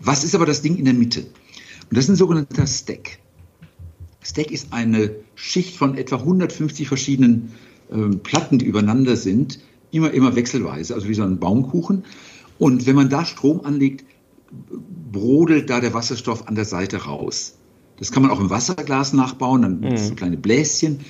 Was 0.00 0.24
ist 0.24 0.34
aber 0.34 0.46
das 0.46 0.62
Ding 0.62 0.76
in 0.76 0.86
der 0.86 0.94
Mitte? 0.94 1.20
Und 1.20 1.96
das 1.96 2.04
ist 2.04 2.10
ein 2.10 2.16
sogenannter 2.16 2.66
Stack. 2.66 3.18
Stack 4.22 4.50
ist 4.50 4.72
eine 4.72 5.14
Schicht 5.34 5.76
von 5.76 5.98
etwa 5.98 6.16
150 6.16 6.88
verschiedenen 6.88 7.52
äh, 7.90 8.08
Platten, 8.16 8.58
die 8.58 8.64
übereinander 8.64 9.16
sind, 9.16 9.58
immer, 9.90 10.12
immer 10.12 10.34
wechselweise, 10.34 10.94
also 10.94 11.08
wie 11.08 11.14
so 11.14 11.24
ein 11.24 11.38
Baumkuchen. 11.38 12.04
Und 12.58 12.86
wenn 12.86 12.96
man 12.96 13.10
da 13.10 13.26
Strom 13.26 13.60
anlegt, 13.64 14.06
brodelt 15.12 15.70
da 15.70 15.80
der 15.80 15.94
Wasserstoff 15.94 16.48
an 16.48 16.54
der 16.54 16.64
Seite 16.64 17.04
raus. 17.04 17.58
Das 17.98 18.10
kann 18.12 18.22
man 18.22 18.30
auch 18.30 18.40
im 18.40 18.50
Wasserglas 18.50 19.12
nachbauen, 19.12 19.62
dann 19.62 19.80
mhm. 19.80 19.96
so 19.96 20.14
kleine 20.14 20.36
Bläschen. 20.36 21.00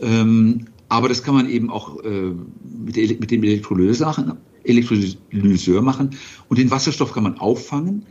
Ähm, 0.00 0.66
aber 0.88 1.08
das 1.08 1.22
kann 1.22 1.34
man 1.34 1.48
eben 1.48 1.70
auch 1.70 2.02
äh, 2.02 2.32
mit, 2.62 3.20
mit, 3.20 3.30
dem 3.30 3.42
Elektrolyseur, 3.42 4.36
Elektrolyseur 4.64 5.82
machen. 5.82 6.10
Und 6.48 6.58
den 6.58 6.70
Wasserstoff 6.70 7.12
kann 7.12 7.22
man 7.22 7.38
auffangen 7.38 8.06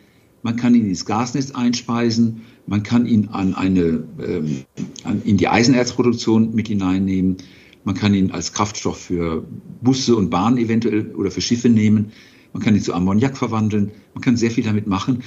man 0.45 0.57
kann 0.57 0.75
ihn 0.75 0.85
ins 0.85 1.07
Gasnetz 1.07 1.49
einspeisen, 1.49 2.43
man 2.67 2.83
kann 2.83 3.07
ihn 3.07 3.29
an 3.29 3.55
eine, 3.55 4.03
ähm, 4.23 4.63
an, 5.03 5.23
in 5.25 5.37
die 5.37 5.47
Eisenerzproduktion 5.47 6.53
mit 6.53 6.67
hineinnehmen, 6.67 7.37
man 7.83 7.95
kann 7.95 8.13
ihn 8.13 8.29
als 8.29 8.53
Kraftstoff 8.53 8.99
für 8.99 9.43
Busse 9.81 10.15
und 10.15 10.29
Bahnen 10.29 10.59
eventuell 10.59 11.15
oder 11.15 11.31
für 11.31 11.41
Schiffe 11.41 11.69
nehmen, 11.69 12.11
man 12.55 12.63
kann 12.63 12.73
ihn 12.73 12.81
zu 12.81 12.93
Ammoniak 12.93 13.37
verwandeln, 13.37 13.91
man 14.13 14.21
kann 14.21 14.37
sehr 14.37 14.49
viel 14.49 14.63
damit 14.63 14.87
machen. 14.87 15.23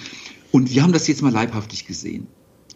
Und 0.51 0.73
wir 0.75 0.83
haben 0.83 0.95
das 0.95 1.07
jetzt 1.09 1.21
mal 1.21 1.31
leibhaftig 1.31 1.87
gesehen. 1.87 2.27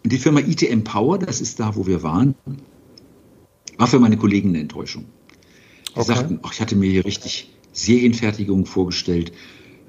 Die 0.03 0.19
Firma 0.19 0.41
ITM 0.41 0.83
Power, 0.83 1.17
das 1.17 1.41
ist 1.41 1.59
da, 1.59 1.75
wo 1.75 1.87
wir 1.87 2.03
waren, 2.03 2.35
war 3.79 3.87
für 3.87 3.97
meine 3.97 4.15
Kollegen 4.15 4.49
eine 4.49 4.59
Enttäuschung. 4.59 5.05
Die 5.87 5.99
okay. 5.99 6.03
sagten, 6.03 6.39
ach, 6.43 6.53
ich 6.53 6.61
hatte 6.61 6.75
mir 6.75 6.91
hier 6.91 7.03
richtig 7.03 7.49
Serienfertigung 7.71 8.67
vorgestellt 8.67 9.31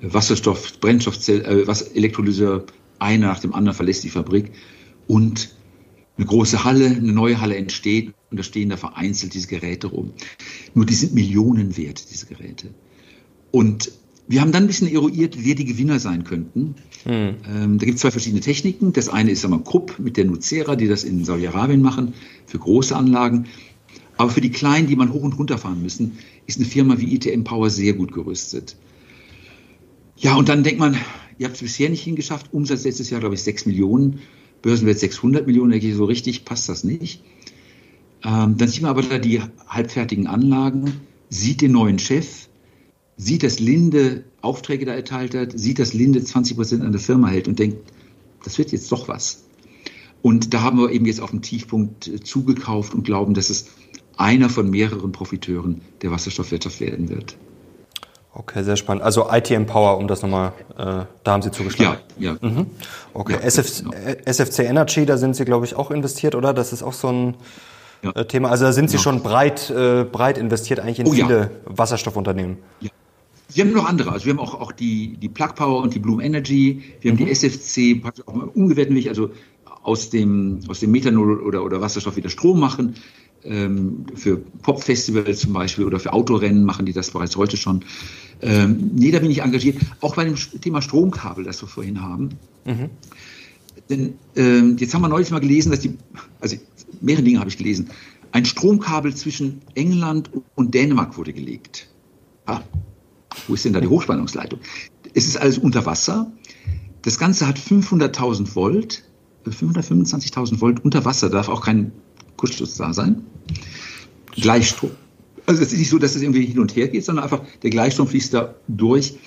Wasserstoff, 0.00 0.81
Brennstoffzell, 0.81 1.44
äh, 1.44 1.66
was 1.66 1.83
Elektrolyseur, 1.83 2.64
einer 2.98 3.27
nach 3.27 3.40
dem 3.40 3.53
anderen 3.53 3.77
verlässt 3.77 4.03
die 4.05 4.09
Fabrik 4.09 4.53
und 5.09 5.55
eine 6.16 6.27
große 6.27 6.64
Halle, 6.64 6.87
eine 6.87 7.12
neue 7.12 7.38
Halle 7.38 7.57
entsteht 7.57 8.14
und 8.31 8.38
da 8.38 8.42
stehen 8.42 8.70
da 8.70 8.79
vereinzelt 8.79 9.35
diese 9.35 9.48
Geräte 9.48 9.88
rum. 9.88 10.14
Nur 10.72 10.87
die 10.87 10.94
sind 10.94 11.12
Millionen 11.12 11.77
wert, 11.77 12.11
diese 12.11 12.24
Geräte. 12.24 12.72
Und 13.50 13.92
wir 14.27 14.41
haben 14.41 14.53
dann 14.53 14.65
ein 14.65 14.67
bisschen 14.67 14.89
eruiert, 14.89 15.37
wer 15.39 15.55
die 15.55 15.67
Gewinner 15.67 15.99
sein 15.99 16.25
könnten. 16.25 16.77
Hm. 17.05 17.35
Ähm, 17.47 17.79
da 17.79 17.85
gibt 17.85 17.97
es 17.97 18.01
zwei 18.01 18.11
verschiedene 18.11 18.41
Techniken. 18.41 18.93
Das 18.93 19.09
eine 19.09 19.31
ist 19.31 19.45
einmal 19.45 19.63
Krupp 19.63 19.99
mit 19.99 20.17
der 20.17 20.25
Nucera, 20.25 20.77
die 20.77 20.88
das 20.88 21.05
in 21.05 21.25
Saudi-Arabien 21.25 21.83
machen, 21.83 22.15
für 22.46 22.59
große 22.59 22.96
Anlagen. 22.96 23.46
Aber 24.17 24.31
für 24.31 24.40
die 24.40 24.51
kleinen, 24.51 24.87
die 24.87 24.96
man 24.96 25.13
hoch 25.13 25.23
und 25.23 25.38
runter 25.38 25.59
fahren 25.59 25.83
müssen, 25.83 26.19
ist 26.46 26.59
eine 26.59 26.67
Firma 26.67 26.98
wie 26.98 27.15
ITM 27.15 27.44
Power 27.44 27.69
sehr 27.69 27.92
gut 27.92 28.13
gerüstet. 28.13 28.77
Ja, 30.17 30.37
und 30.37 30.48
dann 30.48 30.63
denkt 30.63 30.81
man, 30.81 30.96
ihr 31.38 31.46
habt 31.46 31.57
es 31.57 31.63
bisher 31.63 31.90
nicht 31.90 32.03
hingeschafft. 32.03 32.53
Umsatz 32.53 32.85
letztes 32.85 33.11
Jahr, 33.11 33.21
glaube 33.21 33.35
ich, 33.35 33.42
6 33.42 33.67
Millionen. 33.67 34.21
Börsenwert 34.63 34.98
600 34.98 35.46
Millionen. 35.46 35.79
Da 35.79 35.94
so 35.94 36.05
richtig 36.05 36.46
passt 36.46 36.69
das 36.71 36.85
nicht. 36.85 37.23
Ähm, 38.25 38.57
dann 38.57 38.69
sieht 38.69 38.81
man 38.81 38.90
aber 38.90 39.03
da 39.03 39.19
die 39.19 39.42
halbfertigen 39.69 40.27
Anlagen, 40.27 41.01
sieht 41.29 41.61
den 41.61 41.73
neuen 41.73 41.98
Chef, 41.98 42.48
sieht, 43.17 43.42
dass 43.42 43.60
Linde 43.60 44.25
Aufträge 44.40 44.85
da 44.85 44.92
erteilt 44.92 45.35
hat, 45.35 45.58
sieht, 45.58 45.79
dass 45.79 45.94
Linde 45.94 46.23
20 46.23 46.56
Prozent 46.56 46.83
an 46.83 46.92
der 46.92 47.00
Firma 47.00 47.29
hält 47.29 47.48
und 47.48 47.58
denkt, 47.58 47.79
das 48.44 48.58
wird 48.58 48.73
jetzt 48.73 48.90
doch 48.92 49.08
was. 49.08 49.44
Und 50.23 50.54
da 50.54 50.62
haben 50.62 50.79
wir 50.79 50.90
eben 50.90 51.06
jetzt 51.06 51.21
auf 51.21 51.31
dem 51.31 51.42
Tiefpunkt 51.42 52.08
äh, 52.08 52.21
zugekauft 52.21 52.94
und 52.94 53.04
glauben, 53.04 53.35
dass 53.35 53.50
es 53.50 53.67
einer 54.17 54.48
von 54.48 54.71
mehreren 54.71 55.12
Profiteuren 55.12 55.83
der 56.02 56.10
Wasserstoffwirtschaft 56.10 56.81
werden 56.81 57.08
wird. 57.08 57.37
Okay, 58.33 58.65
sehr 58.65 58.77
spannend. 58.77 59.04
Also 59.04 59.31
ITM 59.31 59.67
Power, 59.67 59.96
um 59.98 60.08
das 60.08 60.23
nochmal, 60.23 60.52
äh, 60.77 61.04
da 61.23 61.33
haben 61.33 61.42
Sie 61.42 61.52
zugeschlagen. 61.52 62.00
Ja, 62.19 62.37
ja. 62.40 62.48
Mhm. 62.48 62.67
Okay, 63.12 63.35
ja, 63.35 63.38
SF, 63.40 63.85
genau. 63.85 63.92
SFC 64.25 64.60
Energy, 64.60 65.06
da 65.06 65.19
sind 65.19 65.37
Sie, 65.37 65.44
glaube 65.44 65.67
ich, 65.67 65.77
auch 65.77 65.90
investiert, 65.90 66.35
oder? 66.35 66.52
Das 66.52 66.73
ist 66.73 66.83
auch 66.83 66.94
so 66.94 67.08
ein 67.08 67.37
ja. 68.02 68.10
Äh, 68.10 68.27
Thema. 68.27 68.50
Also 68.50 68.65
da 68.65 68.73
sind 68.73 68.90
Sie 68.90 68.96
genau. 68.96 69.02
schon 69.02 69.23
breit, 69.23 69.71
äh, 69.71 70.04
breit 70.04 70.38
investiert 70.38 70.81
eigentlich 70.81 70.98
in 71.00 71.06
oh, 71.06 71.12
viele 71.12 71.40
ja. 71.40 71.50
Wasserstoffunternehmen. 71.65 72.58
Ja. 72.81 72.90
Wir 73.53 73.65
haben 73.65 73.73
noch 73.73 73.87
andere. 73.87 74.13
Also 74.13 74.27
wir 74.27 74.33
haben 74.33 74.40
auch, 74.40 74.55
auch 74.55 74.73
die, 74.73 75.17
die 75.17 75.29
Plug 75.29 75.55
Power 75.55 75.83
und 75.83 75.95
die 75.95 75.99
Bloom 75.99 76.21
Energy. 76.21 76.83
Wir 77.01 77.11
haben 77.11 77.21
mhm. 77.21 77.27
die 77.27 77.31
SFC 77.31 78.01
praktisch 78.01 78.27
auch 78.27 78.35
umgewertet, 78.55 79.09
also 79.09 79.31
aus 79.83 80.11
dem, 80.11 80.61
aus 80.69 80.81
dem 80.81 80.90
Methanol 80.90 81.40
oder, 81.40 81.63
oder 81.63 81.81
Wasserstoff 81.81 82.17
wieder 82.17 82.31
Strom 82.31 82.59
machen. 82.59 82.95
Ähm, 83.45 84.07
für 84.15 84.38
Popfestivals 84.38 85.40
zum 85.40 85.53
Beispiel 85.53 85.85
oder 85.85 86.01
für 86.01 86.15
Autorennen 86.15 86.65
machen 86.65 86.87
die 86.87 86.95
das 86.95 87.11
bereits 87.11 87.37
heute 87.37 87.59
schon. 87.59 87.85
Ähm, 88.40 88.92
nee, 88.95 89.11
da 89.11 89.19
bin 89.19 89.31
ich 89.31 89.42
engagiert. 89.42 89.77
Auch 90.01 90.17
bei 90.17 90.25
dem 90.25 90.37
Thema 90.37 90.81
Stromkabel, 90.81 91.45
das 91.45 91.63
wir 91.63 91.69
vorhin 91.69 92.01
haben. 92.01 92.31
Mhm. 92.65 92.88
Denn 93.90 94.15
ähm, 94.37 94.77
jetzt 94.79 94.95
haben 94.95 95.03
wir 95.03 95.09
neulich 95.09 95.31
mal 95.31 95.40
gelesen, 95.40 95.71
dass 95.71 95.81
die, 95.81 95.99
also 96.40 96.57
mehrere 97.03 97.23
Dinge 97.23 97.38
habe 97.40 97.51
ich 97.51 97.59
gelesen, 97.59 97.90
ein 98.33 98.47
Stromkabel 98.47 99.15
zwischen 99.15 99.61
England 99.75 100.31
und 100.55 100.75
Dänemark 100.75 101.19
wurde 101.19 101.35
gelegt. 101.35 101.88
Ah, 102.47 102.63
wo 103.49 103.55
ist 103.55 103.65
denn 103.65 103.73
da 103.73 103.81
die 103.81 103.89
Hochspannungsleitung? 103.89 104.61
Es 105.15 105.27
ist 105.27 105.37
alles 105.37 105.59
unter 105.59 105.87
Wasser. 105.87 106.33
Das 107.03 107.19
Ganze 107.19 107.47
hat 107.47 107.59
500.000 107.59 108.55
Volt, 108.55 109.05
525.000 109.47 110.61
Volt 110.61 110.85
unter 110.85 111.05
Wasser, 111.05 111.29
darf 111.31 111.49
auch 111.49 111.63
kein 111.63 111.93
Kurzschluss 112.37 112.77
da 112.77 112.93
sein. 112.93 113.23
Gleichstrom. 114.33 114.91
Also 115.47 115.63
es 115.63 115.73
ist 115.73 115.79
nicht 115.79 115.91
so, 115.91 115.99
dass 115.99 116.17
es 116.17 116.23
irgendwie 116.23 116.47
hin 116.47 116.59
und 116.59 116.75
her 116.75 116.89
geht, 116.89 117.05
sondern 117.05 117.25
einfach 117.25 117.43
der 117.63 117.71
Gleichstrom 117.71 118.09
fließt 118.09 118.33
da 118.33 118.55
durch 118.69 119.19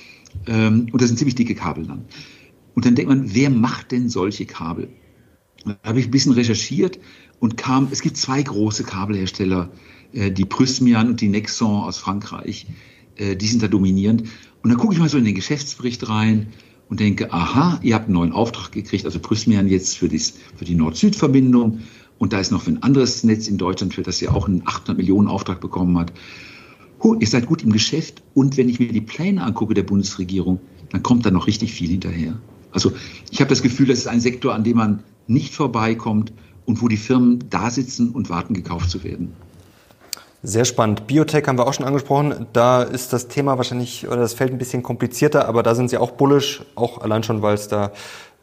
ähm, 0.47 0.87
und 0.91 1.01
das 1.01 1.09
sind 1.09 1.17
ziemlich 1.17 1.35
dicke 1.35 1.55
Kabel 1.55 1.85
dann. 1.85 2.05
Und 2.73 2.85
dann 2.85 2.95
denkt 2.95 3.09
man, 3.09 3.33
wer 3.33 3.49
macht 3.49 3.91
denn 3.91 4.09
solche 4.09 4.45
Kabel? 4.45 4.89
Da 5.65 5.77
habe 5.83 5.99
ich 5.99 6.07
ein 6.07 6.11
bisschen 6.11 6.33
recherchiert 6.33 6.99
und 7.39 7.57
kam, 7.57 7.87
es 7.91 8.01
gibt 8.01 8.17
zwei 8.17 8.41
große 8.41 8.83
Kabelhersteller, 8.83 9.69
äh, 10.13 10.31
die 10.31 10.45
Prysmian 10.45 11.09
und 11.09 11.21
die 11.21 11.29
Nexon 11.29 11.83
aus 11.83 11.97
Frankreich, 11.97 12.67
äh, 13.17 13.35
die 13.35 13.47
sind 13.47 13.63
da 13.63 13.67
dominierend. 13.67 14.23
Und 14.63 14.69
dann 14.69 14.77
gucke 14.77 14.93
ich 14.93 14.99
mal 14.99 15.09
so 15.09 15.17
in 15.17 15.25
den 15.25 15.35
Geschäftsbericht 15.35 16.07
rein 16.09 16.47
und 16.89 16.99
denke, 16.99 17.31
aha, 17.31 17.79
ihr 17.83 17.95
habt 17.95 18.05
einen 18.05 18.13
neuen 18.13 18.31
Auftrag 18.31 18.71
gekriegt, 18.71 19.05
also 19.05 19.19
Prysmian 19.19 19.67
jetzt 19.67 19.97
für, 19.97 20.07
dies, 20.07 20.35
für 20.55 20.65
die 20.65 20.75
Nord-Süd-Verbindung 20.75 21.81
und 22.17 22.33
da 22.33 22.39
ist 22.39 22.51
noch 22.51 22.63
für 22.63 22.71
ein 22.71 22.83
anderes 22.83 23.23
Netz 23.23 23.47
in 23.47 23.57
Deutschland, 23.57 23.93
für 23.93 24.03
das 24.03 24.21
ihr 24.21 24.33
auch 24.33 24.47
einen 24.47 24.63
800 24.65 24.97
Millionen 24.97 25.27
Auftrag 25.27 25.59
bekommen 25.59 25.97
hat. 25.97 26.13
Huh, 27.03 27.15
ihr 27.19 27.27
seid 27.27 27.45
gut 27.45 27.63
im 27.63 27.71
Geschäft 27.71 28.23
und 28.33 28.57
wenn 28.57 28.69
ich 28.69 28.79
mir 28.79 28.91
die 28.91 29.01
Pläne 29.01 29.43
angucke 29.43 29.73
der 29.73 29.83
Bundesregierung, 29.83 30.59
dann 30.89 31.03
kommt 31.03 31.25
da 31.25 31.31
noch 31.31 31.47
richtig 31.47 31.73
viel 31.73 31.89
hinterher. 31.89 32.39
Also 32.71 32.93
ich 33.31 33.39
habe 33.39 33.49
das 33.49 33.61
Gefühl, 33.61 33.87
das 33.87 33.99
ist 33.99 34.07
ein 34.07 34.21
Sektor, 34.21 34.55
an 34.55 34.63
dem 34.63 34.77
man 34.77 35.03
nicht 35.27 35.53
vorbeikommt 35.53 36.33
und 36.65 36.81
wo 36.81 36.87
die 36.87 36.97
Firmen 36.97 37.43
da 37.49 37.69
sitzen 37.69 38.11
und 38.11 38.29
warten, 38.29 38.53
gekauft 38.53 38.89
zu 38.89 39.03
werden. 39.03 39.33
Sehr 40.43 40.65
spannend. 40.65 41.07
Biotech 41.07 41.47
haben 41.47 41.57
wir 41.57 41.67
auch 41.67 41.73
schon 41.73 41.85
angesprochen. 41.85 42.45
Da 42.53 42.83
ist 42.83 43.11
das 43.11 43.27
Thema 43.27 43.57
wahrscheinlich 43.57 44.07
oder 44.07 44.17
das 44.17 44.33
Feld 44.33 44.51
ein 44.51 44.59
bisschen 44.59 44.83
komplizierter, 44.83 45.47
aber 45.47 45.63
da 45.63 45.73
sind 45.73 45.89
Sie 45.89 45.97
auch 45.97 46.11
bullish, 46.11 46.61
auch 46.75 47.01
allein 47.01 47.23
schon, 47.23 47.41
weil 47.41 47.55
es 47.55 47.67
da 47.67 47.91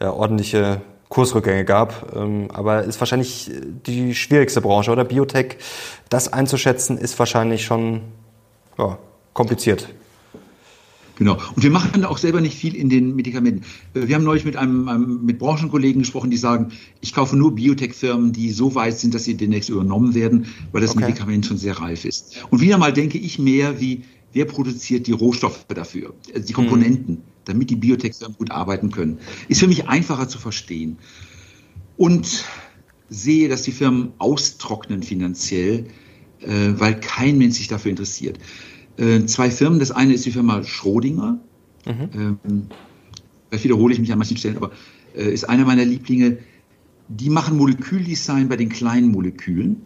ja, 0.00 0.12
ordentliche 0.12 0.80
Kursrückgänge 1.08 1.64
gab. 1.64 2.14
Ähm, 2.16 2.48
aber 2.52 2.82
ist 2.82 3.00
wahrscheinlich 3.00 3.50
die 3.86 4.14
schwierigste 4.14 4.60
Branche, 4.60 4.90
oder? 4.90 5.04
Biotech, 5.04 5.56
das 6.08 6.32
einzuschätzen, 6.32 6.98
ist 6.98 7.16
wahrscheinlich 7.18 7.64
schon 7.64 8.02
ja, 8.76 8.98
kompliziert. 9.32 9.88
Genau. 11.16 11.38
Und 11.54 11.62
wir 11.62 11.70
machen 11.70 12.02
da 12.02 12.08
auch 12.08 12.18
selber 12.18 12.40
nicht 12.40 12.56
viel 12.56 12.74
in 12.74 12.88
den 12.88 13.14
Medikamenten. 13.14 13.64
Äh, 13.94 14.08
wir 14.08 14.14
haben 14.14 14.24
neulich 14.24 14.44
mit 14.44 14.56
einem, 14.56 14.88
einem 14.88 15.24
mit 15.24 15.38
Branchenkollegen 15.38 16.02
gesprochen, 16.02 16.30
die 16.30 16.36
sagen, 16.36 16.72
ich 17.00 17.14
kaufe 17.14 17.36
nur 17.36 17.54
Biotech-Firmen, 17.54 18.32
die 18.32 18.50
so 18.50 18.74
weit 18.74 18.98
sind, 18.98 19.14
dass 19.14 19.24
sie 19.24 19.36
demnächst 19.36 19.70
übernommen 19.70 20.14
werden, 20.14 20.46
weil 20.72 20.80
das 20.80 20.90
okay. 20.90 21.06
Medikament 21.06 21.46
schon 21.46 21.58
sehr 21.58 21.78
reif 21.78 22.04
ist. 22.04 22.44
Und 22.50 22.60
wieder 22.60 22.78
mal 22.78 22.92
denke 22.92 23.18
ich 23.18 23.38
mehr 23.38 23.80
wie, 23.80 24.02
wer 24.32 24.44
produziert 24.44 25.06
die 25.06 25.12
Rohstoffe 25.12 25.64
dafür, 25.68 26.14
also 26.34 26.46
die 26.46 26.52
mhm. 26.52 26.56
Komponenten, 26.56 27.14
mhm. 27.14 27.22
damit 27.44 27.70
die 27.70 27.76
Biotech-Firmen 27.76 28.36
gut 28.36 28.50
arbeiten 28.50 28.90
können. 28.90 29.18
Ist 29.48 29.60
für 29.60 29.68
mich 29.68 29.88
einfacher 29.88 30.28
zu 30.28 30.38
verstehen. 30.38 30.98
Und 31.96 32.44
sehe, 33.08 33.48
dass 33.48 33.62
die 33.62 33.70
Firmen 33.70 34.12
austrocknen 34.18 35.04
finanziell, 35.04 35.86
äh, 36.40 36.72
weil 36.72 36.98
kein 36.98 37.38
Mensch 37.38 37.58
sich 37.58 37.68
dafür 37.68 37.90
interessiert 37.90 38.40
äh, 38.96 39.24
zwei 39.26 39.50
Firmen. 39.50 39.78
Das 39.78 39.90
eine 39.90 40.14
ist 40.14 40.24
die 40.24 40.30
Firma 40.30 40.62
Schrodinger. 40.62 41.38
Mhm. 41.86 42.08
Ähm, 42.14 42.66
vielleicht 43.48 43.64
wiederhole 43.64 43.94
ich 43.94 44.00
mich 44.00 44.12
an 44.12 44.18
manchen 44.18 44.36
Stellen, 44.36 44.56
aber 44.56 44.70
äh, 45.16 45.32
ist 45.32 45.48
einer 45.48 45.64
meiner 45.64 45.84
Lieblinge. 45.84 46.38
Die 47.08 47.30
machen 47.30 47.56
Moleküldesign 47.56 48.48
bei 48.48 48.56
den 48.56 48.68
kleinen 48.68 49.10
Molekülen. 49.10 49.82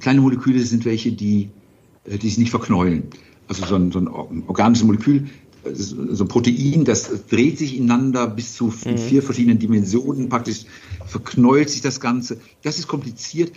Kleine 0.00 0.20
Moleküle 0.20 0.60
sind 0.60 0.84
welche, 0.84 1.12
die, 1.12 1.50
äh, 2.04 2.18
die 2.18 2.28
sich 2.28 2.38
nicht 2.38 2.50
verknäulen. 2.50 3.04
Also 3.48 3.66
so 3.66 3.76
ein, 3.76 3.92
so 3.92 3.98
ein 3.98 4.08
organisches 4.46 4.86
Molekül, 4.86 5.26
äh, 5.64 5.74
so 5.74 6.24
ein 6.24 6.28
Protein, 6.28 6.84
das 6.84 7.26
dreht 7.26 7.58
sich 7.58 7.76
ineinander 7.76 8.26
bis 8.26 8.54
zu 8.54 8.66
mhm. 8.66 8.98
vier 8.98 9.22
verschiedenen 9.22 9.58
Dimensionen, 9.58 10.28
praktisch 10.28 10.64
verknäult 11.06 11.70
sich 11.70 11.82
das 11.82 12.00
Ganze. 12.00 12.40
Das 12.62 12.78
ist 12.78 12.88
kompliziert 12.88 13.52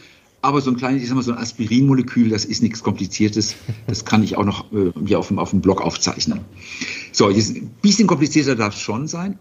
aber 0.48 0.62
so 0.62 0.72
ein 0.72 0.78
kleines, 0.78 1.04
ich 1.04 1.10
sag 1.10 1.16
mal, 1.16 1.24
so 1.24 1.34
ein 1.34 1.38
Aspirinmolekül, 1.38 2.30
das 2.30 2.46
ist 2.46 2.64
nichts 2.64 2.82
Kompliziertes. 2.82 3.56
Das 3.86 4.06
kann 4.06 4.24
ich 4.24 4.38
auch 4.38 4.46
noch 4.46 4.72
äh, 4.72 4.94
hier 5.06 5.20
auf 5.20 5.28
dem, 5.28 5.40
auf 5.40 5.50
dem 5.50 5.60
Blog 5.60 5.82
aufzeichnen. 5.82 6.40
So, 7.12 7.30
jetzt 7.30 7.54
ein 7.54 7.70
bisschen 7.82 8.08
komplizierter 8.08 8.56
darf 8.56 8.74
es 8.74 8.80
schon 8.80 9.10
sein. 9.10 9.38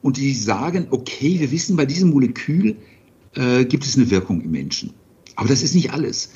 Und 0.00 0.16
die 0.16 0.32
sagen, 0.32 0.86
okay, 0.90 1.40
wir 1.40 1.50
wissen, 1.50 1.76
bei 1.76 1.84
diesem 1.84 2.08
Molekül 2.08 2.76
äh, 3.34 3.66
gibt 3.66 3.84
es 3.84 3.98
eine 3.98 4.10
Wirkung 4.10 4.40
im 4.40 4.50
Menschen. 4.50 4.94
Aber 5.34 5.46
das 5.46 5.62
ist 5.62 5.74
nicht 5.74 5.92
alles. 5.92 6.30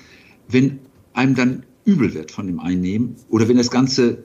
Wenn 0.49 0.81
einem 1.15 1.35
dann 1.35 1.63
übel 1.87 2.13
wird 2.13 2.31
von 2.31 2.47
dem 2.47 2.61
Einnehmen 2.61 3.17
oder 3.31 3.49
wenn 3.49 3.57
das 3.57 3.71
Ganze 3.71 4.25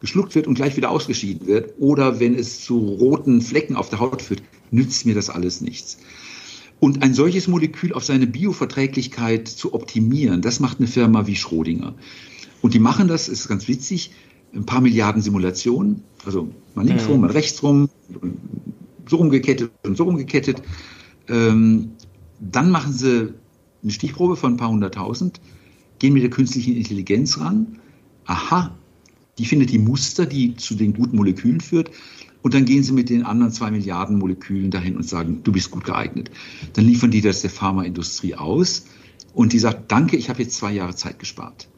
geschluckt 0.00 0.34
wird 0.34 0.46
und 0.46 0.54
gleich 0.54 0.78
wieder 0.78 0.90
ausgeschieden 0.90 1.46
wird 1.46 1.74
oder 1.78 2.18
wenn 2.18 2.34
es 2.34 2.64
zu 2.64 2.78
roten 2.78 3.42
Flecken 3.42 3.76
auf 3.76 3.90
der 3.90 4.00
Haut 4.00 4.22
führt, 4.22 4.42
nützt 4.70 5.04
mir 5.04 5.14
das 5.14 5.28
alles 5.28 5.60
nichts. 5.60 5.98
Und 6.80 7.02
ein 7.02 7.14
solches 7.14 7.48
Molekül 7.48 7.92
auf 7.92 8.04
seine 8.04 8.26
Bioverträglichkeit 8.26 9.48
zu 9.48 9.74
optimieren, 9.74 10.42
das 10.42 10.60
macht 10.60 10.78
eine 10.78 10.86
Firma 10.86 11.26
wie 11.26 11.36
Schrodinger. 11.36 11.94
Und 12.60 12.74
die 12.74 12.78
machen 12.78 13.08
das, 13.08 13.28
ist 13.28 13.48
ganz 13.48 13.68
witzig, 13.68 14.10
ein 14.54 14.66
paar 14.66 14.80
Milliarden 14.80 15.22
Simulationen, 15.22 16.02
also 16.24 16.48
mal 16.74 16.86
links 16.86 17.08
rum, 17.08 17.22
mal 17.22 17.30
rechts 17.30 17.62
rum, 17.62 17.88
so 19.08 19.16
rumgekettet 19.16 19.70
und 19.82 19.96
so 19.96 20.04
rumgekettet. 20.04 20.62
Ähm, 21.28 21.90
dann 22.40 22.70
machen 22.70 22.92
sie 22.92 23.34
eine 23.82 23.92
Stichprobe 23.92 24.36
von 24.36 24.54
ein 24.54 24.56
paar 24.56 24.70
hunderttausend, 24.70 25.40
gehen 25.98 26.12
mit 26.12 26.22
der 26.22 26.30
künstlichen 26.30 26.76
Intelligenz 26.76 27.38
ran. 27.38 27.78
Aha, 28.26 28.74
die 29.38 29.44
findet 29.44 29.70
die 29.70 29.78
Muster, 29.78 30.26
die 30.26 30.56
zu 30.56 30.74
den 30.74 30.94
guten 30.94 31.16
Molekülen 31.16 31.60
führt. 31.60 31.90
Und 32.44 32.52
dann 32.52 32.66
gehen 32.66 32.82
sie 32.82 32.92
mit 32.92 33.08
den 33.08 33.22
anderen 33.22 33.52
zwei 33.52 33.70
Milliarden 33.70 34.18
Molekülen 34.18 34.70
dahin 34.70 34.96
und 34.96 35.08
sagen, 35.08 35.40
du 35.44 35.50
bist 35.50 35.70
gut 35.70 35.84
geeignet. 35.84 36.30
Dann 36.74 36.84
liefern 36.84 37.10
die 37.10 37.22
das 37.22 37.40
der 37.40 37.48
Pharmaindustrie 37.48 38.34
aus 38.34 38.84
und 39.32 39.54
die 39.54 39.58
sagt, 39.58 39.90
danke, 39.90 40.18
ich 40.18 40.28
habe 40.28 40.42
jetzt 40.42 40.54
zwei 40.54 40.70
Jahre 40.70 40.94
Zeit 40.94 41.18
gespart. 41.18 41.70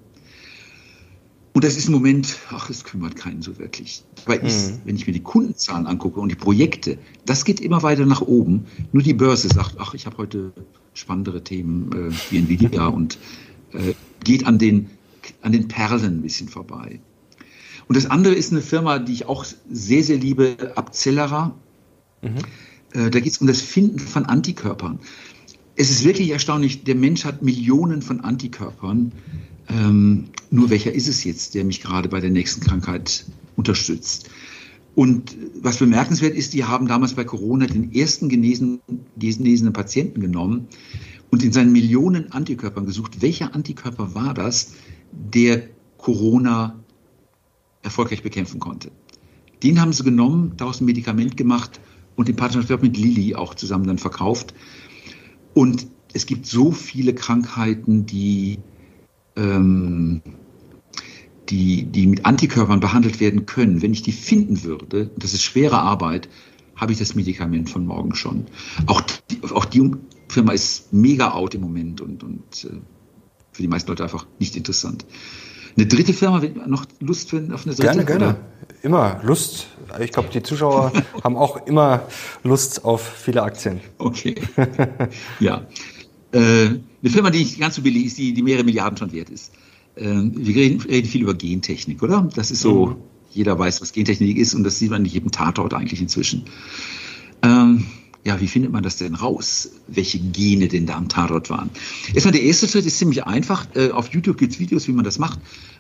Und 1.52 1.62
das 1.62 1.76
ist 1.76 1.86
im 1.86 1.92
Moment, 1.92 2.36
ach, 2.50 2.68
es 2.68 2.82
kümmert 2.82 3.14
keinen 3.14 3.42
so 3.42 3.60
wirklich. 3.60 4.02
Aber 4.24 4.42
ich, 4.42 4.54
mhm. 4.54 4.80
wenn 4.84 4.96
ich 4.96 5.06
mir 5.06 5.12
die 5.12 5.22
Kundenzahlen 5.22 5.86
angucke 5.86 6.18
und 6.18 6.32
die 6.32 6.36
Projekte, 6.36 6.98
das 7.24 7.44
geht 7.44 7.60
immer 7.60 7.84
weiter 7.84 8.04
nach 8.04 8.22
oben. 8.22 8.64
Nur 8.90 9.04
die 9.04 9.14
Börse 9.14 9.46
sagt, 9.46 9.76
ach, 9.78 9.94
ich 9.94 10.04
habe 10.06 10.16
heute 10.18 10.52
spannendere 10.94 11.44
Themen 11.44 11.92
äh, 11.92 12.12
wie 12.30 12.38
Nvidia 12.38 12.88
und 12.88 13.18
äh, 13.72 13.94
geht 14.24 14.44
an 14.48 14.58
den, 14.58 14.90
an 15.42 15.52
den 15.52 15.68
Perlen 15.68 16.18
ein 16.18 16.22
bisschen 16.22 16.48
vorbei. 16.48 16.98
Und 17.88 17.96
das 17.96 18.06
andere 18.06 18.34
ist 18.34 18.52
eine 18.52 18.62
Firma, 18.62 18.98
die 18.98 19.12
ich 19.12 19.26
auch 19.26 19.44
sehr, 19.70 20.02
sehr 20.02 20.16
liebe, 20.16 20.72
Abcellera. 20.74 21.54
Mhm. 22.22 22.36
Äh, 22.92 23.10
da 23.10 23.20
geht 23.20 23.32
es 23.32 23.38
um 23.38 23.46
das 23.46 23.60
Finden 23.60 23.98
von 23.98 24.26
Antikörpern. 24.26 24.98
Es 25.76 25.90
ist 25.90 26.04
wirklich 26.04 26.30
erstaunlich, 26.30 26.84
der 26.84 26.94
Mensch 26.94 27.24
hat 27.24 27.42
Millionen 27.42 28.02
von 28.02 28.20
Antikörpern. 28.20 29.12
Ähm, 29.68 30.28
nur 30.50 30.70
welcher 30.70 30.92
ist 30.92 31.08
es 31.08 31.22
jetzt, 31.24 31.54
der 31.54 31.64
mich 31.64 31.82
gerade 31.82 32.08
bei 32.08 32.20
der 32.20 32.30
nächsten 32.30 32.60
Krankheit 32.60 33.26
unterstützt? 33.56 34.30
Und 34.94 35.36
was 35.60 35.76
bemerkenswert 35.76 36.34
ist, 36.34 36.54
die 36.54 36.64
haben 36.64 36.88
damals 36.88 37.12
bei 37.12 37.24
Corona 37.24 37.66
den 37.66 37.92
ersten 37.92 38.30
genesen, 38.30 38.80
genesenen 39.18 39.74
Patienten 39.74 40.22
genommen 40.22 40.68
und 41.30 41.42
in 41.42 41.52
seinen 41.52 41.72
Millionen 41.72 42.32
Antikörpern 42.32 42.86
gesucht, 42.86 43.20
welcher 43.20 43.54
Antikörper 43.54 44.14
war 44.14 44.32
das, 44.32 44.72
der 45.12 45.64
Corona 45.98 46.82
erfolgreich 47.86 48.22
bekämpfen 48.22 48.60
konnte. 48.60 48.90
Den 49.62 49.80
haben 49.80 49.92
sie 49.92 50.02
genommen, 50.02 50.52
daraus 50.56 50.80
ein 50.80 50.84
Medikament 50.84 51.36
gemacht 51.36 51.80
und 52.14 52.28
den 52.28 52.36
Partnerschaft 52.36 52.82
mit 52.82 52.96
Lilly 52.98 53.34
auch 53.34 53.54
zusammen 53.54 53.86
dann 53.86 53.98
verkauft. 53.98 54.52
Und 55.54 55.86
es 56.12 56.26
gibt 56.26 56.46
so 56.46 56.72
viele 56.72 57.14
Krankheiten, 57.14 58.04
die, 58.04 58.58
ähm, 59.36 60.20
die, 61.48 61.84
die 61.84 62.06
mit 62.06 62.26
Antikörpern 62.26 62.80
behandelt 62.80 63.20
werden 63.20 63.46
können. 63.46 63.80
Wenn 63.80 63.92
ich 63.92 64.02
die 64.02 64.12
finden 64.12 64.62
würde, 64.64 65.10
das 65.16 65.32
ist 65.32 65.42
schwere 65.42 65.78
Arbeit, 65.78 66.28
habe 66.74 66.92
ich 66.92 66.98
das 66.98 67.14
Medikament 67.14 67.70
von 67.70 67.86
morgen 67.86 68.14
schon. 68.14 68.46
Auch 68.86 69.00
die, 69.00 69.42
auch 69.54 69.64
die 69.64 69.92
Firma 70.28 70.52
ist 70.52 70.92
mega 70.92 71.32
out 71.32 71.54
im 71.54 71.62
Moment 71.62 72.00
und, 72.00 72.22
und 72.22 72.64
äh, 72.64 72.80
für 73.52 73.62
die 73.62 73.68
meisten 73.68 73.88
Leute 73.88 74.02
einfach 74.02 74.26
nicht 74.38 74.56
interessant. 74.56 75.06
Eine 75.76 75.86
dritte 75.86 76.12
Firma, 76.14 76.40
wenn 76.40 76.54
noch 76.68 76.86
Lust 77.00 77.30
für, 77.30 77.36
auf 77.52 77.66
eine 77.66 77.74
dritte? 77.74 77.82
Gerne, 77.82 78.04
gerne. 78.04 78.36
Immer 78.82 79.20
Lust. 79.22 79.66
Ich 80.00 80.10
glaube, 80.10 80.30
die 80.32 80.42
Zuschauer 80.42 80.92
haben 81.24 81.36
auch 81.36 81.66
immer 81.66 82.06
Lust 82.44 82.84
auf 82.84 83.02
viele 83.02 83.42
Aktien. 83.42 83.80
Okay. 83.98 84.36
ja. 85.40 85.66
Äh, 86.32 86.38
eine 86.38 86.80
Firma, 87.04 87.30
die 87.30 87.38
nicht 87.38 87.60
ganz 87.60 87.76
so 87.76 87.82
billig 87.82 88.06
ist, 88.06 88.18
die, 88.18 88.32
die 88.32 88.42
mehrere 88.42 88.64
Milliarden 88.64 88.96
schon 88.96 89.12
wert 89.12 89.28
ist. 89.28 89.52
Äh, 89.96 90.04
wir 90.04 90.54
reden, 90.54 90.80
reden, 90.80 91.06
viel 91.06 91.22
über 91.22 91.34
Gentechnik, 91.34 92.02
oder? 92.02 92.28
Das 92.34 92.50
ist 92.50 92.62
so, 92.62 92.86
mhm. 92.86 92.96
jeder 93.32 93.58
weiß, 93.58 93.82
was 93.82 93.92
Gentechnik 93.92 94.38
ist 94.38 94.54
und 94.54 94.64
das 94.64 94.78
sieht 94.78 94.90
man 94.90 95.02
nicht 95.02 95.14
jedem 95.14 95.30
Tatort 95.30 95.74
eigentlich 95.74 96.00
inzwischen. 96.00 96.44
Ähm, 97.42 97.86
ja, 98.26 98.40
wie 98.40 98.48
findet 98.48 98.72
man 98.72 98.82
das 98.82 98.96
denn 98.96 99.14
raus, 99.14 99.70
welche 99.86 100.18
Gene 100.18 100.66
denn 100.66 100.84
da 100.84 100.96
am 100.96 101.08
Tatort 101.08 101.48
waren? 101.48 101.70
Erstmal 102.12 102.32
der 102.32 102.42
erste 102.42 102.66
Schritt 102.66 102.84
ist 102.84 102.98
ziemlich 102.98 103.24
einfach. 103.24 103.68
Äh, 103.76 103.90
auf 103.90 104.08
YouTube 104.08 104.36
gibt 104.36 104.52
es 104.52 104.58
Videos, 104.58 104.88
wie 104.88 104.92
man 104.92 105.04
das 105.04 105.20
macht. 105.20 105.38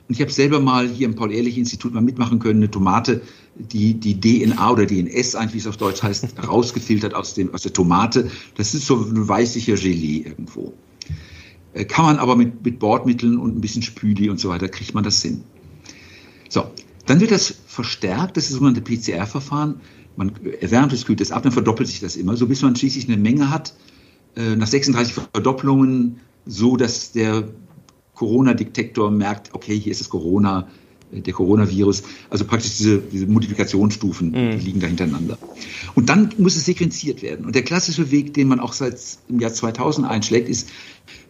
Und 0.08 0.14
ich 0.14 0.20
habe 0.20 0.30
selber 0.30 0.60
mal 0.60 0.88
hier 0.88 1.06
im 1.08 1.16
Paul-Ehrlich-Institut 1.16 1.92
mal 1.92 2.02
mitmachen 2.02 2.38
können, 2.38 2.60
eine 2.60 2.70
Tomate, 2.70 3.20
die 3.56 3.94
die 3.94 4.20
DNA 4.20 4.70
oder 4.70 4.86
DNS, 4.86 5.34
eigentlich 5.34 5.54
wie 5.54 5.58
es 5.58 5.66
auf 5.66 5.76
Deutsch 5.76 6.04
heißt, 6.04 6.34
rausgefiltert 6.46 7.14
aus, 7.14 7.34
dem, 7.34 7.52
aus 7.52 7.62
der 7.62 7.72
Tomate. 7.72 8.30
Das 8.54 8.74
ist 8.74 8.86
so 8.86 8.94
ein 8.94 9.26
weißlicher 9.26 9.74
Gelee 9.74 10.22
irgendwo. 10.24 10.72
Äh, 11.72 11.84
kann 11.84 12.04
man 12.04 12.18
aber 12.18 12.36
mit, 12.36 12.64
mit 12.64 12.78
Bordmitteln 12.78 13.38
und 13.38 13.56
ein 13.56 13.60
bisschen 13.60 13.82
Spüli 13.82 14.30
und 14.30 14.38
so 14.38 14.50
weiter, 14.50 14.68
kriegt 14.68 14.94
man 14.94 15.02
das 15.02 15.20
hin. 15.20 15.42
So, 16.48 16.64
dann 17.06 17.18
wird 17.18 17.32
das 17.32 17.56
verstärkt, 17.66 18.36
das 18.36 18.44
ist 18.44 18.52
sogenannte 18.52 18.82
PCR-Verfahren 18.82 19.80
man 20.16 20.32
erwärmt 20.60 20.92
es, 20.92 21.04
kühlt 21.04 21.20
es 21.20 21.30
ab, 21.30 21.42
dann 21.42 21.52
verdoppelt 21.52 21.88
sich 21.88 22.00
das 22.00 22.16
immer, 22.16 22.36
so 22.36 22.46
bis 22.46 22.62
man 22.62 22.74
schließlich 22.74 23.08
eine 23.08 23.16
Menge 23.16 23.50
hat, 23.50 23.74
äh, 24.36 24.54
nach 24.54 24.66
36 24.66 25.14
Verdopplungen, 25.14 26.18
so 26.44 26.76
dass 26.76 27.12
der 27.12 27.48
Corona-Detektor 28.14 29.10
merkt, 29.10 29.54
okay, 29.54 29.78
hier 29.78 29.92
ist 29.92 30.00
das 30.00 30.10
Corona, 30.10 30.68
äh, 31.10 31.20
der 31.20 31.32
Coronavirus, 31.32 32.02
also 32.28 32.44
praktisch 32.44 32.76
diese, 32.76 32.98
diese 32.98 33.26
Modifikationsstufen, 33.26 34.30
mhm. 34.30 34.58
die 34.58 34.64
liegen 34.64 34.80
da 34.80 34.86
hintereinander. 34.86 35.38
Und 35.94 36.10
dann 36.10 36.34
muss 36.38 36.56
es 36.56 36.66
sequenziert 36.66 37.22
werden. 37.22 37.46
Und 37.46 37.54
der 37.54 37.62
klassische 37.62 38.10
Weg, 38.10 38.34
den 38.34 38.48
man 38.48 38.60
auch 38.60 38.74
seit 38.74 38.98
dem 39.30 39.40
Jahr 39.40 39.52
2000 39.52 40.06
einschlägt, 40.06 40.48
ist, 40.48 40.68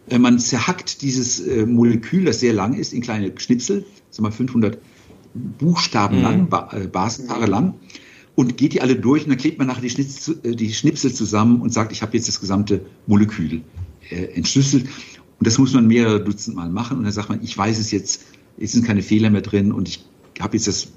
äh, 0.09 0.19
man 0.19 0.41
zerhackt 0.41 1.03
dieses 1.03 1.43
Molekül, 1.67 2.25
das 2.25 2.41
sehr 2.41 2.53
lang 2.53 2.75
ist, 2.75 2.93
in 2.93 3.03
kleine 3.03 3.33
Schnipsel, 3.37 3.85
sagen 4.11 4.27
wir 4.27 4.33
500 4.33 4.79
Buchstaben 5.59 6.17
mhm. 6.17 6.23
lang, 6.23 6.49
Basenpaare 6.91 7.47
lang, 7.47 7.75
und 8.37 8.57
geht 8.57 8.75
die 8.75 8.83
alle 8.83 8.95
durch 8.95 9.25
und 9.25 9.31
dann 9.31 9.39
klebt 9.39 9.59
man 9.59 9.67
nachher 9.67 9.81
die, 9.81 9.91
Schnitz, 9.91 10.29
äh, 10.29 10.55
die 10.55 10.73
Schnipsel 10.73 11.13
zusammen 11.13 11.61
und 11.61 11.73
sagt, 11.73 11.91
ich 11.91 12.03
habe 12.03 12.17
jetzt 12.17 12.29
das 12.29 12.39
gesamte 12.39 12.83
Molekül 13.07 13.63
äh, 14.11 14.27
entschlüsselt. 14.35 14.85
Und 15.39 15.47
das 15.47 15.59
muss 15.59 15.73
man 15.73 15.87
mehrere 15.89 16.23
Dutzend 16.23 16.55
Mal 16.55 16.71
machen 16.71 16.99
und 16.99 17.05
dann 17.05 17.13
sagt 17.13 17.31
man, 17.31 17.43
ich 17.43 17.57
weiß 17.57 17.79
es 17.79 17.91
jetzt, 17.91 18.25
es 18.59 18.73
sind 18.73 18.87
keine 18.87 19.03
Fehler 19.03 19.31
mehr 19.31 19.41
drin 19.41 19.73
und 19.73 19.89
ich 19.89 20.05
habe 20.39 20.57
jetzt 20.57 20.69
das 20.69 20.89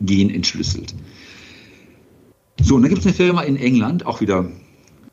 Gen 0.00 0.30
entschlüsselt. 0.30 0.94
So, 2.60 2.76
und 2.76 2.82
dann 2.82 2.90
gibt 2.90 3.00
es 3.00 3.06
eine 3.06 3.14
Firma 3.14 3.42
in 3.42 3.56
England, 3.56 4.04
auch 4.04 4.20
wieder, 4.20 4.50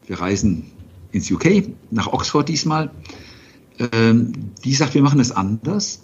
wir 0.07 0.19
reisen 0.19 0.65
ins 1.11 1.31
UK, 1.31 1.69
nach 1.91 2.07
Oxford 2.07 2.49
diesmal, 2.49 2.91
ähm, 3.93 4.33
die 4.63 4.73
sagt, 4.73 4.93
wir 4.93 5.01
machen 5.01 5.19
das 5.19 5.31
anders. 5.31 6.01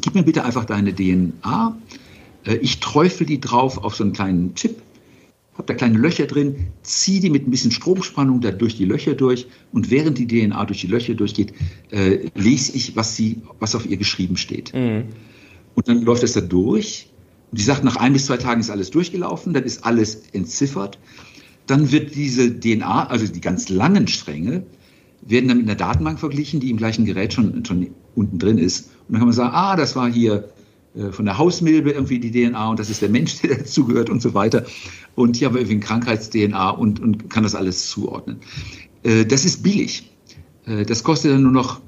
Gib 0.00 0.14
mir 0.14 0.22
bitte 0.22 0.44
einfach 0.44 0.64
deine 0.64 0.94
DNA 0.94 1.76
ich 2.56 2.80
träufel 2.80 3.26
die 3.26 3.40
drauf 3.40 3.78
auf 3.78 3.94
so 3.96 4.04
einen 4.04 4.12
kleinen 4.12 4.54
Chip, 4.54 4.76
habe 5.54 5.66
da 5.66 5.74
kleine 5.74 5.98
Löcher 5.98 6.26
drin, 6.26 6.68
ziehe 6.82 7.20
die 7.20 7.30
mit 7.30 7.46
ein 7.46 7.50
bisschen 7.50 7.72
Stromspannung 7.72 8.40
da 8.40 8.52
durch 8.52 8.76
die 8.76 8.84
Löcher 8.84 9.14
durch 9.14 9.48
und 9.72 9.90
während 9.90 10.16
die 10.18 10.26
DNA 10.26 10.64
durch 10.66 10.80
die 10.80 10.86
Löcher 10.86 11.14
durchgeht, 11.14 11.52
äh, 11.90 12.28
lese 12.36 12.76
ich, 12.76 12.94
was, 12.94 13.16
sie, 13.16 13.42
was 13.58 13.74
auf 13.74 13.84
ihr 13.84 13.96
geschrieben 13.96 14.36
steht. 14.36 14.72
Mhm. 14.72 15.06
Und 15.74 15.88
dann 15.88 16.02
läuft 16.02 16.22
das 16.22 16.32
da 16.32 16.40
durch. 16.40 17.10
Und 17.50 17.58
die 17.58 17.64
sagt, 17.64 17.82
nach 17.82 17.96
ein 17.96 18.12
bis 18.12 18.26
zwei 18.26 18.36
Tagen 18.36 18.60
ist 18.60 18.70
alles 18.70 18.90
durchgelaufen, 18.90 19.52
dann 19.52 19.64
ist 19.64 19.84
alles 19.84 20.22
entziffert. 20.32 20.98
Dann 21.66 21.90
wird 21.90 22.14
diese 22.14 22.58
DNA, 22.58 23.08
also 23.08 23.26
die 23.26 23.40
ganz 23.40 23.68
langen 23.68 24.06
Stränge, 24.06 24.64
werden 25.22 25.48
dann 25.48 25.58
mit 25.58 25.66
einer 25.66 25.76
Datenbank 25.76 26.20
verglichen, 26.20 26.60
die 26.60 26.70
im 26.70 26.76
gleichen 26.76 27.04
Gerät 27.04 27.32
schon, 27.32 27.64
schon 27.64 27.88
unten 28.14 28.38
drin 28.38 28.58
ist. 28.58 28.90
Und 29.08 29.14
dann 29.14 29.18
kann 29.18 29.28
man 29.28 29.34
sagen, 29.34 29.54
ah, 29.54 29.76
das 29.76 29.96
war 29.96 30.10
hier 30.10 30.34
äh, 30.34 30.57
von 31.12 31.24
der 31.24 31.38
Hausmilbe 31.38 31.90
irgendwie 31.90 32.18
die 32.18 32.30
DNA 32.30 32.70
und 32.70 32.78
das 32.78 32.90
ist 32.90 33.02
der 33.02 33.08
Mensch, 33.08 33.36
der 33.42 33.58
dazugehört 33.58 34.10
und 34.10 34.20
so 34.20 34.34
weiter. 34.34 34.64
Und 35.14 35.36
hier 35.36 35.48
haben 35.48 35.54
wir 35.54 35.60
irgendwie 35.60 35.76
ein 35.76 35.80
Krankheits-DNA 35.80 36.70
und, 36.70 37.00
und 37.00 37.30
kann 37.30 37.42
das 37.42 37.54
alles 37.54 37.88
zuordnen. 37.88 38.38
Äh, 39.02 39.24
das 39.26 39.44
ist 39.44 39.62
billig. 39.62 40.10
Äh, 40.66 40.84
das 40.84 41.04
kostet 41.04 41.32
dann 41.32 41.42
nur 41.42 41.52
noch, 41.52 41.80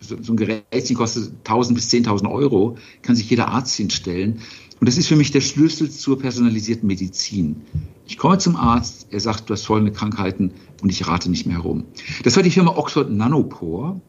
so, 0.00 0.16
ein 0.16 0.36
Gerät 0.36 0.94
kostet 0.94 1.32
1000 1.44 1.74
bis 1.76 1.90
10.000 1.90 2.30
Euro, 2.30 2.76
kann 3.02 3.16
sich 3.16 3.30
jeder 3.30 3.48
Arzt 3.48 3.76
hinstellen. 3.76 4.40
Und 4.80 4.88
das 4.88 4.98
ist 4.98 5.06
für 5.06 5.14
mich 5.14 5.30
der 5.30 5.40
Schlüssel 5.40 5.90
zur 5.90 6.18
personalisierten 6.18 6.88
Medizin. 6.88 7.62
Ich 8.06 8.18
komme 8.18 8.38
zum 8.38 8.56
Arzt, 8.56 9.06
er 9.10 9.20
sagt, 9.20 9.48
du 9.48 9.54
hast 9.54 9.64
folgende 9.64 9.92
Krankheiten 9.92 10.52
und 10.82 10.90
ich 10.90 11.06
rate 11.06 11.30
nicht 11.30 11.46
mehr 11.46 11.58
herum. 11.58 11.84
Das 12.24 12.34
war 12.34 12.42
die 12.42 12.50
Firma 12.50 12.76
Oxford 12.76 13.08
Nanopore, 13.08 14.00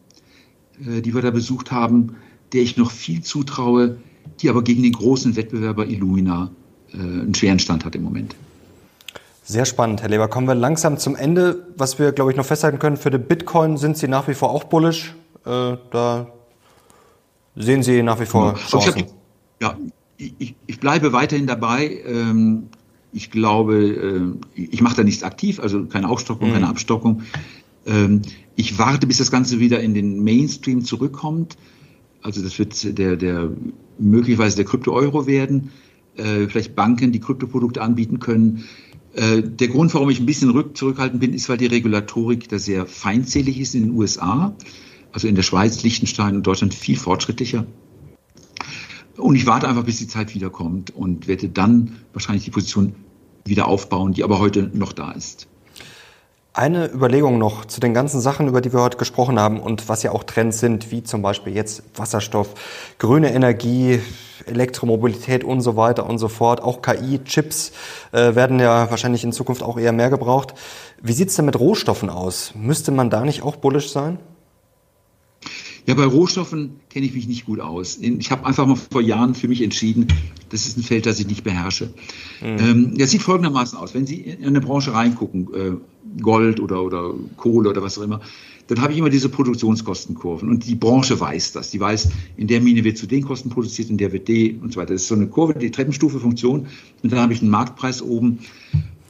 die 0.79 1.13
wir 1.13 1.21
da 1.21 1.29
besucht 1.29 1.71
haben 1.71 2.15
der 2.53 2.61
ich 2.61 2.77
noch 2.77 2.91
viel 2.91 3.21
zutraue, 3.21 3.97
die 4.39 4.49
aber 4.49 4.63
gegen 4.63 4.83
den 4.83 4.93
großen 4.93 5.35
Wettbewerber 5.35 5.87
Illumina 5.87 6.51
äh, 6.93 6.97
einen 6.97 7.33
schweren 7.35 7.59
Stand 7.59 7.85
hat 7.85 7.95
im 7.95 8.03
Moment. 8.03 8.35
Sehr 9.43 9.65
spannend, 9.65 10.01
Herr 10.01 10.09
Leber. 10.09 10.29
Kommen 10.29 10.47
wir 10.47 10.55
langsam 10.55 10.97
zum 10.97 11.15
Ende. 11.15 11.67
Was 11.75 11.99
wir, 11.99 12.13
glaube 12.13 12.31
ich, 12.31 12.37
noch 12.37 12.45
festhalten 12.45 12.79
können, 12.79 12.95
für 12.95 13.09
den 13.09 13.23
Bitcoin 13.23 13.77
sind 13.77 13.97
Sie 13.97 14.07
nach 14.07 14.27
wie 14.29 14.33
vor 14.33 14.51
auch 14.51 14.63
bullish. 14.63 15.15
Äh, 15.45 15.75
da 15.91 16.27
sehen 17.55 17.83
Sie 17.83 18.01
nach 18.03 18.19
wie 18.21 18.25
vor 18.25 18.55
Chancen. 18.55 18.99
Ich 18.99 19.03
hab, 19.03 19.13
ja, 19.61 19.77
ich, 20.17 20.55
ich, 20.65 20.79
bleibe 20.79 21.11
weiterhin 21.11 21.45
dabei. 21.45 22.01
Ähm, 22.05 22.69
ich 23.11 23.31
glaube, 23.31 23.75
äh, 24.55 24.61
ich 24.61 24.81
mache 24.81 24.95
da 24.95 25.03
nichts 25.03 25.23
aktiv, 25.23 25.59
also 25.59 25.85
keine 25.85 26.09
Aufstockung, 26.09 26.49
mhm. 26.49 26.53
keine 26.53 26.67
Abstockung. 26.69 27.23
Ähm, 27.85 28.21
ich 28.55 28.79
warte, 28.79 29.07
bis 29.07 29.17
das 29.17 29.29
Ganze 29.29 29.59
wieder 29.59 29.81
in 29.81 29.93
den 29.93 30.23
Mainstream 30.23 30.85
zurückkommt. 30.85 31.57
Also 32.23 32.41
das 32.41 32.57
wird 32.57 32.97
der, 32.97 33.17
der 33.17 33.51
möglicherweise 33.99 34.55
der 34.55 34.65
Krypto-Euro 34.65 35.27
werden, 35.27 35.69
äh, 36.15 36.47
vielleicht 36.47 36.75
Banken, 36.75 37.11
die 37.11 37.19
Kryptoprodukte 37.19 37.81
anbieten 37.81 38.19
können. 38.19 38.63
Äh, 39.13 39.43
der 39.43 39.67
Grund, 39.67 39.93
warum 39.93 40.09
ich 40.09 40.19
ein 40.19 40.25
bisschen 40.25 40.49
rück, 40.49 40.75
zurückhaltend 40.75 41.19
bin, 41.19 41.33
ist, 41.33 41.49
weil 41.49 41.57
die 41.57 41.67
Regulatorik 41.67 42.49
da 42.49 42.57
sehr 42.57 42.85
feindselig 42.85 43.59
ist 43.59 43.75
in 43.75 43.83
den 43.83 43.91
USA. 43.91 44.55
Also 45.11 45.27
in 45.27 45.35
der 45.35 45.43
Schweiz, 45.43 45.83
Liechtenstein 45.83 46.35
und 46.35 46.47
Deutschland 46.47 46.73
viel 46.73 46.97
fortschrittlicher. 46.97 47.67
Und 49.17 49.35
ich 49.35 49.45
warte 49.45 49.67
einfach, 49.67 49.83
bis 49.83 49.99
die 49.99 50.07
Zeit 50.07 50.33
wiederkommt 50.33 50.89
und 50.89 51.27
werde 51.27 51.49
dann 51.49 51.97
wahrscheinlich 52.13 52.45
die 52.45 52.51
Position 52.51 52.95
wieder 53.45 53.67
aufbauen, 53.67 54.13
die 54.13 54.23
aber 54.23 54.39
heute 54.39 54.71
noch 54.73 54.93
da 54.93 55.11
ist. 55.11 55.47
Eine 56.55 56.85
Überlegung 56.85 57.39
noch 57.39 57.65
zu 57.65 57.79
den 57.79 57.95
ganzen 57.95 58.21
Sachen, 58.21 58.47
über 58.47 58.61
die 58.61 58.71
wir 58.71 58.81
heute 58.81 58.99
gesprochen 58.99 59.39
haben 59.39 59.59
und 59.59 59.89
was 59.89 60.03
ja 60.03 60.11
auch 60.11 60.23
Trends 60.23 60.59
sind, 60.59 60.91
wie 60.91 61.01
zum 61.01 61.23
Beispiel 61.23 61.55
jetzt 61.55 61.81
Wasserstoff, 61.95 62.49
grüne 62.99 63.33
Energie, 63.33 63.99
Elektromobilität 64.45 65.43
und 65.43 65.61
so 65.61 65.75
weiter 65.77 66.05
und 66.07 66.19
so 66.19 66.27
fort. 66.27 66.61
Auch 66.61 66.83
KI, 66.83 67.23
Chips 67.23 67.71
äh, 68.11 68.35
werden 68.35 68.59
ja 68.59 68.91
wahrscheinlich 68.91 69.23
in 69.23 69.31
Zukunft 69.31 69.63
auch 69.63 69.79
eher 69.79 69.93
mehr 69.93 70.11
gebraucht. 70.11 70.53
Wie 71.01 71.13
sieht's 71.13 71.35
denn 71.35 71.45
mit 71.45 71.59
Rohstoffen 71.59 72.11
aus? 72.11 72.51
Müsste 72.53 72.91
man 72.91 73.09
da 73.09 73.21
nicht 73.21 73.41
auch 73.41 73.55
bullisch 73.55 73.91
sein? 73.91 74.19
Ja, 75.85 75.95
bei 75.95 76.05
Rohstoffen 76.05 76.77
kenne 76.89 77.05
ich 77.05 77.13
mich 77.13 77.27
nicht 77.27 77.45
gut 77.45 77.59
aus. 77.59 77.97
Ich 77.97 78.31
habe 78.31 78.45
einfach 78.45 78.65
mal 78.65 78.75
vor 78.75 79.01
Jahren 79.01 79.35
für 79.35 79.49
mich 79.49 79.61
entschieden, 79.61 80.07
das 80.49 80.65
ist 80.65 80.77
ein 80.77 80.83
Feld, 80.83 81.05
das 81.05 81.19
ich 81.19 81.27
nicht 81.27 81.43
beherrsche. 81.43 81.93
Mhm. 82.41 82.57
Ähm, 82.59 82.97
das 82.97 83.11
sieht 83.11 83.21
folgendermaßen 83.21 83.77
aus. 83.77 83.93
Wenn 83.93 84.05
Sie 84.05 84.21
in 84.21 84.45
eine 84.45 84.61
Branche 84.61 84.93
reingucken, 84.93 85.47
äh, 85.53 86.21
Gold 86.21 86.59
oder, 86.59 86.83
oder 86.83 87.13
Kohle 87.35 87.69
oder 87.69 87.81
was 87.81 87.97
auch 87.97 88.03
immer, 88.03 88.21
dann 88.67 88.81
habe 88.81 88.93
ich 88.93 88.99
immer 88.99 89.09
diese 89.09 89.27
Produktionskostenkurven. 89.27 90.49
Und 90.49 90.65
die 90.65 90.75
Branche 90.75 91.19
weiß 91.19 91.51
das. 91.51 91.71
Die 91.71 91.79
weiß, 91.79 92.09
in 92.37 92.47
der 92.47 92.61
Mine 92.61 92.83
wird 92.83 92.97
zu 92.97 93.07
den 93.07 93.23
Kosten 93.23 93.49
produziert, 93.49 93.89
in 93.89 93.97
der 93.97 94.13
wird 94.13 94.27
D 94.27 94.57
und 94.61 94.71
so 94.71 94.79
weiter. 94.79 94.93
Das 94.93 95.01
ist 95.01 95.09
so 95.09 95.15
eine 95.15 95.27
Kurve, 95.27 95.55
die 95.55 95.71
Treppenstufe-Funktion. 95.71 96.67
Und 97.03 97.11
dann 97.11 97.19
habe 97.19 97.33
ich 97.33 97.41
einen 97.41 97.51
Marktpreis 97.51 98.01
oben 98.01 98.39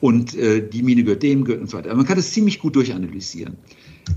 und 0.02 0.36
äh, 0.36 0.68
die 0.68 0.82
Mine 0.82 1.04
gehört 1.04 1.22
dem, 1.24 1.44
gehört 1.44 1.62
und 1.62 1.70
so 1.70 1.78
weiter. 1.78 1.90
Aber 1.90 1.98
man 1.98 2.08
kann 2.08 2.18
das 2.18 2.32
ziemlich 2.32 2.60
gut 2.60 2.76
durchanalysieren. 2.76 3.58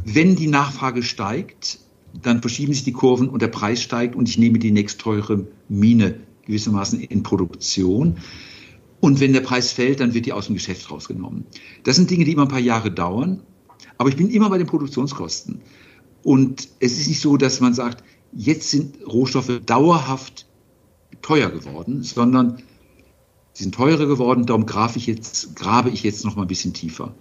Wenn 0.04 0.36
die 0.36 0.48
Nachfrage 0.48 1.02
steigt, 1.02 1.80
dann 2.22 2.40
verschieben 2.40 2.72
sich 2.72 2.84
die 2.84 2.92
Kurven 2.92 3.28
und 3.28 3.42
der 3.42 3.48
Preis 3.48 3.82
steigt 3.82 4.16
und 4.16 4.28
ich 4.28 4.38
nehme 4.38 4.58
die 4.58 4.70
nächstteure 4.70 5.46
Mine 5.68 6.20
gewissermaßen 6.46 7.00
in 7.00 7.22
Produktion. 7.22 8.18
Und 9.00 9.20
wenn 9.20 9.32
der 9.32 9.40
Preis 9.40 9.72
fällt, 9.72 10.00
dann 10.00 10.14
wird 10.14 10.26
die 10.26 10.32
aus 10.32 10.46
dem 10.46 10.54
Geschäft 10.54 10.90
rausgenommen. 10.90 11.44
Das 11.84 11.96
sind 11.96 12.10
Dinge, 12.10 12.24
die 12.24 12.32
immer 12.32 12.42
ein 12.42 12.48
paar 12.48 12.58
Jahre 12.58 12.90
dauern. 12.90 13.42
Aber 13.98 14.08
ich 14.08 14.16
bin 14.16 14.30
immer 14.30 14.50
bei 14.50 14.58
den 14.58 14.66
Produktionskosten. 14.66 15.60
Und 16.22 16.68
es 16.80 16.98
ist 16.98 17.08
nicht 17.08 17.20
so, 17.20 17.36
dass 17.36 17.60
man 17.60 17.74
sagt, 17.74 18.02
jetzt 18.32 18.70
sind 18.70 18.98
Rohstoffe 19.06 19.60
dauerhaft 19.64 20.46
teuer 21.22 21.50
geworden, 21.50 22.02
sondern 22.02 22.58
sie 23.52 23.64
sind 23.64 23.74
teurer 23.74 24.06
geworden, 24.06 24.46
darum 24.46 24.66
grabe 24.66 24.98
ich 24.98 25.06
jetzt, 25.06 25.56
grabe 25.56 25.90
ich 25.90 26.02
jetzt 26.02 26.24
noch 26.24 26.36
mal 26.36 26.42
ein 26.42 26.48
bisschen 26.48 26.72
tiefer. 26.72 27.14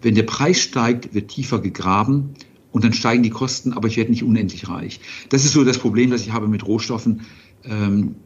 Wenn 0.00 0.14
der 0.14 0.22
Preis 0.24 0.60
steigt, 0.60 1.14
wird 1.14 1.30
tiefer 1.30 1.58
gegraben 1.58 2.34
und 2.72 2.84
dann 2.84 2.92
steigen 2.92 3.22
die 3.22 3.30
Kosten, 3.30 3.72
aber 3.72 3.88
ich 3.88 3.96
werde 3.96 4.10
nicht 4.10 4.22
unendlich 4.22 4.68
reich. 4.68 5.00
Das 5.30 5.44
ist 5.44 5.52
so 5.52 5.64
das 5.64 5.78
Problem, 5.78 6.10
das 6.10 6.22
ich 6.22 6.32
habe 6.32 6.48
mit 6.48 6.66
Rohstoffen. 6.66 7.22
Ähm, 7.64 8.16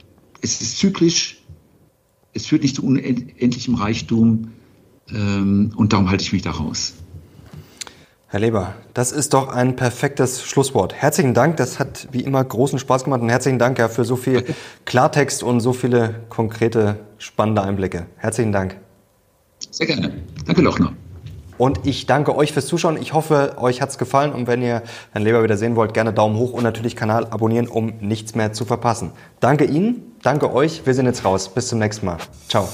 es 0.41 0.61
ist 0.61 0.79
zyklisch, 0.79 1.43
es 2.33 2.47
führt 2.47 2.63
nicht 2.63 2.77
zu 2.77 2.85
unendlichem 2.85 3.75
Reichtum 3.75 4.53
ähm, 5.11 5.73
und 5.77 5.93
darum 5.93 6.11
halte 6.11 6.25
ich 6.25 6.33
mich 6.33 6.43
da 6.43 6.51
raus. 6.51 6.95
Herr 8.33 8.41
Leber, 8.41 8.75
das 8.95 9.13
ist 9.13 9.35
doch 9.35 9.49
ein 9.49 9.77
perfektes 9.77 10.43
Schlusswort. 10.43 10.95
Herzlichen 10.95 11.35
Dank, 11.35 11.59
das 11.59 11.79
hat 11.79 12.09
wie 12.13 12.23
immer 12.23 12.43
großen 12.43 12.79
Spaß 12.79 13.05
gemacht 13.05 13.21
und 13.21 13.29
herzlichen 13.29 13.59
Dank 13.59 13.79
ja 13.79 13.91
für 13.91 14.07
so 14.07 14.17
viel 14.17 14.45
Klartext 14.87 15.43
und 15.43 15.61
so 15.61 15.75
viele 15.75 16.25
konkrete, 16.31 17.01
spannende 17.19 17.63
Einblicke. 17.63 18.07
Herzlichen 18.17 18.53
Dank. 18.53 18.79
Sehr 19.71 19.87
gerne. 19.87 20.23
Danke, 20.47 20.63
Lochner. 20.63 20.95
Und 21.63 21.87
ich 21.87 22.07
danke 22.07 22.35
euch 22.35 22.53
fürs 22.53 22.67
Zuschauen. 22.67 23.01
Ich 23.01 23.13
hoffe, 23.13 23.55
euch 23.59 23.81
hat's 23.81 23.97
gefallen. 23.97 24.33
Und 24.33 24.49
wenn 24.49 24.63
ihr 24.63 24.83
Herrn 25.13 25.23
Leber 25.23 25.45
wieder 25.45 25.57
sehen 25.57 25.77
wollt, 25.77 25.95
gerne 25.95 26.13
Daumen 26.13 26.37
hoch 26.37 26.55
und 26.55 26.65
natürlich 26.65 26.97
Kanal 26.97 27.27
abonnieren, 27.27 27.69
um 27.69 27.93
nichts 28.01 28.35
mehr 28.35 28.53
zu 28.53 28.65
verpassen. 28.65 29.13
Danke 29.39 29.63
Ihnen, 29.63 30.17
danke 30.25 30.53
euch. 30.53 30.85
Wir 30.85 30.95
sind 30.95 31.07
jetzt 31.07 31.25
raus. 31.25 31.49
Bis 31.55 31.69
zum 31.69 31.79
nächsten 31.79 32.05
Mal. 32.05 32.17
Ciao. 32.49 32.69